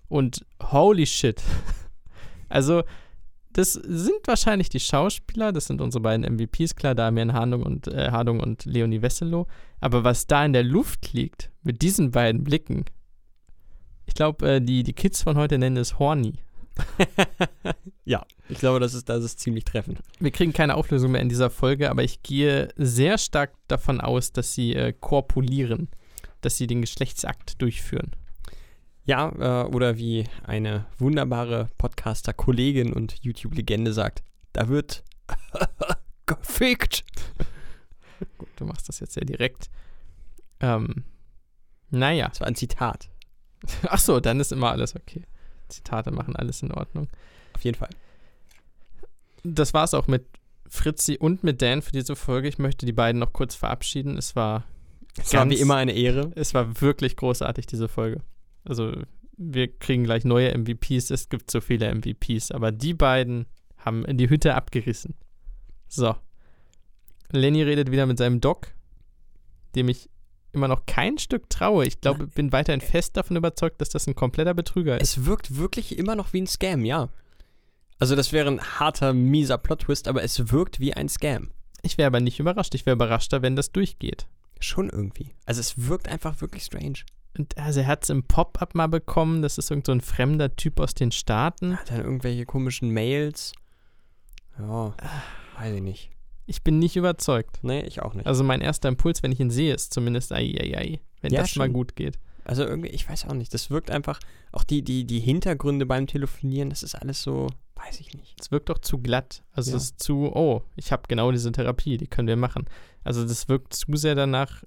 [0.08, 1.42] Und holy shit.
[2.50, 2.82] Also,
[3.52, 8.10] das sind wahrscheinlich die Schauspieler, das sind unsere beiden MVPs, klar, Damian Hardung und, äh,
[8.10, 9.46] Hardung und Leonie Wesselow.
[9.80, 12.86] Aber was da in der Luft liegt, mit diesen beiden Blicken,
[14.06, 16.34] ich glaube, äh, die, die Kids von heute nennen es horny.
[18.04, 20.00] ja, ich glaube, das ist, das ist ziemlich treffend.
[20.20, 24.32] Wir kriegen keine Auflösung mehr in dieser Folge, aber ich gehe sehr stark davon aus,
[24.32, 25.88] dass sie äh, korpulieren,
[26.40, 28.14] dass sie den Geschlechtsakt durchführen.
[29.04, 34.22] Ja, äh, oder wie eine wunderbare Podcaster-Kollegin und YouTube-Legende sagt,
[34.52, 35.02] da wird
[36.26, 37.04] gefickt.
[38.38, 39.70] Gut, du machst das jetzt sehr direkt.
[40.60, 41.04] Ähm,
[41.90, 42.28] naja.
[42.28, 43.08] Das war ein Zitat.
[43.88, 45.24] Ach so, dann ist immer alles okay.
[45.68, 47.08] Zitate machen alles in Ordnung.
[47.54, 47.90] Auf jeden Fall.
[49.44, 50.26] Das war's auch mit
[50.68, 52.48] Fritzi und mit Dan für diese Folge.
[52.48, 54.18] Ich möchte die beiden noch kurz verabschieden.
[54.18, 54.64] Es war
[55.16, 56.30] Es war wie immer eine Ehre.
[56.34, 58.20] Es war wirklich großartig, diese Folge.
[58.64, 58.92] Also,
[59.36, 61.10] wir kriegen gleich neue MVPs.
[61.10, 63.46] Es gibt so viele MVPs, aber die beiden
[63.78, 65.14] haben in die Hütte abgerissen.
[65.88, 66.14] So.
[67.30, 68.68] Lenny redet wieder mit seinem Doc,
[69.74, 70.10] dem ich
[70.58, 71.86] immer noch kein Stück traue.
[71.86, 75.18] Ich glaube, bin weiterhin fest davon überzeugt, dass das ein kompletter Betrüger ist.
[75.18, 77.08] Es wirkt wirklich immer noch wie ein Scam, ja.
[77.98, 81.50] Also das wäre ein harter, mieser Plot-Twist, aber es wirkt wie ein Scam.
[81.82, 82.74] Ich wäre aber nicht überrascht.
[82.74, 84.26] Ich wäre überraschter, wenn das durchgeht.
[84.60, 85.34] Schon irgendwie.
[85.46, 86.98] Also es wirkt einfach wirklich strange.
[87.36, 89.42] Und also er hat es im Pop-Up mal bekommen.
[89.42, 91.78] Das ist irgend so ein fremder Typ aus den Staaten.
[91.78, 93.52] Hat dann irgendwelche komischen Mails.
[94.58, 94.94] Ja,
[95.58, 96.10] weiß ich nicht.
[96.50, 97.58] Ich bin nicht überzeugt.
[97.62, 98.26] Nee, ich auch nicht.
[98.26, 101.42] Also mein erster Impuls, wenn ich ihn sehe, ist zumindest ai, ai, ai, wenn Ja,
[101.42, 101.74] das mal schon.
[101.74, 102.18] gut geht.
[102.44, 103.52] Also irgendwie, ich weiß auch nicht.
[103.52, 104.18] Das wirkt einfach,
[104.52, 108.40] auch die, die, die Hintergründe beim Telefonieren, das ist alles so, weiß ich nicht.
[108.40, 109.42] Es wirkt doch zu glatt.
[109.52, 109.76] Also Ja.
[109.76, 112.64] es ist zu, oh, ich habe genau diese Therapie, die können wir machen.
[113.04, 114.64] Also das wirkt zu sehr danach,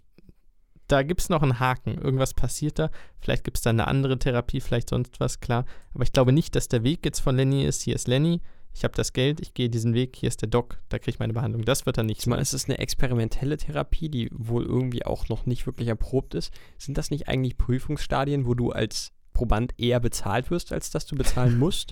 [0.87, 1.97] da gibt es noch einen Haken.
[1.97, 2.91] Irgendwas passiert da.
[3.21, 5.65] Vielleicht gibt es da eine andere Therapie, vielleicht sonst was, klar.
[5.95, 8.41] Aber ich glaube nicht, dass der Weg jetzt von Lenny ist, hier ist Lenny,
[8.73, 11.19] ich habe das Geld, ich gehe diesen Weg, hier ist der Doc, da kriege ich
[11.19, 11.63] meine Behandlung.
[11.65, 15.27] Das wird er nicht Ich meine, es ist eine experimentelle Therapie, die wohl irgendwie auch
[15.29, 16.53] noch nicht wirklich erprobt ist.
[16.77, 21.15] Sind das nicht eigentlich Prüfungsstadien, wo du als Proband eher bezahlt wirst, als dass du
[21.15, 21.91] bezahlen musst?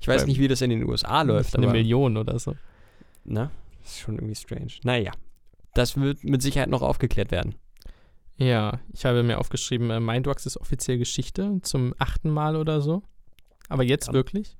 [0.00, 2.54] Ich weiß nicht, wie das in den USA läuft, eine Million oder so.
[3.24, 3.50] ne?
[3.82, 4.72] Das ist schon irgendwie strange.
[4.82, 5.12] Naja,
[5.74, 7.54] das wird mit Sicherheit noch aufgeklärt werden.
[8.36, 13.02] Ja, ich habe mir aufgeschrieben, äh, Mindworks ist offiziell Geschichte zum achten Mal oder so.
[13.68, 14.12] Aber jetzt Ja.
[14.14, 14.56] wirklich.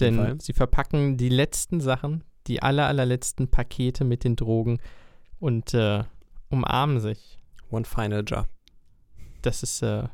[0.00, 0.40] Denn Fall.
[0.40, 4.78] sie verpacken die letzten Sachen, die aller, allerletzten Pakete mit den Drogen
[5.38, 6.04] und äh,
[6.48, 7.38] umarmen sich.
[7.70, 8.48] One final job.
[9.42, 10.08] Das ist, äh,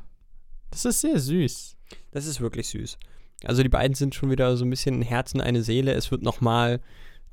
[0.71, 1.75] das ist sehr süß.
[2.11, 2.97] Das ist wirklich süß.
[3.43, 5.93] Also die beiden sind schon wieder so ein bisschen ein Herz und eine Seele.
[5.93, 6.81] Es wird nochmal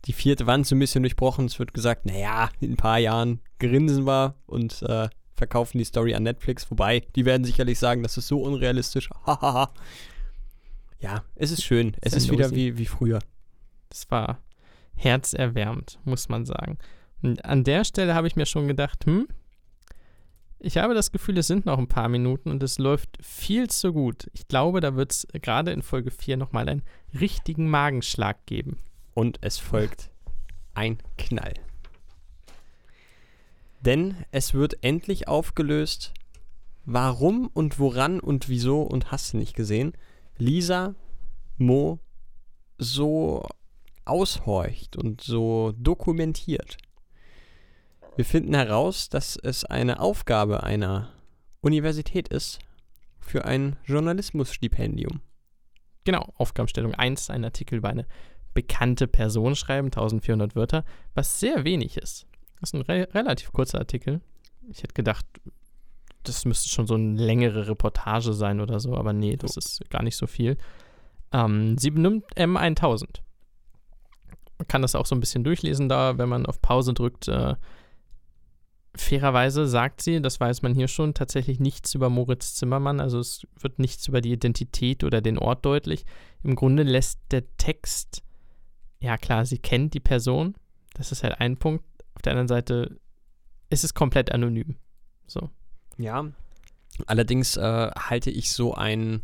[0.05, 1.47] die vierte Wand so ein bisschen durchbrochen.
[1.47, 6.14] Es wird gesagt, naja, in ein paar Jahren grinsen wir und äh, verkaufen die Story
[6.14, 6.70] an Netflix.
[6.70, 9.10] Wobei, die werden sicherlich sagen, das ist so unrealistisch.
[9.27, 9.73] Hahaha.
[10.98, 11.97] Ja, es ist schön.
[12.01, 13.18] Es ist wieder wie, wie früher.
[13.89, 14.40] Das war
[14.94, 16.78] herzerwärmend, muss man sagen.
[17.23, 19.28] Und an der Stelle habe ich mir schon gedacht, hm,
[20.59, 23.93] ich habe das Gefühl, es sind noch ein paar Minuten und es läuft viel zu
[23.93, 24.31] gut.
[24.32, 26.82] Ich glaube, da wird es gerade in Folge 4 nochmal einen
[27.18, 28.78] richtigen Magenschlag geben.
[29.14, 30.10] Und es folgt
[30.74, 31.55] ein Knall.
[33.81, 36.12] Denn es wird endlich aufgelöst,
[36.85, 39.93] warum und woran und wieso und hast du nicht gesehen,
[40.38, 40.94] Lisa
[41.58, 41.98] Mo
[42.78, 43.46] so
[44.04, 46.76] aushorcht und so dokumentiert.
[48.16, 51.10] Wir finden heraus, dass es eine Aufgabe einer
[51.60, 52.60] Universität ist
[53.18, 55.20] für ein Journalismusstipendium.
[56.04, 58.06] Genau, Aufgabenstellung 1, ein Artikel über eine
[58.54, 60.84] bekannte Person schreiben, 1400 Wörter,
[61.14, 62.26] was sehr wenig ist.
[62.60, 64.20] Das ist ein re relativ kurzer Artikel.
[64.68, 65.26] Ich hätte gedacht,
[66.28, 70.02] das müsste schon so eine längere Reportage sein oder so, aber nee, das ist gar
[70.02, 70.56] nicht so viel.
[71.32, 73.20] Ähm, sie benimmt M1000.
[74.58, 77.28] Man kann das auch so ein bisschen durchlesen da, wenn man auf Pause drückt.
[77.28, 77.56] Äh,
[78.94, 83.00] fairerweise sagt sie, das weiß man hier schon, tatsächlich nichts über Moritz Zimmermann.
[83.00, 86.04] Also es wird nichts über die Identität oder den Ort deutlich.
[86.42, 88.22] Im Grunde lässt der Text,
[89.00, 90.54] ja klar, sie kennt die Person.
[90.94, 91.84] Das ist halt ein Punkt.
[92.14, 92.98] Auf der anderen Seite
[93.68, 94.76] ist es komplett anonym.
[95.26, 95.50] So.
[95.98, 96.27] Ja.
[97.06, 99.23] Allerdings äh, halte ich so ein,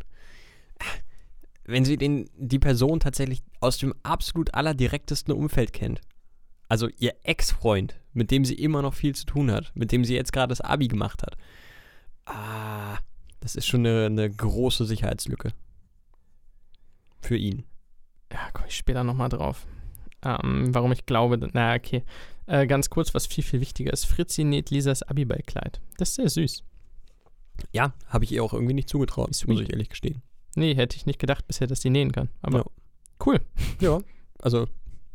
[1.64, 6.00] wenn sie den, die Person tatsächlich aus dem absolut allerdirektesten Umfeld kennt,
[6.68, 10.14] also ihr Ex-Freund, mit dem sie immer noch viel zu tun hat, mit dem sie
[10.14, 11.36] jetzt gerade das Abi gemacht hat,
[12.26, 12.98] ah,
[13.40, 15.52] das ist schon eine, eine große Sicherheitslücke.
[17.20, 17.64] Für ihn.
[18.32, 19.66] Ja, komme ich später nochmal drauf.
[20.24, 22.04] Ähm, warum ich glaube, na okay.
[22.46, 24.04] Äh, ganz kurz, was viel, viel wichtiger ist.
[24.04, 25.80] Fritzi näht Lisas Abiballkleid.
[25.98, 26.64] Das ist sehr süß.
[27.72, 30.22] Ja, habe ich ihr auch irgendwie nicht zugetraut, Wie muss ich ehrlich gestehen.
[30.56, 32.28] Nee, hätte ich nicht gedacht bisher, dass die nähen kann.
[32.42, 32.64] Aber Ja.
[33.26, 33.40] cool.
[33.80, 34.00] Ja.
[34.40, 34.66] Also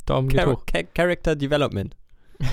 [0.06, 0.64] Daumen Char hoch.
[0.66, 1.96] Cha Character Development.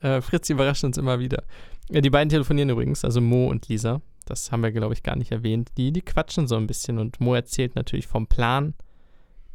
[0.00, 1.42] äh, Fritzi überrascht uns immer wieder.
[1.90, 4.00] Ja, die beiden telefonieren übrigens, also Mo und Lisa.
[4.24, 5.70] Das haben wir, glaube ich, gar nicht erwähnt.
[5.76, 8.74] Die, die quatschen so ein bisschen und Mo erzählt natürlich vom Plan,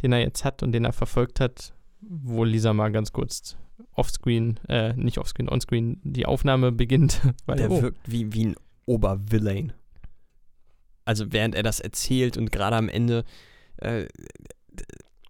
[0.02, 3.58] den er jetzt hat und den er verfolgt hat, wo Lisa mal ganz kurz
[3.94, 7.22] offscreen, äh, nicht offscreen, onscreen die Aufnahme beginnt.
[7.46, 8.56] Weil, Der oh, wirkt wie, wie ein
[8.86, 9.74] Obervillain.
[11.06, 13.24] Also während er das erzählt und gerade am Ende
[13.78, 14.08] äh,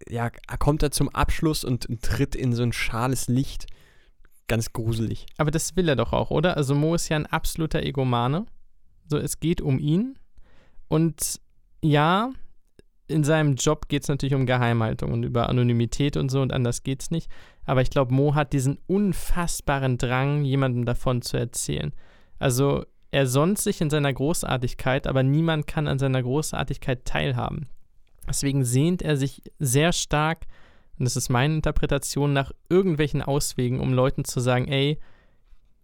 [0.10, 0.30] ja,
[0.60, 3.68] kommt er zum Abschluss und tritt in so ein schales Licht.
[4.48, 5.26] Ganz gruselig.
[5.38, 6.56] Aber das will er doch auch, oder?
[6.56, 8.46] Also Mo ist ja ein absoluter Egomane.
[9.10, 10.18] So, es geht um ihn.
[10.88, 11.42] Und
[11.82, 12.32] ja,
[13.08, 16.84] in seinem Job geht es natürlich um Geheimhaltung und über Anonymität und so und anders
[16.84, 17.30] geht's nicht.
[17.66, 21.94] Aber ich glaube, Mo hat diesen unfassbaren Drang, jemandem davon zu erzählen.
[22.40, 27.68] Also er sonnt sich in seiner Großartigkeit, aber niemand kann an seiner Großartigkeit teilhaben.
[28.28, 30.46] Deswegen sehnt er sich sehr stark,
[31.00, 35.00] und das ist meine Interpretation, nach irgendwelchen Auswegen, um Leuten zu sagen, ey,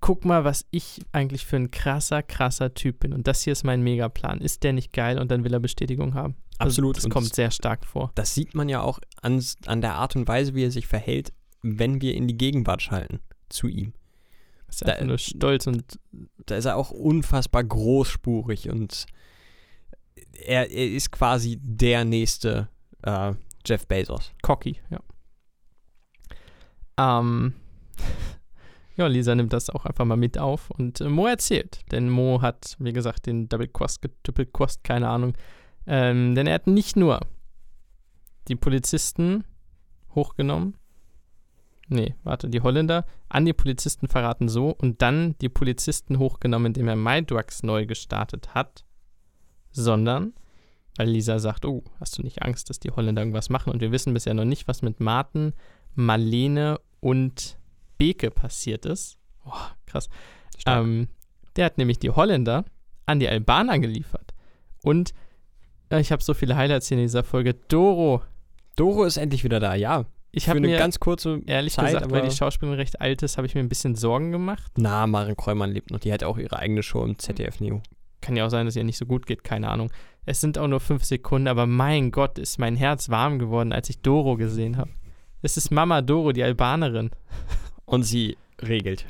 [0.02, 3.14] guck mal, was ich eigentlich für ein krasser, krasser Typ bin.
[3.14, 4.42] Und das hier ist mein Megaplan.
[4.42, 5.18] Ist der nicht geil?
[5.18, 6.36] Und dann will er Bestätigung haben.
[6.60, 6.96] Absolut.
[6.98, 8.12] Also, das kommt das- sehr stark vor.
[8.16, 11.34] Das sieht man ja auch an, an der Art und Weise, wie er sich verhält,
[11.62, 13.20] wenn wir in die Gegenwart schalten
[13.50, 13.94] zu ihm.
[14.68, 16.00] Ist Da- nur stolz und
[16.46, 19.06] Da ist er auch unfassbar großspurig und
[20.46, 22.68] er, er ist quasi der nächste
[23.04, 23.34] äh,
[23.66, 24.32] Jeff Bezos.
[24.42, 25.00] cocky, ja.
[26.98, 27.54] Ähm,
[28.98, 31.82] ja, Lisa nimmt das auch einfach mal mit auf und äh, Mo erzählt.
[31.92, 35.34] Denn Mo hat, wie gesagt, den Double Quest getüppelt, Quest, keine Ahnung.
[35.86, 37.20] Ähm, denn er hat nicht nur
[38.48, 39.44] die Polizisten
[40.16, 40.76] hochgenommen.
[41.90, 46.88] Nee, warte, die Holländer an die Polizisten verraten so und dann die Polizisten hochgenommen, indem
[46.88, 48.86] er MyDrugs neu gestartet hat,
[49.72, 50.34] sondern
[50.98, 53.72] weil Lisa sagt, oh, hast du nicht Angst, dass die Holländer irgendwas machen?
[53.72, 55.54] Und wir wissen bisher noch nicht, was mit Martin,
[55.96, 57.58] Marlene und
[57.98, 59.18] Beke passiert ist.
[59.44, 60.10] Boah, krass.
[60.66, 61.08] Ähm,
[61.56, 62.66] der hat nämlich die Holländer
[63.06, 64.34] an die Albaner geliefert.
[64.84, 65.14] Und
[66.00, 67.54] ich habe so viele Highlights hier in dieser Folge.
[67.68, 68.22] Doro,
[68.76, 70.06] Doro ist endlich wieder da, ja.
[70.32, 73.38] ich Für habe eine ganz kurze ehrlich Zeit, gesagt, weil die Schauspielerin recht alt ist,
[73.38, 74.72] habe ich mir ein bisschen Sorgen gemacht.
[74.78, 76.00] na, Maren Kräumann lebt noch.
[76.00, 77.82] Die hat auch ihre eigene Show im ZDF Neo.
[78.22, 79.92] Kann ja auch sein, dass ihr nicht so gut geht, keine Ahnung.
[80.26, 83.90] Es sind auch nur fünf Sekunden, aber mein Gott, ist mein Herz warm geworden, als
[83.90, 84.92] ich Doro gesehen habe.
[85.42, 87.12] Es ist Mama Doro, die Albanerin.
[87.86, 89.06] Und sie regelt.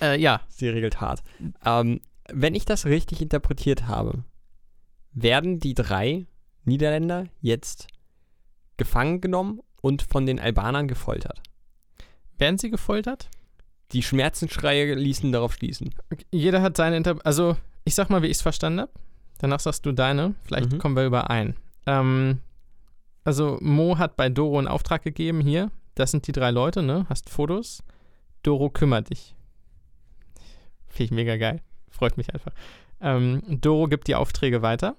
[0.00, 1.22] Äh, ja, Sie regelt hart.
[1.64, 2.00] Ähm,
[2.32, 4.22] wenn ich das richtig interpretiert habe,
[5.22, 6.26] werden die drei
[6.64, 7.86] Niederländer jetzt
[8.76, 11.40] gefangen genommen und von den Albanern gefoltert.
[12.36, 13.28] werden sie gefoltert?
[13.92, 15.92] Die Schmerzensschreie ließen darauf schließen.
[16.30, 18.92] Jeder hat seine Inter Also, ich sag mal, wie ich es verstanden habe.
[19.38, 20.34] Danach sagst du deine.
[20.44, 20.78] Vielleicht Mhm.
[20.78, 21.56] kommen wir überein.
[21.86, 22.40] Ähm,
[23.24, 25.40] also, Mo hat bei Doro einen Auftrag gegeben.
[25.40, 27.06] Hier, das sind die drei Leute, ne?
[27.08, 27.82] Hast Fotos.
[28.44, 29.34] Doro kümmert dich.
[30.86, 31.60] Finde ich mega geil.
[31.88, 32.52] Freut mich einfach.
[33.00, 34.96] Ähm, Doro gibt die Aufträge weiter.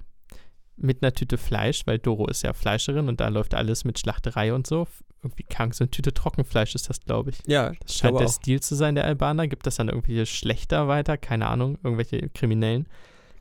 [0.81, 4.53] Mit einer Tüte Fleisch, weil Doro ist ja Fleischerin und da läuft alles mit Schlachterei
[4.53, 4.87] und so.
[5.21, 5.75] Irgendwie krank.
[5.75, 7.37] So eine Tüte Trockenfleisch ist das, glaube ich.
[7.45, 8.31] Ja, Das scheint der auch.
[8.31, 9.47] Stil zu sein, der Albaner.
[9.47, 11.17] Gibt das dann irgendwelche Schlechter weiter?
[11.17, 11.77] Keine Ahnung.
[11.83, 12.87] Irgendwelche Kriminellen.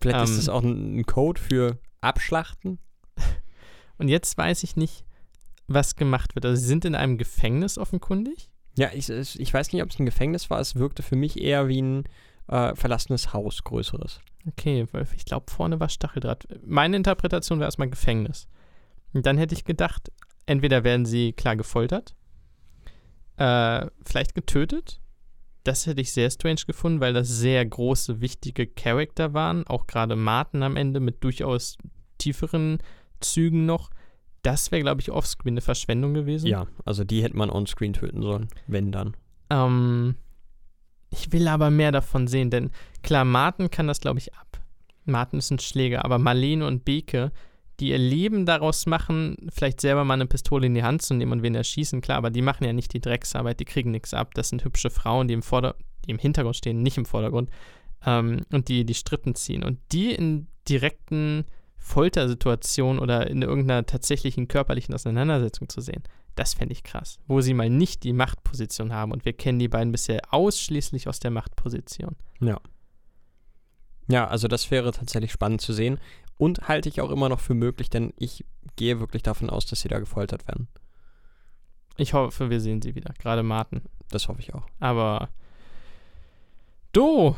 [0.00, 2.78] Vielleicht ist ähm, das auch ein, Code für Abschlachten.
[3.98, 5.04] Und jetzt weiß ich nicht,
[5.68, 6.46] was gemacht wird.
[6.46, 8.50] Also sie sind in einem Gefängnis offenkundig.
[8.76, 10.60] Ja, ich ich weiß nicht, ob es ein Gefängnis war.
[10.60, 12.04] Es wirkte für mich eher wie ein
[12.48, 14.20] äh, verlassenes Haus, größeres.
[14.46, 16.48] Okay, weil ich glaube, vorne war Stacheldraht.
[16.64, 18.48] Meine Interpretation wäre erstmal Gefängnis.
[19.12, 20.10] Und dann hätte ich gedacht,
[20.46, 22.14] entweder werden sie klar gefoltert,
[23.36, 25.00] äh, vielleicht getötet.
[25.64, 29.66] Das hätte ich sehr strange gefunden, weil das sehr große, wichtige Charakter waren.
[29.66, 31.76] Auch gerade Martin am Ende mit durchaus
[32.16, 32.78] tieferen
[33.20, 33.90] Zügen noch.
[34.42, 36.46] Das wäre, glaube ich, offscreen eine Verschwendung gewesen.
[36.46, 39.16] Ja, also die hätte man onscreen töten sollen, wenn dann.
[39.50, 40.14] Ähm,
[41.10, 42.70] ich will aber mehr davon sehen, denn
[43.02, 44.60] klar, Martin kann das, glaube ich, ab.
[45.04, 47.32] Martin ist ein Schläger, aber Marlene und Beke,
[47.80, 51.32] die ihr Leben daraus machen, vielleicht selber mal eine Pistole in die Hand zu nehmen
[51.32, 54.34] und wen erschießen, klar, aber die machen ja nicht die Drecksarbeit, die kriegen nichts ab.
[54.34, 55.76] Das sind hübsche Frauen, die im Vorder
[56.08, 57.50] die im Hintergrund stehen, nicht im Vordergrund,
[58.04, 59.62] ähm, und die die Strippen ziehen.
[59.62, 61.44] Und die in direkten
[61.76, 66.02] Foltersituationen oder in irgendeiner tatsächlichen körperlichen Auseinandersetzung zu sehen,
[66.38, 67.18] das fände ich krass.
[67.26, 69.12] Wo sie mal nicht die Machtposition haben.
[69.12, 72.16] Und wir kennen die beiden bisher ausschließlich aus der Machtposition.
[72.40, 72.60] Ja.
[74.08, 75.98] Ja, also das wäre tatsächlich spannend zu sehen.
[76.36, 78.44] Und halte ich auch immer noch für möglich, denn ich
[78.76, 80.68] gehe wirklich davon aus, dass sie da gefoltert werden.
[81.96, 83.12] Ich hoffe, wir sehen sie wieder.
[83.18, 83.82] Gerade Martin.
[84.08, 84.66] Das hoffe ich auch.
[84.78, 85.30] Aber
[86.92, 87.34] du,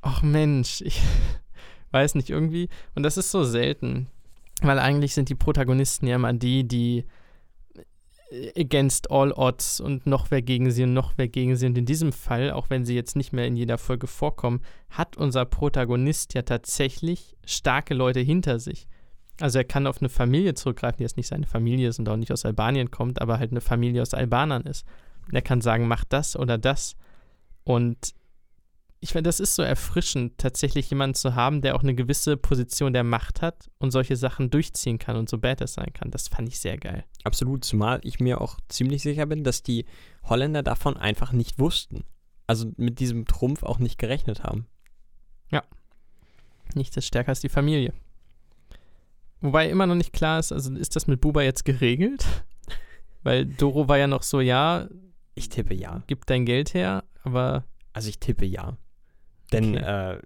[0.00, 1.02] ach Mensch, ich
[1.90, 2.68] weiß nicht irgendwie.
[2.94, 4.06] Und das ist so selten,
[4.62, 7.04] weil eigentlich sind die Protagonisten ja immer die, die
[8.56, 11.66] against all odds und noch wer gegen sie und noch wer gegen sie.
[11.66, 14.60] Und in diesem Fall, auch wenn sie jetzt nicht mehr in jeder Folge vorkommen,
[14.90, 18.86] hat unser Protagonist ja tatsächlich starke Leute hinter sich.
[19.40, 22.16] Also er kann auf eine Familie zurückgreifen, die jetzt nicht seine Familie ist und auch
[22.16, 24.84] nicht aus Albanien kommt, aber halt eine Familie aus Albanern ist.
[25.30, 26.96] Er kann sagen, mach das oder das.
[27.64, 28.14] Und
[29.00, 32.92] ich finde, das ist so erfrischend, tatsächlich jemanden zu haben, der auch eine gewisse Position
[32.92, 36.10] der Macht hat und solche Sachen durchziehen kann und so badass sein kann.
[36.10, 37.04] Das fand ich sehr geil.
[37.24, 39.86] Absolut, zumal ich mir auch ziemlich sicher bin, dass die
[40.24, 42.04] Holländer davon einfach nicht wussten.
[42.46, 44.66] Also mit diesem Trumpf auch nicht gerechnet haben.
[46.74, 47.92] Nichts ist stärker als die Familie.
[49.40, 52.26] Wobei immer noch nicht klar ist, also ist das mit Buba jetzt geregelt?
[53.22, 54.88] Weil Doro war ja noch so, ja,
[55.34, 56.02] Ich tippe ja.
[56.06, 58.76] gib dein Geld her, aber Also ich tippe ja.
[59.52, 60.20] Denn äh,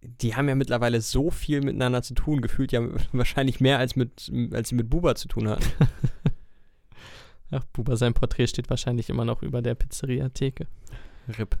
[0.00, 2.80] die haben ja mittlerweile so viel miteinander zu tun, gefühlt ja
[3.12, 5.64] wahrscheinlich mehr als mit als sie mit Buba zu tun hatten.
[7.50, 10.66] ach, Buba, sein Porträt steht wahrscheinlich immer noch über der Pizzeria-Theke.
[11.38, 11.56] RIP.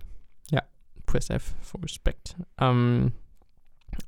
[1.04, 2.36] Press F for Respect.
[2.58, 3.12] Ähm,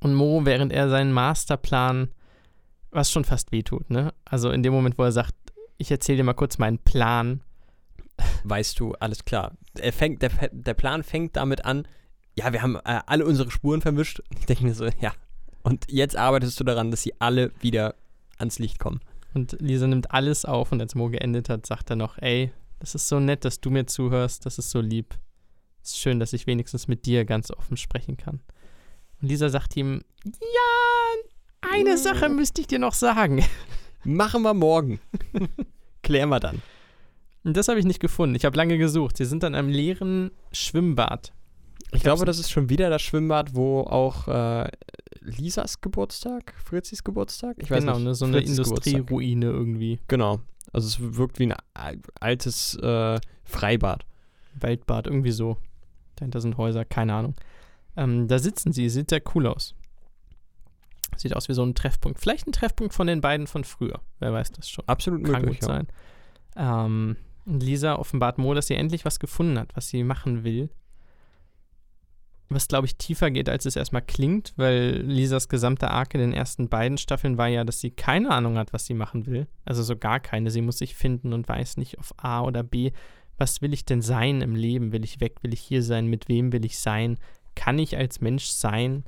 [0.01, 2.09] und Mo, während er seinen Masterplan,
[2.93, 4.15] was schon fast wehtut, ne?
[4.25, 5.35] Also in dem Moment, wo er sagt,
[5.77, 7.43] ich erzähle dir mal kurz meinen Plan,
[8.45, 9.53] Weißt du, alles klar.
[9.79, 11.87] Er fängt, der, der Plan fängt damit an,
[12.36, 14.23] ja, wir haben äh, alle unsere Spuren verwischt.
[14.39, 15.12] Ich denke mir so, ja.
[15.62, 17.94] Und jetzt arbeitest du daran, dass sie alle wieder
[18.39, 19.01] ans Licht kommen.
[19.32, 22.94] Und Lisa nimmt alles auf und als Mo geendet hat, sagt er noch, ey, das
[22.94, 25.15] ist so nett, dass du mir zuhörst, das ist so lieb.
[25.82, 28.40] Es ist schön, dass ich wenigstens mit dir ganz offen sprechen kann.
[29.20, 33.44] Und Lisa sagt ihm, ja, eine Sache müsste ich dir noch sagen.
[34.05, 35.01] Machen wir morgen.
[36.02, 36.62] Klären wir dann.
[37.43, 38.35] Und das habe ich nicht gefunden.
[38.35, 39.16] Ich habe lange gesucht.
[39.16, 41.32] Sie sind an einem leeren Schwimmbad.
[41.95, 44.69] Ich glaube, das ist schon wieder das Schwimmbad, wo auch äh,
[45.21, 47.57] Lisas Geburtstag, Fritzis Geburtstag?
[47.59, 48.05] Ich weiß genau, nicht.
[48.05, 48.41] ne, so eine.
[48.41, 50.01] Industrieruine irgendwie.
[50.09, 50.41] Genau.
[50.73, 54.05] Also es wirkt wie ein al- altes äh, Freibad.
[54.61, 55.57] Waldbad, irgendwie so.
[56.16, 57.35] Dahinter sind Häuser, keine Ahnung.
[57.97, 59.75] Ähm, da sitzen sie, sieht sehr cool aus.
[61.16, 62.19] Sieht aus wie so ein Treffpunkt.
[62.21, 64.01] Vielleicht ein Treffpunkt von den beiden von früher.
[64.19, 64.85] Wer weiß das schon.
[64.89, 65.61] Absolut Kann möglich.
[65.61, 65.75] gut Ja.
[65.75, 65.87] sein.
[66.57, 67.16] Ähm,
[67.47, 70.71] und Lisa offenbart Mo, dass sie endlich was gefunden hat, was sie machen will.
[72.55, 76.33] Was, glaube ich, tiefer geht, als es erstmal klingt, weil Lisas gesamte Arc in den
[76.33, 79.49] ersten beiden Staffeln war ja, dass sie keine Ahnung hat, was sie machen will.
[79.65, 80.51] Also so gar keine.
[80.51, 82.93] Sie muss sich finden und weiß nicht auf A oder B,
[83.37, 84.93] was will ich denn sein im Leben?
[84.93, 85.43] Will ich weg?
[85.43, 86.07] Will ich hier sein?
[86.07, 87.19] Mit wem will ich sein?
[87.57, 89.05] Kann ich als Mensch sein?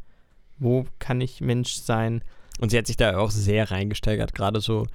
[0.59, 2.25] Wo kann ich Mensch sein?
[2.59, 4.35] Und sie hat sich da auch sehr reingesteigert.
[4.35, 4.87] Gerade so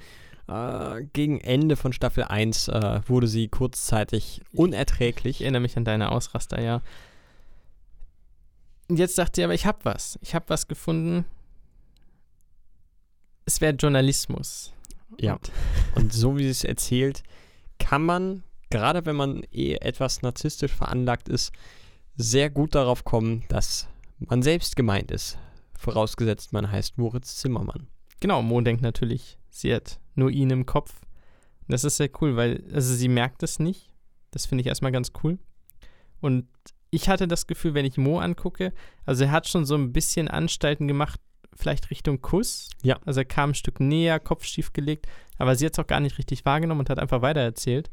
[0.49, 5.41] äh, gegen Ende von Staffel 1 äh, wurde sie kurzzeitig Ich unerträglich.
[5.41, 6.81] erinnere mich an deine Ausraster, ja.
[8.91, 10.19] Und jetzt sagt sie aber, ich habe was.
[10.21, 11.23] Ich habe was gefunden.
[13.45, 14.73] Es wäre Journalismus.
[15.17, 15.35] Ja.
[15.35, 15.51] Und
[15.95, 17.23] Und so wie sie es erzählt,
[17.79, 21.53] kann man, gerade wenn man eh etwas narzisstisch veranlagt ist,
[22.17, 23.87] sehr gut darauf kommen, dass
[24.19, 25.37] man selbst gemeint ist.
[25.77, 27.87] Vorausgesetzt, man heißt Moritz Zimmermann.
[28.19, 30.93] Genau, Mo denkt natürlich, sie hat nur ihn im Kopf.
[31.69, 33.89] Das ist sehr cool, weil also sie merkt es nicht.
[34.31, 35.39] Das finde ich erstmal ganz cool.
[36.19, 36.49] Und
[36.91, 38.73] ich hatte das Gefühl, wenn ich Mo angucke,
[39.05, 41.19] also er hat schon so ein bisschen Anstalten gemacht,
[41.55, 42.69] vielleicht Richtung Kuss.
[42.83, 42.99] Ja.
[43.05, 45.07] Also er kam ein Stück näher, Kopf schief gelegt,
[45.37, 47.89] aber sie hat es auch gar nicht richtig wahrgenommen und hat einfach weitererzählt.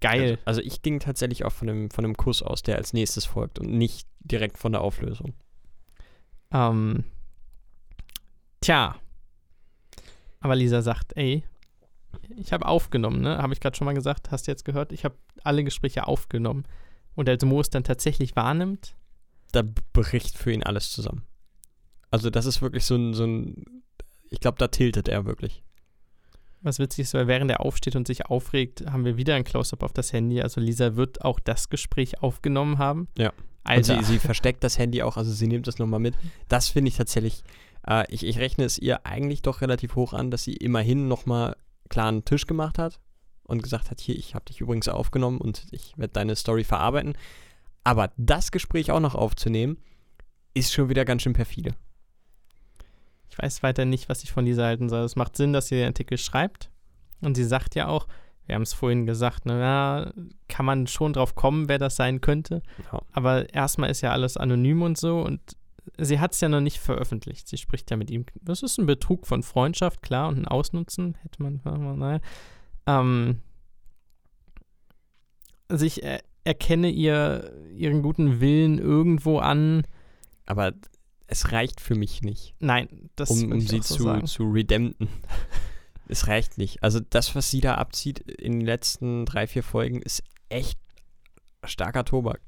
[0.00, 0.30] Geil.
[0.30, 3.24] Also, also ich ging tatsächlich auch von dem, von dem Kuss aus, der als nächstes
[3.24, 5.34] folgt und nicht direkt von der Auflösung.
[6.52, 7.04] Ähm,
[8.60, 8.96] tja.
[10.40, 11.42] Aber Lisa sagt, ey,
[12.36, 13.38] ich habe aufgenommen, ne?
[13.38, 14.92] Habe ich gerade schon mal gesagt, hast du jetzt gehört?
[14.92, 16.64] Ich habe alle Gespräche aufgenommen.
[17.14, 18.94] Und als Mo es dann tatsächlich wahrnimmt,
[19.52, 19.62] Da
[19.92, 21.22] bricht für ihn alles zusammen.
[22.10, 23.64] Also das ist wirklich so ein, so ein
[24.30, 25.62] ich glaube, da tiltet er wirklich.
[26.60, 29.82] was witzig ist, weil während er aufsteht und sich aufregt, haben wir wieder ein Close-Up
[29.82, 30.40] auf das Handy.
[30.42, 33.08] Also Lisa wird auch das Gespräch aufgenommen haben.
[33.16, 33.32] Ja.
[33.64, 36.14] Alter, sie, sie versteckt das Handy auch, also sie nimmt das nochmal mit.
[36.48, 37.42] Das finde ich tatsächlich,
[37.86, 41.56] äh, ich, ich rechne es ihr eigentlich doch relativ hoch an, dass sie immerhin nochmal
[41.90, 42.98] klar einen Tisch gemacht hat
[43.48, 47.14] und gesagt hat, hier, ich habe dich übrigens aufgenommen und ich werde deine Story verarbeiten.
[47.82, 49.78] Aber das Gespräch auch noch aufzunehmen,
[50.54, 51.74] ist schon wieder ganz schön perfide.
[53.30, 55.00] Ich weiß weiter nicht, was ich von Lisa halten soll.
[55.00, 56.70] Es macht Sinn, dass sie den Artikel schreibt.
[57.20, 58.06] Und sie sagt ja auch,
[58.44, 60.12] wir haben es vorhin gesagt, na,
[60.48, 62.62] kann man schon drauf kommen, wer das sein könnte.
[62.92, 63.00] Ja.
[63.12, 65.40] Aber erstmal ist ja alles anonym und so und
[65.96, 67.48] sie hat es ja noch nicht veröffentlicht.
[67.48, 68.26] Sie spricht ja mit ihm.
[68.42, 71.60] Das ist ein Betrug von Freundschaft, klar, und ein Ausnutzen hätte man,
[71.98, 72.20] naja.
[72.88, 73.40] Ähm,
[75.68, 79.84] also ich äh, erkenne ihr ihren guten Willen irgendwo an.
[80.46, 80.72] Aber
[81.26, 84.26] es reicht für mich nicht, Nein, das um, um sie so zu, sagen.
[84.26, 85.08] zu redempten.
[86.08, 86.82] es reicht nicht.
[86.82, 90.78] Also das, was sie da abzieht in den letzten drei, vier Folgen, ist echt
[91.64, 92.40] starker Tobak.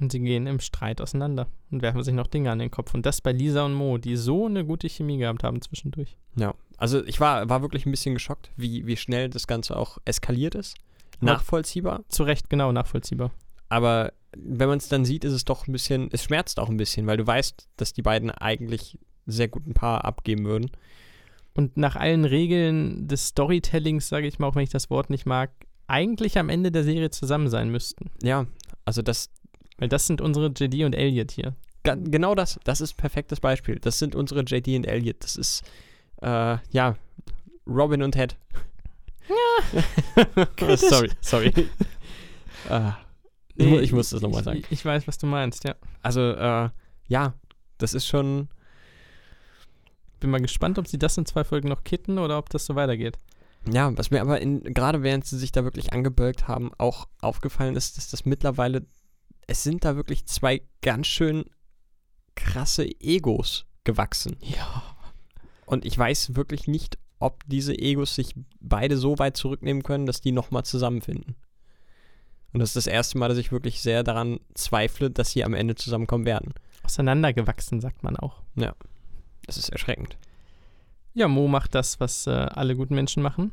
[0.00, 2.94] Und sie gehen im Streit auseinander und werfen sich noch Dinge an den Kopf.
[2.94, 6.16] Und das bei Lisa und Mo, die so eine gute Chemie gehabt haben zwischendurch.
[6.36, 9.98] Ja, also ich war, war wirklich ein bisschen geschockt, wie, wie schnell das Ganze auch
[10.04, 10.76] eskaliert ist.
[11.20, 12.04] Nachvollziehbar.
[12.08, 13.30] Zu Recht genau nachvollziehbar.
[13.68, 16.76] Aber wenn man es dann sieht, ist es doch ein bisschen, es schmerzt auch ein
[16.76, 20.70] bisschen, weil du weißt, dass die beiden eigentlich sehr guten Paar abgeben würden.
[21.54, 25.24] Und nach allen Regeln des Storytellings, sage ich mal, auch wenn ich das Wort nicht
[25.24, 25.50] mag,
[25.86, 28.10] eigentlich am Ende der Serie zusammen sein müssten.
[28.22, 28.46] Ja,
[28.84, 29.30] also das,
[29.78, 31.54] Weil das sind unsere JD und Elliot hier.
[31.82, 33.78] genau das, das ist ein perfektes Beispiel.
[33.78, 35.16] Das sind unsere JD und Elliot.
[35.20, 35.62] Das ist,
[36.26, 36.96] äh, ja,
[37.66, 38.36] Robin und Ted.
[39.28, 40.76] Ja.
[40.76, 41.52] sorry, sorry.
[42.68, 42.90] äh,
[43.54, 44.58] ich, ich muss das nochmal sagen.
[44.58, 45.76] Ich, ich weiß, was du meinst, ja.
[46.02, 46.70] Also, äh,
[47.08, 47.34] ja,
[47.78, 48.48] das ist schon,
[50.18, 52.74] Bin mal gespannt, ob sie das in zwei Folgen noch kitten oder ob das so
[52.74, 53.18] weitergeht.
[53.68, 57.76] Ja, was mir aber in, gerade während sie sich da wirklich angebölkt haben, auch aufgefallen
[57.76, 58.86] ist, dass das mittlerweile,
[59.46, 61.44] es sind da wirklich zwei ganz schön
[62.34, 64.36] krasse Egos gewachsen.
[64.40, 64.95] Ja.
[65.66, 70.20] Und ich weiß wirklich nicht, ob diese Egos sich beide so weit zurücknehmen können, dass
[70.20, 71.36] die nochmal zusammenfinden.
[72.52, 75.54] Und das ist das erste Mal, dass ich wirklich sehr daran zweifle, dass sie am
[75.54, 76.54] Ende zusammenkommen werden.
[76.84, 78.42] Auseinandergewachsen, sagt man auch.
[79.46, 80.16] Das ist erschreckend.
[81.14, 83.52] Ja, Mo macht das, was äh, alle guten Menschen machen.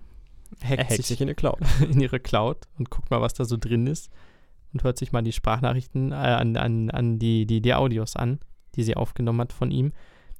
[0.62, 1.28] Hackt Er hackt sich sich in
[1.82, 4.12] in ihre Cloud und guckt mal, was da so drin ist
[4.74, 8.40] und hört sich mal die Sprachnachrichten äh, an, an, an die, die, die Audios an,
[8.76, 9.94] die sie aufgenommen hat von ihm.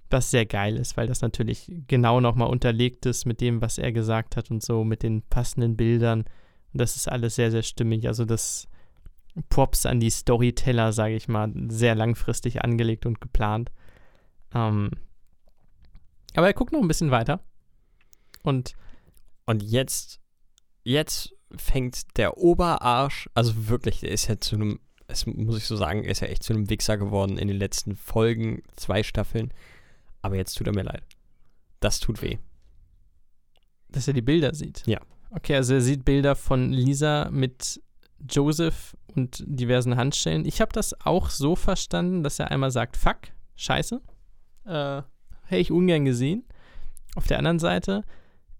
[0.10, 3.92] Was sehr geil ist, weil das natürlich genau nochmal unterlegt ist mit dem, was er
[3.92, 6.22] gesagt hat und so, mit den passenden Bildern.
[6.72, 8.08] Und das ist alles sehr, sehr stimmig.
[8.08, 8.68] Also das
[9.50, 13.72] Props an die Storyteller, sage ich mal, sehr langfristig angelegt und geplant.
[14.54, 14.92] Ähm,
[16.36, 17.40] aber er guckt noch ein bisschen weiter.
[18.44, 18.76] Und
[19.46, 20.20] Und jetzt,
[20.84, 24.80] jetzt fängt der Oberarsch, also wirklich, der ist ja zu einem,
[25.26, 28.64] muss ich so sagen, ist ja echt zu einem Wichser geworden in den letzten Folgen,
[28.76, 29.54] zwei Staffeln.
[30.24, 31.04] Aber jetzt tut er mir leid.
[31.80, 32.40] Das tut weh.
[33.90, 34.82] dass er die Bilder sieht.
[34.88, 35.00] Ja.
[35.32, 37.82] Okay, also er sieht Bilder von Lisa mit
[38.28, 40.46] Joseph und diversen Handschellen.
[40.46, 43.20] Ich habe das auch so verstanden, dass er einmal sagt, fuck,
[43.56, 44.02] scheiße,
[44.66, 45.02] äh,
[45.44, 46.44] hätte ich ungern gesehen.
[47.16, 48.04] Auf der anderen Seite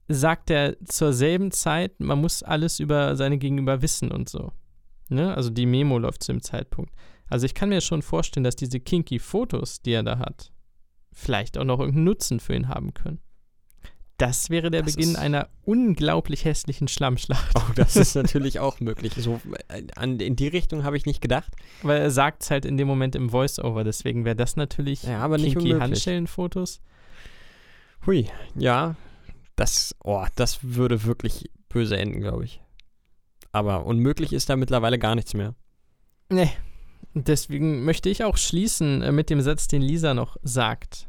[0.08, 4.52] sagt er zur selben Zeit, man muss alles über seine Gegenüber wissen und so.
[5.10, 5.36] Ne?
[5.36, 6.94] Also die Memo läuft zu dem Zeitpunkt.
[7.30, 10.52] Also ich kann mir schon vorstellen, dass diese kinky Fotos, die er da hat,
[11.14, 13.20] vielleicht auch noch irgendeinen Nutzen für ihn haben können.
[14.18, 17.52] Das wäre der Das Beginn einer unglaublich hässlichen Schlammschlacht.
[17.56, 19.14] Oh, das ist natürlich auch möglich.
[19.18, 21.52] So, äh, an, in die Richtung habe ich nicht gedacht.
[21.82, 25.20] Weil er sagt es halt in dem Moment im Voice-Over, deswegen wäre das natürlich Ja,
[25.20, 25.72] aber nicht kinky.
[25.72, 26.82] Handschellenfotos.
[28.06, 28.96] Hui, ja,
[29.56, 32.62] das, oh, das würde wirklich böse enden, glaube ich.
[33.52, 35.56] Aber unmöglich ist da mittlerweile gar nichts mehr.
[36.30, 36.52] Nee.
[37.14, 41.08] Deswegen möchte ich auch schließen äh, mit dem Satz, den Lisa noch sagt.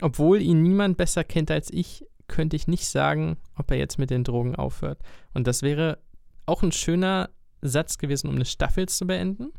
[0.00, 4.10] Obwohl ihn niemand besser kennt als ich, könnte ich nicht sagen, ob er jetzt mit
[4.10, 5.00] den Drogen aufhört.
[5.32, 5.98] Und das wäre
[6.44, 7.30] auch ein schöner
[7.62, 9.52] Satz gewesen, um eine Staffel zu beenden.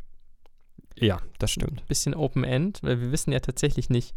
[0.96, 1.86] Ja, das stimmt.
[1.88, 4.16] Bisschen Open End, weil wir wissen ja tatsächlich nicht,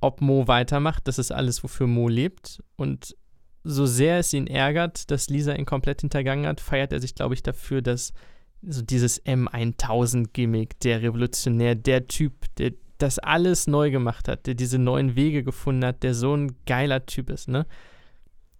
[0.00, 1.08] ob Mo weitermacht.
[1.08, 2.62] Das ist alles, wofür Mo lebt.
[2.76, 3.16] Und
[3.64, 7.34] so sehr es ihn ärgert, dass Lisa ihn komplett hintergangen hat, feiert er sich, glaube
[7.34, 8.12] ich, dafür, dass
[8.68, 14.78] so dieses M1000-Gimmick, der Revolutionär, der Typ, der das alles neu gemacht hat, der diese
[14.78, 17.66] neuen Wege gefunden hat, der so ein geiler Typ ist, ne?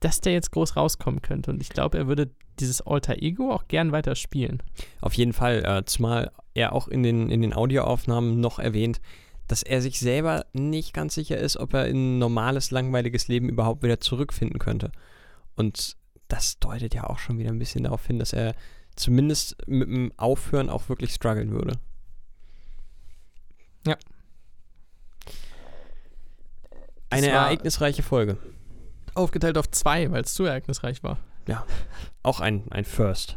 [0.00, 1.50] Dass der jetzt groß rauskommen könnte.
[1.50, 4.62] Und ich glaube, er würde dieses Alter Ego auch gern weiter spielen.
[5.00, 9.00] Auf jeden Fall, äh, zumal er auch in den, in den Audioaufnahmen noch erwähnt,
[9.48, 13.48] dass er sich selber nicht ganz sicher ist, ob er in ein normales, langweiliges Leben
[13.48, 14.90] überhaupt wieder zurückfinden könnte.
[15.56, 15.96] Und
[16.28, 18.54] das deutet ja auch schon wieder ein bisschen darauf hin, dass er
[18.96, 21.78] zumindest mit dem Aufhören auch wirklich strugglen würde.
[23.86, 23.96] Ja.
[27.10, 28.38] Eine ereignisreiche Folge.
[29.14, 31.18] Aufgeteilt auf zwei, weil es zu ereignisreich war.
[31.46, 31.64] ja,
[32.22, 33.36] auch ein, ein First.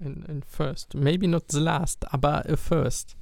[0.00, 0.94] Ein, ein First.
[0.94, 3.16] Maybe not the last, aber a first.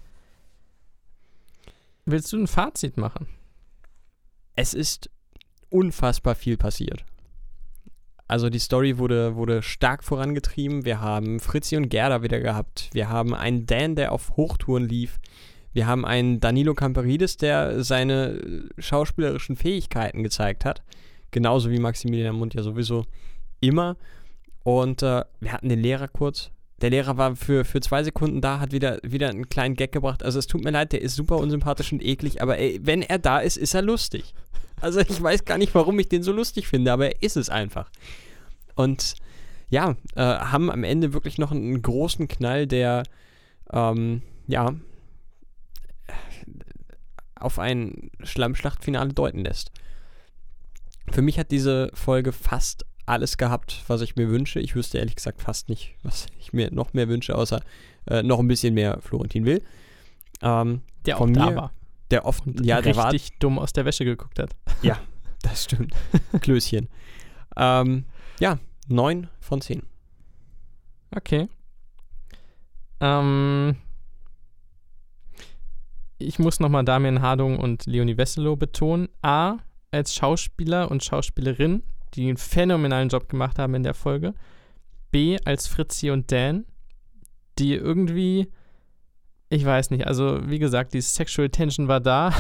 [2.05, 3.27] Willst du ein Fazit machen?
[4.55, 5.11] Es ist
[5.71, 7.05] unfassbar viel passiert.
[8.29, 10.85] Also die Story wurde, wurde stark vorangetrieben.
[10.85, 12.91] Wir haben Fritzi und Gerda wieder gehabt.
[12.93, 15.21] Wir haben einen Dan, der auf Hochtouren lief.
[15.73, 20.83] Wir haben einen Danilo Camperidis, der seine schauspielerischen Fähigkeiten gezeigt hat.
[21.31, 23.05] Genauso wie Maximilian Mund ja sowieso
[23.61, 23.97] immer.
[24.65, 26.51] Und äh, wir hatten den Lehrer kurz.
[26.81, 30.23] Der Lehrer war für, für zwei Sekunden da, hat wieder, wieder einen kleinen Gag gebracht.
[30.23, 33.19] Also es tut mir leid, der ist super unsympathisch und eklig, aber ey, wenn er
[33.19, 34.35] da ist, ist er lustig.
[34.81, 37.49] Also ich weiß gar nicht, warum ich den so lustig finde, aber er ist es
[37.49, 37.91] einfach.
[38.75, 39.15] Und
[39.69, 43.03] ja, äh, haben am Ende wirklich noch einen großen Knall, der
[43.73, 44.75] ähm, ja
[47.39, 49.71] auf ein Schlammschlachtfinale deuten lässt.
[51.11, 54.59] Für mich hat diese Folge fast alles gehabt, was ich mir wünsche.
[54.59, 57.61] Ich wüsste ehrlich gesagt fast nicht, was ich mir noch mehr wünsche, außer
[58.07, 59.63] äh, noch ein bisschen mehr Florentin Will.
[60.43, 61.73] Ähm, Der auch von da mir, war.
[62.11, 64.55] Der oft, ja, der war, richtig dumm aus der Wäsche geguckt hat.
[64.83, 64.99] ja,
[65.43, 65.95] das stimmt.
[66.41, 66.89] Klößchen.
[67.57, 68.05] Ähm,
[68.39, 68.59] ja,
[68.89, 69.83] 9 von 10.
[71.15, 71.49] Okay.
[73.01, 73.77] Ähm,
[76.19, 79.09] ich muss nochmal Damian Hardung und Leonie Wesselow betonen.
[79.23, 79.59] A,
[79.91, 81.83] als Schauspieler und Schauspielerin,
[82.15, 84.35] die einen phänomenalen Job gemacht haben in der Folge.
[85.11, 86.67] B, als Fritzi und Dan,
[87.59, 88.51] die irgendwie,
[89.57, 92.33] ich weiß nicht, also wie gesagt, die Sexual Tension war da.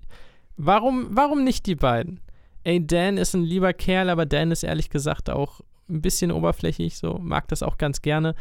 [0.56, 2.20] warum, warum nicht die beiden?
[2.62, 6.98] Ey, Dan ist ein lieber Kerl, aber Dan ist ehrlich gesagt auch ein bisschen oberflächig,
[6.98, 8.34] so mag das auch ganz gerne.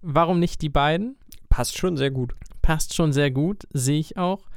[0.00, 1.16] Warum nicht die beiden?
[1.50, 2.34] Passt schon sehr gut.
[2.62, 4.48] Passt schon sehr gut, sehe ich auch.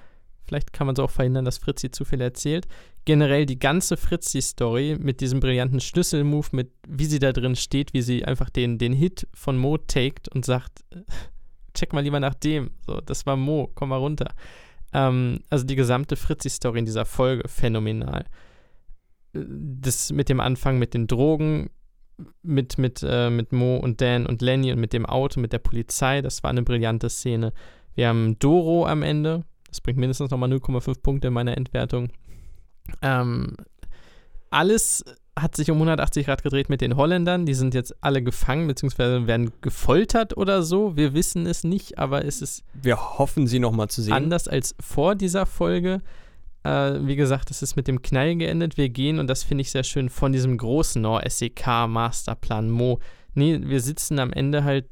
[0.45, 2.68] Vielleicht kann man so auch verhindern, dass Fritzi zu viel erzählt.
[3.04, 8.02] Generell die ganze Fritzi-Story mit diesem brillanten Schlüsselmove, mit wie sie da drin steht, wie
[8.02, 10.86] sie einfach den, den Hit von Mo taked und sagt,
[11.78, 12.72] check mal lieber nach dem.
[12.86, 14.34] So, das war Mo, komm mal runter.
[14.94, 18.26] Ähm, also die gesamte Fritzi-Story in dieser Folge, phänomenal.
[19.34, 21.70] Das mit dem Anfang mit den Drogen,
[22.41, 25.60] mit, mit, äh, mit Mo und Dan und Lenny und mit dem Auto, mit der
[25.60, 27.54] Polizei, das war eine brillante Szene.
[27.94, 32.10] Wir haben Doro am Ende, das bringt mindestens nochmal 0,5 Punkte in meiner Endwertung.
[33.02, 33.56] Ähm,
[34.49, 35.04] alles
[35.41, 37.45] hat sich um 180 Grad gedreht mit den Holländern.
[37.45, 40.97] Die sind jetzt alle gefangen, beziehungsweise werden gefoltert oder so.
[40.97, 44.14] Wir wissen es nicht, aber es ist Wir hoffen, sie nochmal zu sehen.
[44.14, 46.01] anders als vor dieser Folge.
[46.64, 48.77] Äh, wie gesagt, es ist mit dem Knall geendet.
[48.77, 52.99] Wir gehen, und das finde ich sehr schön, von diesem großen SEK-Masterplan Mo.
[53.34, 54.85] Nee, wir sitzen am Ende halt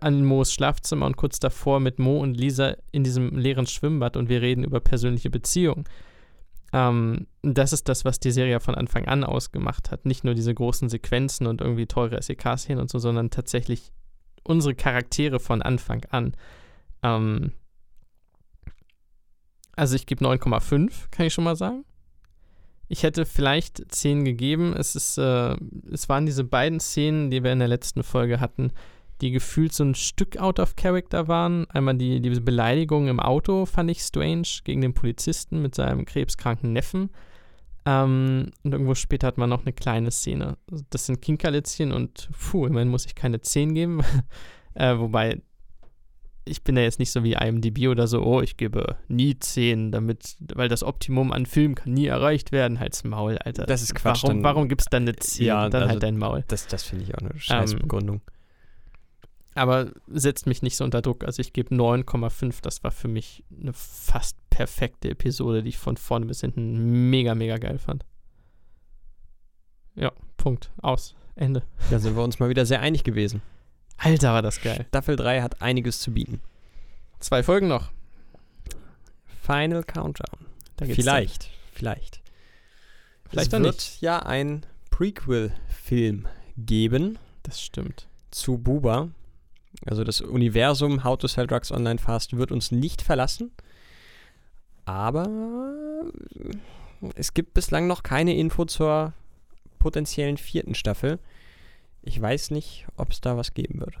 [0.00, 4.28] an Moos Schlafzimmer und kurz davor mit Mo und Lisa in diesem leeren Schwimmbad und
[4.28, 5.84] wir reden über persönliche Beziehungen.
[6.72, 10.06] Ähm, das ist das, was die Serie von Anfang an ausgemacht hat.
[10.06, 13.92] Nicht nur diese großen Sequenzen und irgendwie teure SEK-Szenen und so, sondern tatsächlich
[14.44, 16.34] unsere Charaktere von Anfang an.
[17.02, 17.52] Ähm,
[19.76, 21.84] also ich gebe 9,5, kann ich schon mal sagen.
[22.88, 24.74] Ich hätte vielleicht 10 gegeben.
[24.76, 25.56] Es, ist, äh,
[25.92, 28.72] es waren diese beiden Szenen, die wir in der letzten Folge hatten,
[29.20, 31.68] die gefühlt so ein Stück out of character waren.
[31.70, 36.72] Einmal die, diese Beleidigung im Auto fand ich strange gegen den Polizisten mit seinem krebskranken
[36.72, 37.10] Neffen.
[37.86, 40.56] Ähm, und irgendwo später hat man noch eine kleine Szene.
[40.90, 44.02] Das sind Kinkerlitzchen und puh, immerhin muss ich keine 10 geben.
[44.74, 45.40] äh, wobei
[46.44, 49.92] ich bin ja jetzt nicht so wie IMDb oder so, oh, ich gebe nie 10,
[49.92, 52.80] damit, weil das Optimum an Film kann nie erreicht werden.
[52.80, 53.66] Halt's Maul, Alter.
[53.66, 55.46] Das ist Quatsch, Warum, dann- warum gibt's dann eine 10?
[55.46, 56.44] Ja, dann also- halt dein Maul.
[56.48, 58.20] Das, das finde ich auch eine scheiß Begründung.
[59.60, 61.22] Aber setzt mich nicht so unter Druck.
[61.22, 62.62] Also ich gebe 9,5.
[62.62, 67.34] Das war für mich eine fast perfekte Episode, die ich von vorne bis hinten mega,
[67.34, 68.06] mega geil fand.
[69.94, 70.70] Ja, Punkt.
[70.80, 71.14] Aus.
[71.34, 71.62] Ende.
[71.90, 73.42] Da sind wir uns mal wieder sehr einig gewesen.
[73.98, 74.86] Alter, war das geil.
[74.88, 76.40] Staffel 3 hat einiges zu bieten.
[77.18, 77.90] Zwei Folgen noch.
[79.42, 80.46] Final Countdown.
[80.76, 82.22] Da geht's vielleicht, vielleicht.
[83.28, 84.00] Vielleicht es wird nicht.
[84.00, 86.26] ja ein Prequel-Film
[86.56, 87.18] geben Dann.
[87.42, 88.08] Das stimmt.
[88.30, 89.10] zu Buba.
[89.86, 93.52] Also das Universum How to Sell Drugs Online Fast wird uns nicht verlassen.
[94.84, 95.28] Aber
[97.14, 99.12] es gibt bislang noch keine Info zur
[99.78, 101.18] potenziellen vierten Staffel.
[102.02, 103.94] Ich weiß nicht, ob es da was geben wird.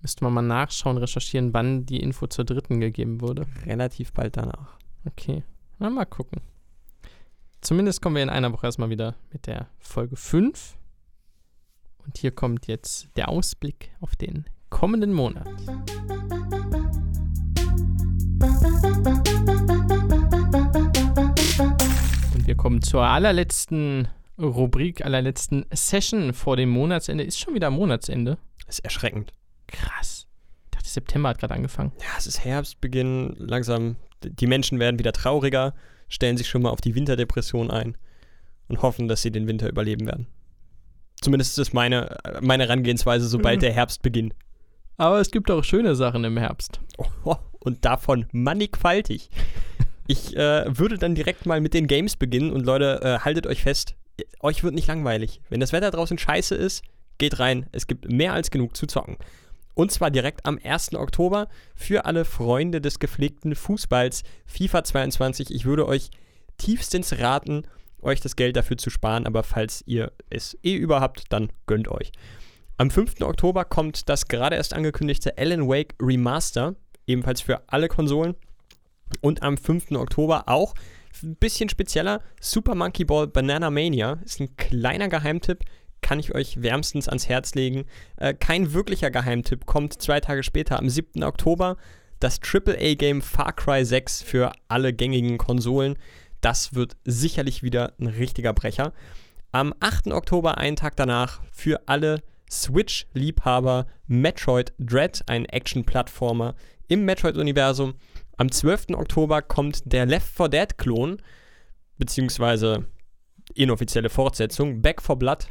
[0.00, 3.46] Müsste man mal nachschauen, recherchieren, wann die Info zur dritten gegeben wurde.
[3.66, 4.78] Relativ bald danach.
[5.06, 5.42] Okay.
[5.78, 6.40] Na, mal gucken.
[7.60, 10.76] Zumindest kommen wir in einer Woche erstmal wieder mit der Folge 5.
[12.04, 15.46] Und hier kommt jetzt der Ausblick auf den kommenden Monat.
[22.34, 24.08] Und wir kommen zur allerletzten
[24.38, 27.24] Rubrik allerletzten Session vor dem Monatsende.
[27.24, 28.38] Ist schon wieder Monatsende.
[28.68, 29.32] Ist erschreckend.
[29.66, 30.26] Krass.
[30.64, 31.92] Ich dachte, September hat gerade angefangen.
[32.00, 33.96] Ja, es ist Herbstbeginn, langsam.
[34.22, 35.74] Die Menschen werden wieder trauriger,
[36.08, 37.96] stellen sich schon mal auf die Winterdepression ein
[38.68, 40.26] und hoffen, dass sie den Winter überleben werden.
[41.20, 44.34] Zumindest ist das meine, meine Herangehensweise, sobald der Herbst beginnt.
[44.98, 46.80] Aber es gibt auch schöne Sachen im Herbst.
[47.24, 49.30] Oh, und davon mannigfaltig.
[50.08, 53.62] Ich äh, würde dann direkt mal mit den Games beginnen und Leute, äh, haltet euch
[53.62, 53.94] fest,
[54.40, 55.40] euch wird nicht langweilig.
[55.48, 56.82] Wenn das Wetter draußen scheiße ist,
[57.18, 57.66] geht rein.
[57.70, 59.16] Es gibt mehr als genug zu zocken.
[59.74, 60.94] Und zwar direkt am 1.
[60.94, 65.54] Oktober für alle Freunde des gepflegten Fußballs FIFA 22.
[65.54, 66.10] Ich würde euch
[66.56, 67.62] tiefstens raten,
[68.02, 72.10] euch das Geld dafür zu sparen, aber falls ihr es eh überhaupt, dann gönnt euch.
[72.80, 73.22] Am 5.
[73.22, 76.76] Oktober kommt das gerade erst angekündigte Alan Wake Remaster,
[77.08, 78.36] ebenfalls für alle Konsolen.
[79.20, 79.90] Und am 5.
[79.96, 80.74] Oktober auch,
[81.24, 84.20] ein bisschen spezieller, Super Monkey Ball Banana Mania.
[84.24, 85.64] Ist ein kleiner Geheimtipp,
[86.02, 87.84] kann ich euch wärmstens ans Herz legen.
[88.16, 91.24] Äh, kein wirklicher Geheimtipp kommt zwei Tage später, am 7.
[91.24, 91.78] Oktober,
[92.20, 95.98] das AAA-Game Far Cry 6 für alle gängigen Konsolen.
[96.40, 98.92] Das wird sicherlich wieder ein richtiger Brecher.
[99.50, 100.12] Am 8.
[100.12, 106.54] Oktober, einen Tag danach, für alle Switch-Liebhaber Metroid Dread, ein Action-Plattformer
[106.88, 107.94] im Metroid-Universum.
[108.36, 108.90] Am 12.
[108.94, 111.20] Oktober kommt der Left 4 Dead-Klon,
[111.98, 112.86] beziehungsweise
[113.54, 115.48] inoffizielle Fortsetzung, Back 4 Blood,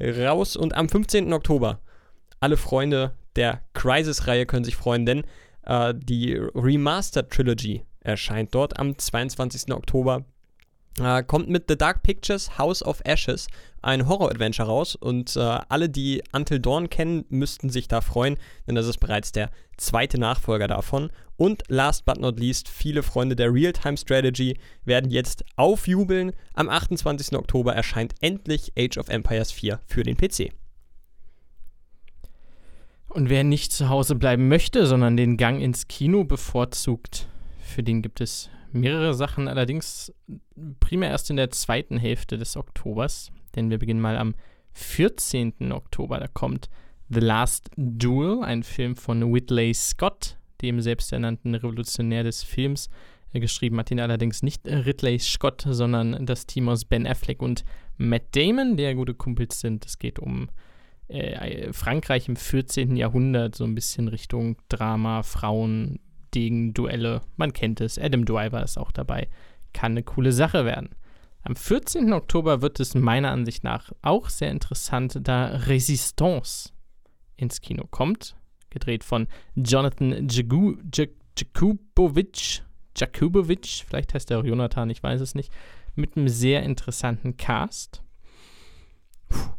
[0.00, 0.56] raus.
[0.56, 1.32] Und am 15.
[1.32, 1.80] Oktober,
[2.40, 5.22] alle Freunde der Crisis-Reihe können sich freuen, denn
[5.62, 9.72] äh, die Remastered Trilogy erscheint dort am 22.
[9.72, 10.24] Oktober
[11.00, 13.48] äh, kommt mit The Dark Pictures House of Ashes
[13.82, 18.74] ein Horror-Adventure raus und äh, alle, die Until Dawn kennen, müssten sich da freuen, denn
[18.74, 21.10] das ist bereits der zweite Nachfolger davon.
[21.36, 26.32] Und last but not least, viele Freunde der Real-Time-Strategy werden jetzt aufjubeln.
[26.54, 27.36] Am 28.
[27.36, 30.52] Oktober erscheint endlich Age of Empires 4 für den PC.
[33.08, 37.28] Und wer nicht zu Hause bleiben möchte, sondern den Gang ins Kino bevorzugt,
[37.60, 40.12] für den gibt es mehrere Sachen, allerdings
[40.80, 44.34] primär erst in der zweiten Hälfte des Oktobers, denn wir beginnen mal am
[44.72, 45.72] 14.
[45.72, 46.18] Oktober.
[46.18, 46.68] Da kommt
[47.08, 52.88] The Last Duel, ein Film von Whitley Scott, dem selbsternannten Revolutionär des Films.
[53.32, 57.64] Er geschrieben hat ihn allerdings nicht Ridley Scott, sondern das Team aus Ben Affleck und
[57.96, 59.86] Matt Damon, der gute Kumpels sind.
[59.86, 60.48] Es geht um
[61.08, 62.96] äh, Frankreich im 14.
[62.96, 65.98] Jahrhundert, so ein bisschen Richtung Drama, Frauen,
[66.34, 67.22] gegen Duelle.
[67.36, 67.96] Man kennt es.
[67.96, 69.28] Adam Driver ist auch dabei.
[69.72, 70.90] Kann eine coole Sache werden.
[71.42, 72.12] Am 14.
[72.12, 76.70] Oktober wird es meiner Ansicht nach auch sehr interessant, da Resistance
[77.36, 78.34] ins Kino kommt.
[78.70, 80.74] Gedreht von Jonathan Jagu.
[82.96, 85.52] Jakubovic, vielleicht heißt er auch Jonathan, ich weiß es nicht.
[85.94, 88.02] Mit einem sehr interessanten Cast.
[89.28, 89.50] Puh.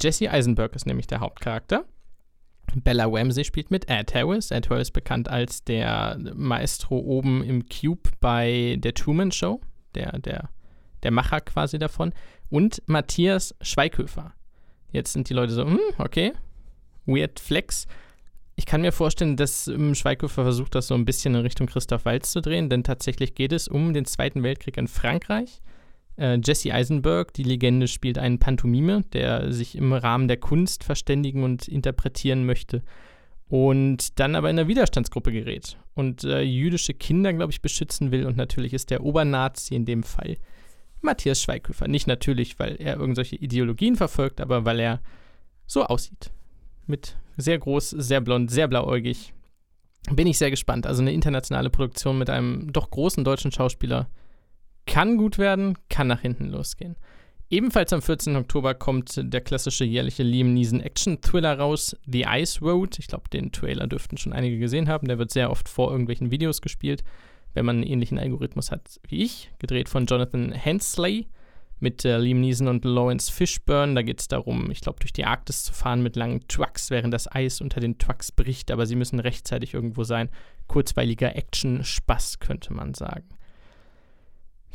[0.00, 1.84] Jesse Eisenberg ist nämlich der Hauptcharakter.
[2.76, 3.88] Bella Ramsey spielt mit.
[3.88, 4.50] Ed Harris.
[4.50, 9.60] Ed Harris bekannt als der Maestro oben im Cube bei der Truman Show,
[9.94, 10.50] der, der,
[11.02, 12.12] der Macher quasi davon.
[12.50, 14.32] Und Matthias Schweighöfer.
[14.90, 16.32] Jetzt sind die Leute so, hm, okay,
[17.06, 17.86] weird flex.
[18.56, 22.04] Ich kann mir vorstellen, dass ähm, Schweighöfer versucht, das so ein bisschen in Richtung Christoph
[22.04, 25.60] Waltz zu drehen, denn tatsächlich geht es um den Zweiten Weltkrieg in Frankreich.
[26.18, 31.44] Äh, Jesse Eisenberg, die Legende, spielt einen Pantomime, der sich im Rahmen der Kunst verständigen
[31.44, 32.82] und interpretieren möchte
[33.48, 38.26] und dann aber in eine Widerstandsgruppe gerät und äh, jüdische Kinder, glaube ich, beschützen will.
[38.26, 40.36] Und natürlich ist der Obernazi in dem Fall
[41.00, 41.88] Matthias Schweighöfer.
[41.88, 45.00] Nicht natürlich, weil er irgendwelche Ideologien verfolgt, aber weil er
[45.66, 46.30] so aussieht.
[46.86, 49.32] Mit sehr groß, sehr blond, sehr blauäugig.
[50.10, 50.86] Bin ich sehr gespannt.
[50.86, 54.08] Also eine internationale Produktion mit einem doch großen deutschen Schauspieler
[54.88, 56.96] kann gut werden, kann nach hinten losgehen.
[57.50, 58.36] Ebenfalls am 14.
[58.36, 62.98] Oktober kommt der klassische jährliche Liam Neeson Action-Thriller raus, The Ice Road.
[62.98, 65.08] Ich glaube, den Trailer dürften schon einige gesehen haben.
[65.08, 67.04] Der wird sehr oft vor irgendwelchen Videos gespielt,
[67.54, 69.50] wenn man einen ähnlichen Algorithmus hat wie ich.
[69.58, 71.28] Gedreht von Jonathan Hensley
[71.80, 73.94] mit äh, Liam Neeson und Lawrence Fishburne.
[73.94, 77.14] Da geht es darum, ich glaube, durch die Arktis zu fahren mit langen Trucks, während
[77.14, 80.28] das Eis unter den Trucks bricht, aber sie müssen rechtzeitig irgendwo sein.
[80.66, 83.28] Kurzweiliger Action-Spaß, könnte man sagen.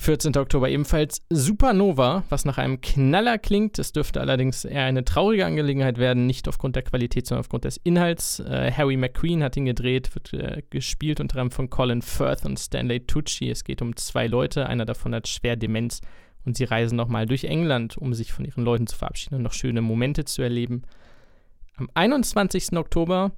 [0.03, 0.35] 14.
[0.35, 3.79] Oktober ebenfalls Supernova, was nach einem Knaller klingt.
[3.79, 7.77] Es dürfte allerdings eher eine traurige Angelegenheit werden, nicht aufgrund der Qualität, sondern aufgrund des
[7.77, 8.41] Inhalts.
[8.41, 12.59] Äh, Harry McQueen hat ihn gedreht, wird äh, gespielt unter anderem von Colin Firth und
[12.59, 13.49] Stanley Tucci.
[13.49, 16.01] Es geht um zwei Leute, einer davon hat schwer Demenz
[16.43, 19.53] und sie reisen nochmal durch England, um sich von ihren Leuten zu verabschieden und noch
[19.53, 20.81] schöne Momente zu erleben.
[21.77, 22.73] Am 21.
[22.73, 23.31] Oktober,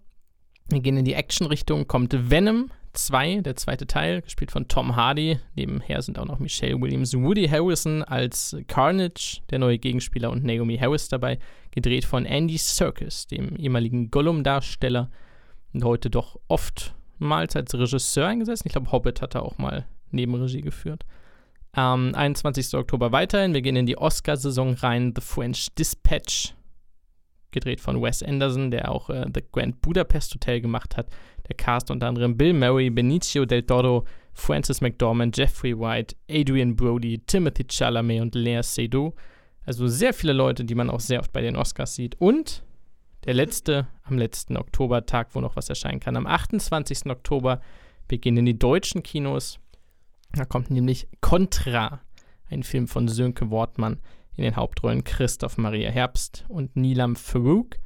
[0.69, 5.39] wir gehen in die Action-Richtung, kommt Venom, 2, der zweite Teil, gespielt von Tom Hardy.
[5.55, 10.77] Nebenher sind auch noch Michelle Williams, Woody Harrison als Carnage, der neue Gegenspieler, und Naomi
[10.77, 11.39] Harris dabei,
[11.71, 15.11] gedreht von Andy Serkis, dem ehemaligen Gollum-Darsteller
[15.73, 18.63] und heute doch oftmals als Regisseur eingesetzt.
[18.65, 21.03] Ich glaube, Hobbit hat er auch mal Nebenregie geführt.
[21.73, 22.73] Am 21.
[22.75, 23.53] Oktober weiterhin.
[23.53, 25.13] Wir gehen in die Oscar-Saison rein.
[25.13, 26.53] The French Dispatch,
[27.55, 31.07] gedreht von Wes Anderson, der auch äh, The Grand Budapest Hotel gemacht hat.
[31.47, 37.19] Der Cast unter anderem Bill Murray, Benicio del Toro, Francis McDormand, Jeffrey White, Adrian Brody,
[37.25, 39.13] Timothy Chalamet und Lea Seydoux.
[39.65, 42.15] Also sehr viele Leute, die man auch sehr oft bei den Oscars sieht.
[42.19, 42.63] Und
[43.23, 46.15] der letzte, am letzten Oktobertag, wo noch was erscheinen kann.
[46.15, 47.07] Am 28.
[47.07, 47.61] Oktober
[48.07, 49.59] beginnen die deutschen Kinos.
[50.33, 52.01] Da kommt nämlich Contra,
[52.49, 53.99] ein Film von Sönke Wortmann
[54.37, 57.77] in den Hauptrollen Christoph Maria Herbst und Nilam Farouk.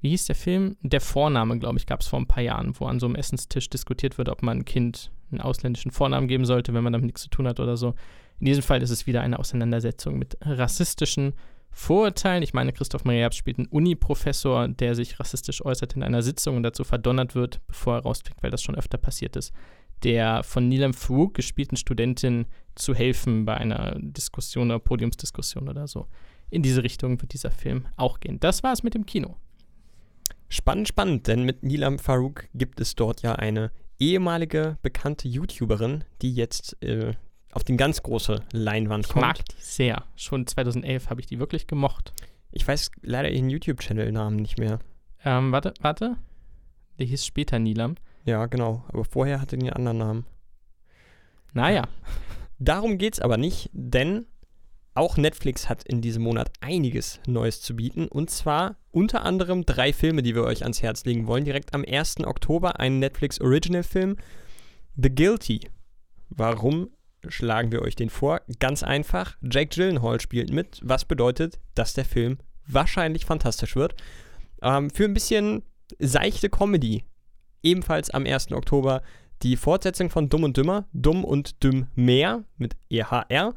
[0.00, 0.76] Wie hieß der Film?
[0.82, 3.70] Der Vorname, glaube ich, gab es vor ein paar Jahren, wo an so einem Essenstisch
[3.70, 7.22] diskutiert wird, ob man ein Kind einen ausländischen Vornamen geben sollte, wenn man damit nichts
[7.22, 7.94] zu tun hat oder so.
[8.40, 11.34] In diesem Fall ist es wieder eine Auseinandersetzung mit rassistischen
[11.70, 12.42] Vorurteilen.
[12.42, 16.56] Ich meine, Christoph Maria Herbst spielt einen Uni-Professor, der sich rassistisch äußert in einer Sitzung
[16.56, 19.52] und dazu verdonnert wird, bevor er rausfliegt, weil das schon öfter passiert ist,
[20.04, 26.06] der von Nilam Farouk gespielten Studentin zu helfen bei einer Diskussion oder Podiumsdiskussion oder so.
[26.50, 28.38] In diese Richtung wird dieser Film auch gehen.
[28.40, 29.36] Das war es mit dem Kino.
[30.48, 36.34] Spannend, spannend, denn mit Nilam Farouk gibt es dort ja eine ehemalige bekannte YouTuberin, die
[36.34, 37.14] jetzt äh,
[37.52, 39.26] auf die ganz große Leinwand Ich kommt.
[39.26, 40.04] mag die sehr.
[40.16, 42.12] Schon 2011 habe ich die wirklich gemocht.
[42.50, 44.78] Ich weiß leider ihren YouTube-Channel-Namen nicht mehr.
[45.24, 46.16] Ähm, warte, warte.
[46.98, 47.94] Der hieß später Nilam.
[48.24, 48.84] Ja, genau.
[48.88, 50.26] Aber vorher hatte die einen anderen Namen.
[51.52, 51.88] Naja,
[52.62, 54.26] Darum geht's aber nicht, denn
[54.94, 58.06] auch Netflix hat in diesem Monat einiges Neues zu bieten.
[58.06, 61.44] Und zwar unter anderem drei Filme, die wir euch ans Herz legen wollen.
[61.44, 62.18] Direkt am 1.
[62.24, 64.16] Oktober ein Netflix Original Film,
[64.94, 65.70] The Guilty.
[66.28, 66.90] Warum
[67.26, 68.42] schlagen wir euch den vor?
[68.60, 72.38] Ganz einfach, Jake Gyllenhaal spielt mit, was bedeutet, dass der Film
[72.68, 73.96] wahrscheinlich fantastisch wird.
[74.62, 75.64] Ähm, für ein bisschen
[75.98, 77.06] seichte Comedy,
[77.62, 78.52] ebenfalls am 1.
[78.52, 79.02] Oktober
[79.42, 83.54] die Fortsetzung von Dumm und Dümmer, Dumm und Dümm mehr mit EHR.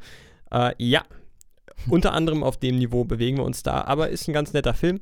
[0.50, 1.04] Äh, ja,
[1.88, 5.00] unter anderem auf dem Niveau bewegen wir uns da, aber ist ein ganz netter Film.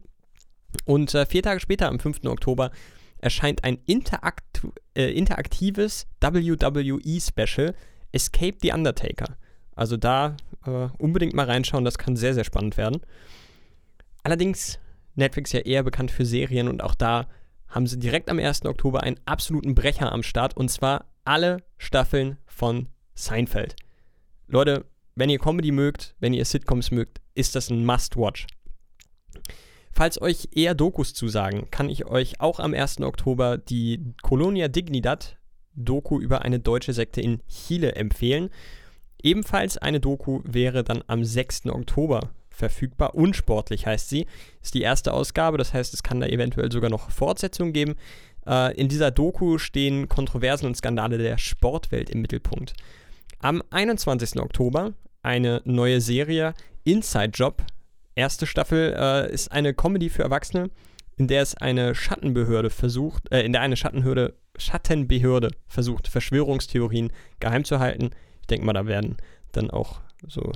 [0.84, 2.24] Und äh, vier Tage später, am 5.
[2.26, 2.70] Oktober,
[3.18, 4.62] erscheint ein interakt
[4.94, 7.74] äh, interaktives WWE-Special,
[8.12, 9.36] Escape the Undertaker.
[9.74, 10.36] Also da
[10.66, 13.00] äh, unbedingt mal reinschauen, das kann sehr, sehr spannend werden.
[14.22, 14.78] Allerdings,
[15.14, 17.26] Netflix ja eher bekannt für Serien und auch da
[17.74, 18.66] haben sie direkt am 1.
[18.66, 23.74] Oktober einen absoluten Brecher am Start und zwar alle Staffeln von Seinfeld.
[24.46, 24.84] Leute,
[25.16, 28.46] wenn ihr Comedy mögt, wenn ihr Sitcoms mögt, ist das ein Must-Watch.
[29.90, 33.00] Falls euch eher Dokus zusagen, kann ich euch auch am 1.
[33.00, 35.36] Oktober die Colonia Dignidad
[35.74, 38.50] Doku über eine deutsche Sekte in Chile empfehlen.
[39.20, 41.66] Ebenfalls eine Doku wäre dann am 6.
[41.66, 43.14] Oktober verfügbar.
[43.14, 44.26] Unsportlich heißt sie.
[44.62, 47.96] Ist die erste Ausgabe, das heißt, es kann da eventuell sogar noch Fortsetzungen geben.
[48.46, 52.74] Äh, in dieser Doku stehen Kontroversen und Skandale der Sportwelt im Mittelpunkt.
[53.40, 54.40] Am 21.
[54.40, 56.54] Oktober eine neue Serie,
[56.84, 57.62] Inside Job.
[58.14, 60.70] Erste Staffel äh, ist eine Comedy für Erwachsene,
[61.16, 67.64] in der es eine Schattenbehörde versucht, äh, in der eine Schattenhürde, Schattenbehörde versucht, Verschwörungstheorien geheim
[67.64, 68.10] zu halten.
[68.42, 69.16] Ich denke mal, da werden
[69.52, 70.52] dann auch so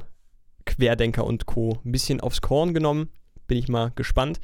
[0.68, 1.80] Querdenker und Co.
[1.84, 3.08] ein bisschen aufs Korn genommen.
[3.46, 4.40] Bin ich mal gespannt.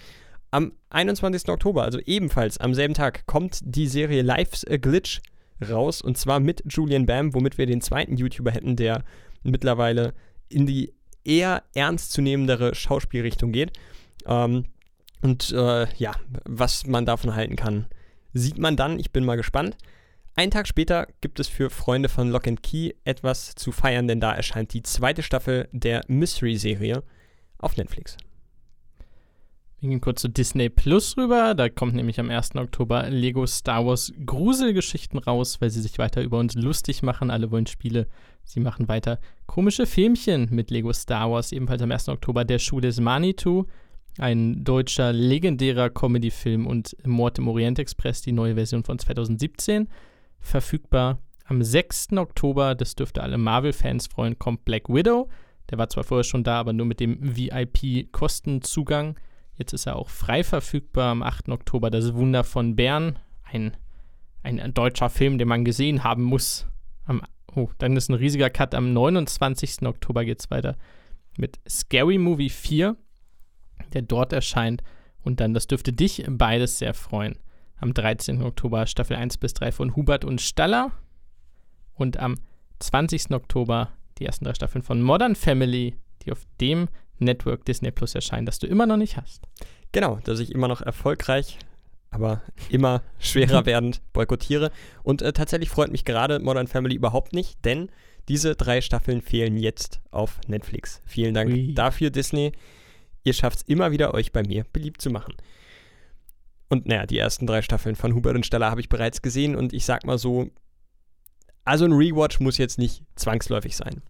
[0.51, 1.48] Am 21.
[1.48, 5.20] Oktober, also ebenfalls am selben Tag, kommt die Serie Life's a Glitch
[5.68, 9.05] raus und zwar mit Julian Bam, womit wir den zweiten YouTuber hätten, der
[9.42, 10.14] mittlerweile
[10.48, 10.94] in die
[11.24, 13.72] eher ernstzunehmendere Schauspielrichtung geht.
[14.26, 14.64] Ähm,
[15.22, 16.12] und äh, ja,
[16.44, 17.86] was man davon halten kann,
[18.32, 18.98] sieht man dann.
[18.98, 19.76] Ich bin mal gespannt.
[20.36, 24.19] Einen Tag später gibt es für Freunde von Lock and Key etwas zu feiern, denn
[24.19, 27.05] da erscheint die zweite Staffel der Mystery-Serie
[27.59, 28.16] auf Netflix.
[29.78, 31.55] Wir gehen kurz zu Disney Plus rüber.
[31.55, 32.56] Da kommt nämlich am 1.
[32.56, 37.31] Oktober Lego Star Wars Gruselgeschichten raus, weil sie sich weiter über uns lustig machen.
[37.31, 38.09] Alle wollen Spiele.
[38.44, 41.52] Sie machen weiter komische Filmchen mit Lego Star Wars.
[41.52, 42.09] Ebenfalls am 1.
[42.09, 43.66] Oktober Der Schuh des Manitou.
[44.19, 49.86] Ein deutscher legendärer Comedy-Film und Mord im Orient Express, die neue Version von 2017.
[50.44, 52.12] Verfügbar am 6.
[52.16, 55.28] Oktober, das dürfte alle Marvel-Fans freuen, kommt Black Widow.
[55.70, 59.18] Der war zwar vorher schon da, aber nur mit dem VIP-Kostenzugang.
[59.56, 61.48] Jetzt ist er auch frei verfügbar am 8.
[61.48, 61.90] Oktober.
[61.90, 63.18] Das Wunder von Bern.
[63.42, 63.76] Ein,
[64.42, 66.66] ein deutscher Film, den man gesehen haben muss.
[67.06, 67.22] Am,
[67.54, 68.74] oh, dann ist ein riesiger Cut.
[68.74, 69.82] Am 29.
[69.82, 70.76] Oktober geht es weiter
[71.38, 72.96] mit Scary Movie 4,
[73.94, 74.82] der dort erscheint.
[75.22, 77.38] Und dann, das dürfte dich beides sehr freuen.
[77.76, 78.42] Am 13.
[78.42, 80.92] Oktober Staffel 1 bis 3 von Hubert und Staller.
[81.94, 82.36] Und am
[82.80, 83.30] 20.
[83.32, 86.88] Oktober die ersten drei Staffeln von Modern Family, die auf dem
[87.18, 89.42] Network Disney Plus erscheinen, das du immer noch nicht hast.
[89.92, 91.59] Genau, dass ich immer noch erfolgreich,
[92.10, 94.70] aber immer schwerer werdend boykottiere.
[95.02, 97.90] Und äh, tatsächlich freut mich gerade Modern Family überhaupt nicht, denn
[98.28, 101.01] diese drei Staffeln fehlen jetzt auf Netflix.
[101.06, 101.74] Vielen Dank Ui.
[101.74, 102.52] dafür, Disney.
[103.22, 105.34] Ihr schafft es immer wieder, euch bei mir beliebt zu machen.
[106.69, 109.73] Und naja, die ersten drei Staffeln von Hubert und Steller habe ich bereits gesehen und
[109.73, 110.51] ich sag mal so,
[111.65, 114.03] also ein Rewatch muss jetzt nicht zwangsläufig sein.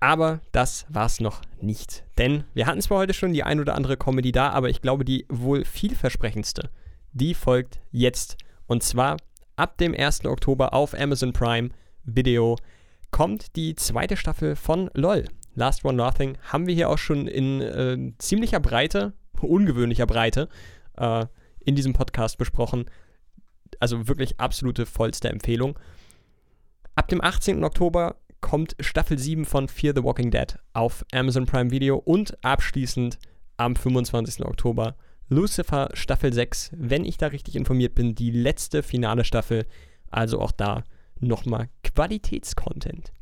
[0.00, 2.04] Aber das war's noch nicht.
[2.16, 5.04] Denn wir hatten zwar heute schon die ein oder andere Comedy da, aber ich glaube,
[5.04, 6.70] die wohl vielversprechendste,
[7.12, 8.38] die folgt jetzt.
[8.66, 9.18] Und zwar
[9.56, 10.24] ab dem 1.
[10.24, 11.70] Oktober auf Amazon Prime
[12.04, 12.56] Video
[13.10, 15.26] kommt die zweite Staffel von LOL.
[15.54, 20.48] Last One Nothing haben wir hier auch schon in äh, ziemlicher Breite, ungewöhnlicher Breite,
[21.00, 21.26] äh,
[21.60, 22.86] in diesem Podcast besprochen.
[23.80, 25.78] Also wirklich absolute vollste Empfehlung.
[26.94, 27.64] Ab dem 18.
[27.64, 33.18] Oktober kommt Staffel 7 von Fear the Walking Dead auf Amazon Prime Video und abschließend
[33.56, 34.44] am 25.
[34.44, 34.96] Oktober
[35.28, 39.66] Lucifer Staffel 6, wenn ich da richtig informiert bin, die letzte finale Staffel.
[40.10, 40.82] Also auch da
[41.20, 43.12] nochmal Qualitätscontent.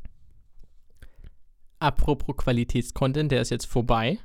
[1.80, 4.18] Apropos Qualitätscontent, der ist jetzt vorbei.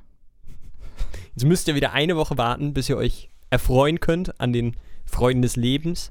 [1.34, 5.42] Jetzt müsst ihr wieder eine Woche warten, bis ihr euch erfreuen könnt an den Freuden
[5.42, 6.10] des Lebens.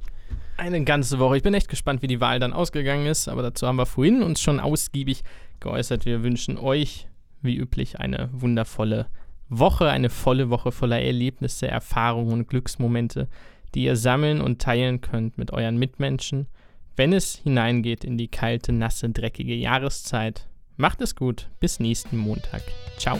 [0.55, 1.37] Eine ganze Woche.
[1.37, 4.23] Ich bin echt gespannt, wie die Wahl dann ausgegangen ist, aber dazu haben wir vorhin
[4.23, 5.23] uns schon ausgiebig
[5.59, 6.05] geäußert.
[6.05, 7.07] Wir wünschen euch,
[7.41, 9.07] wie üblich, eine wundervolle
[9.49, 13.27] Woche, eine volle Woche voller Erlebnisse, Erfahrungen und Glücksmomente,
[13.75, 16.47] die ihr sammeln und teilen könnt mit euren Mitmenschen,
[16.95, 20.47] wenn es hineingeht in die kalte, nasse, dreckige Jahreszeit.
[20.77, 22.61] Macht es gut, bis nächsten Montag.
[22.97, 23.19] Ciao.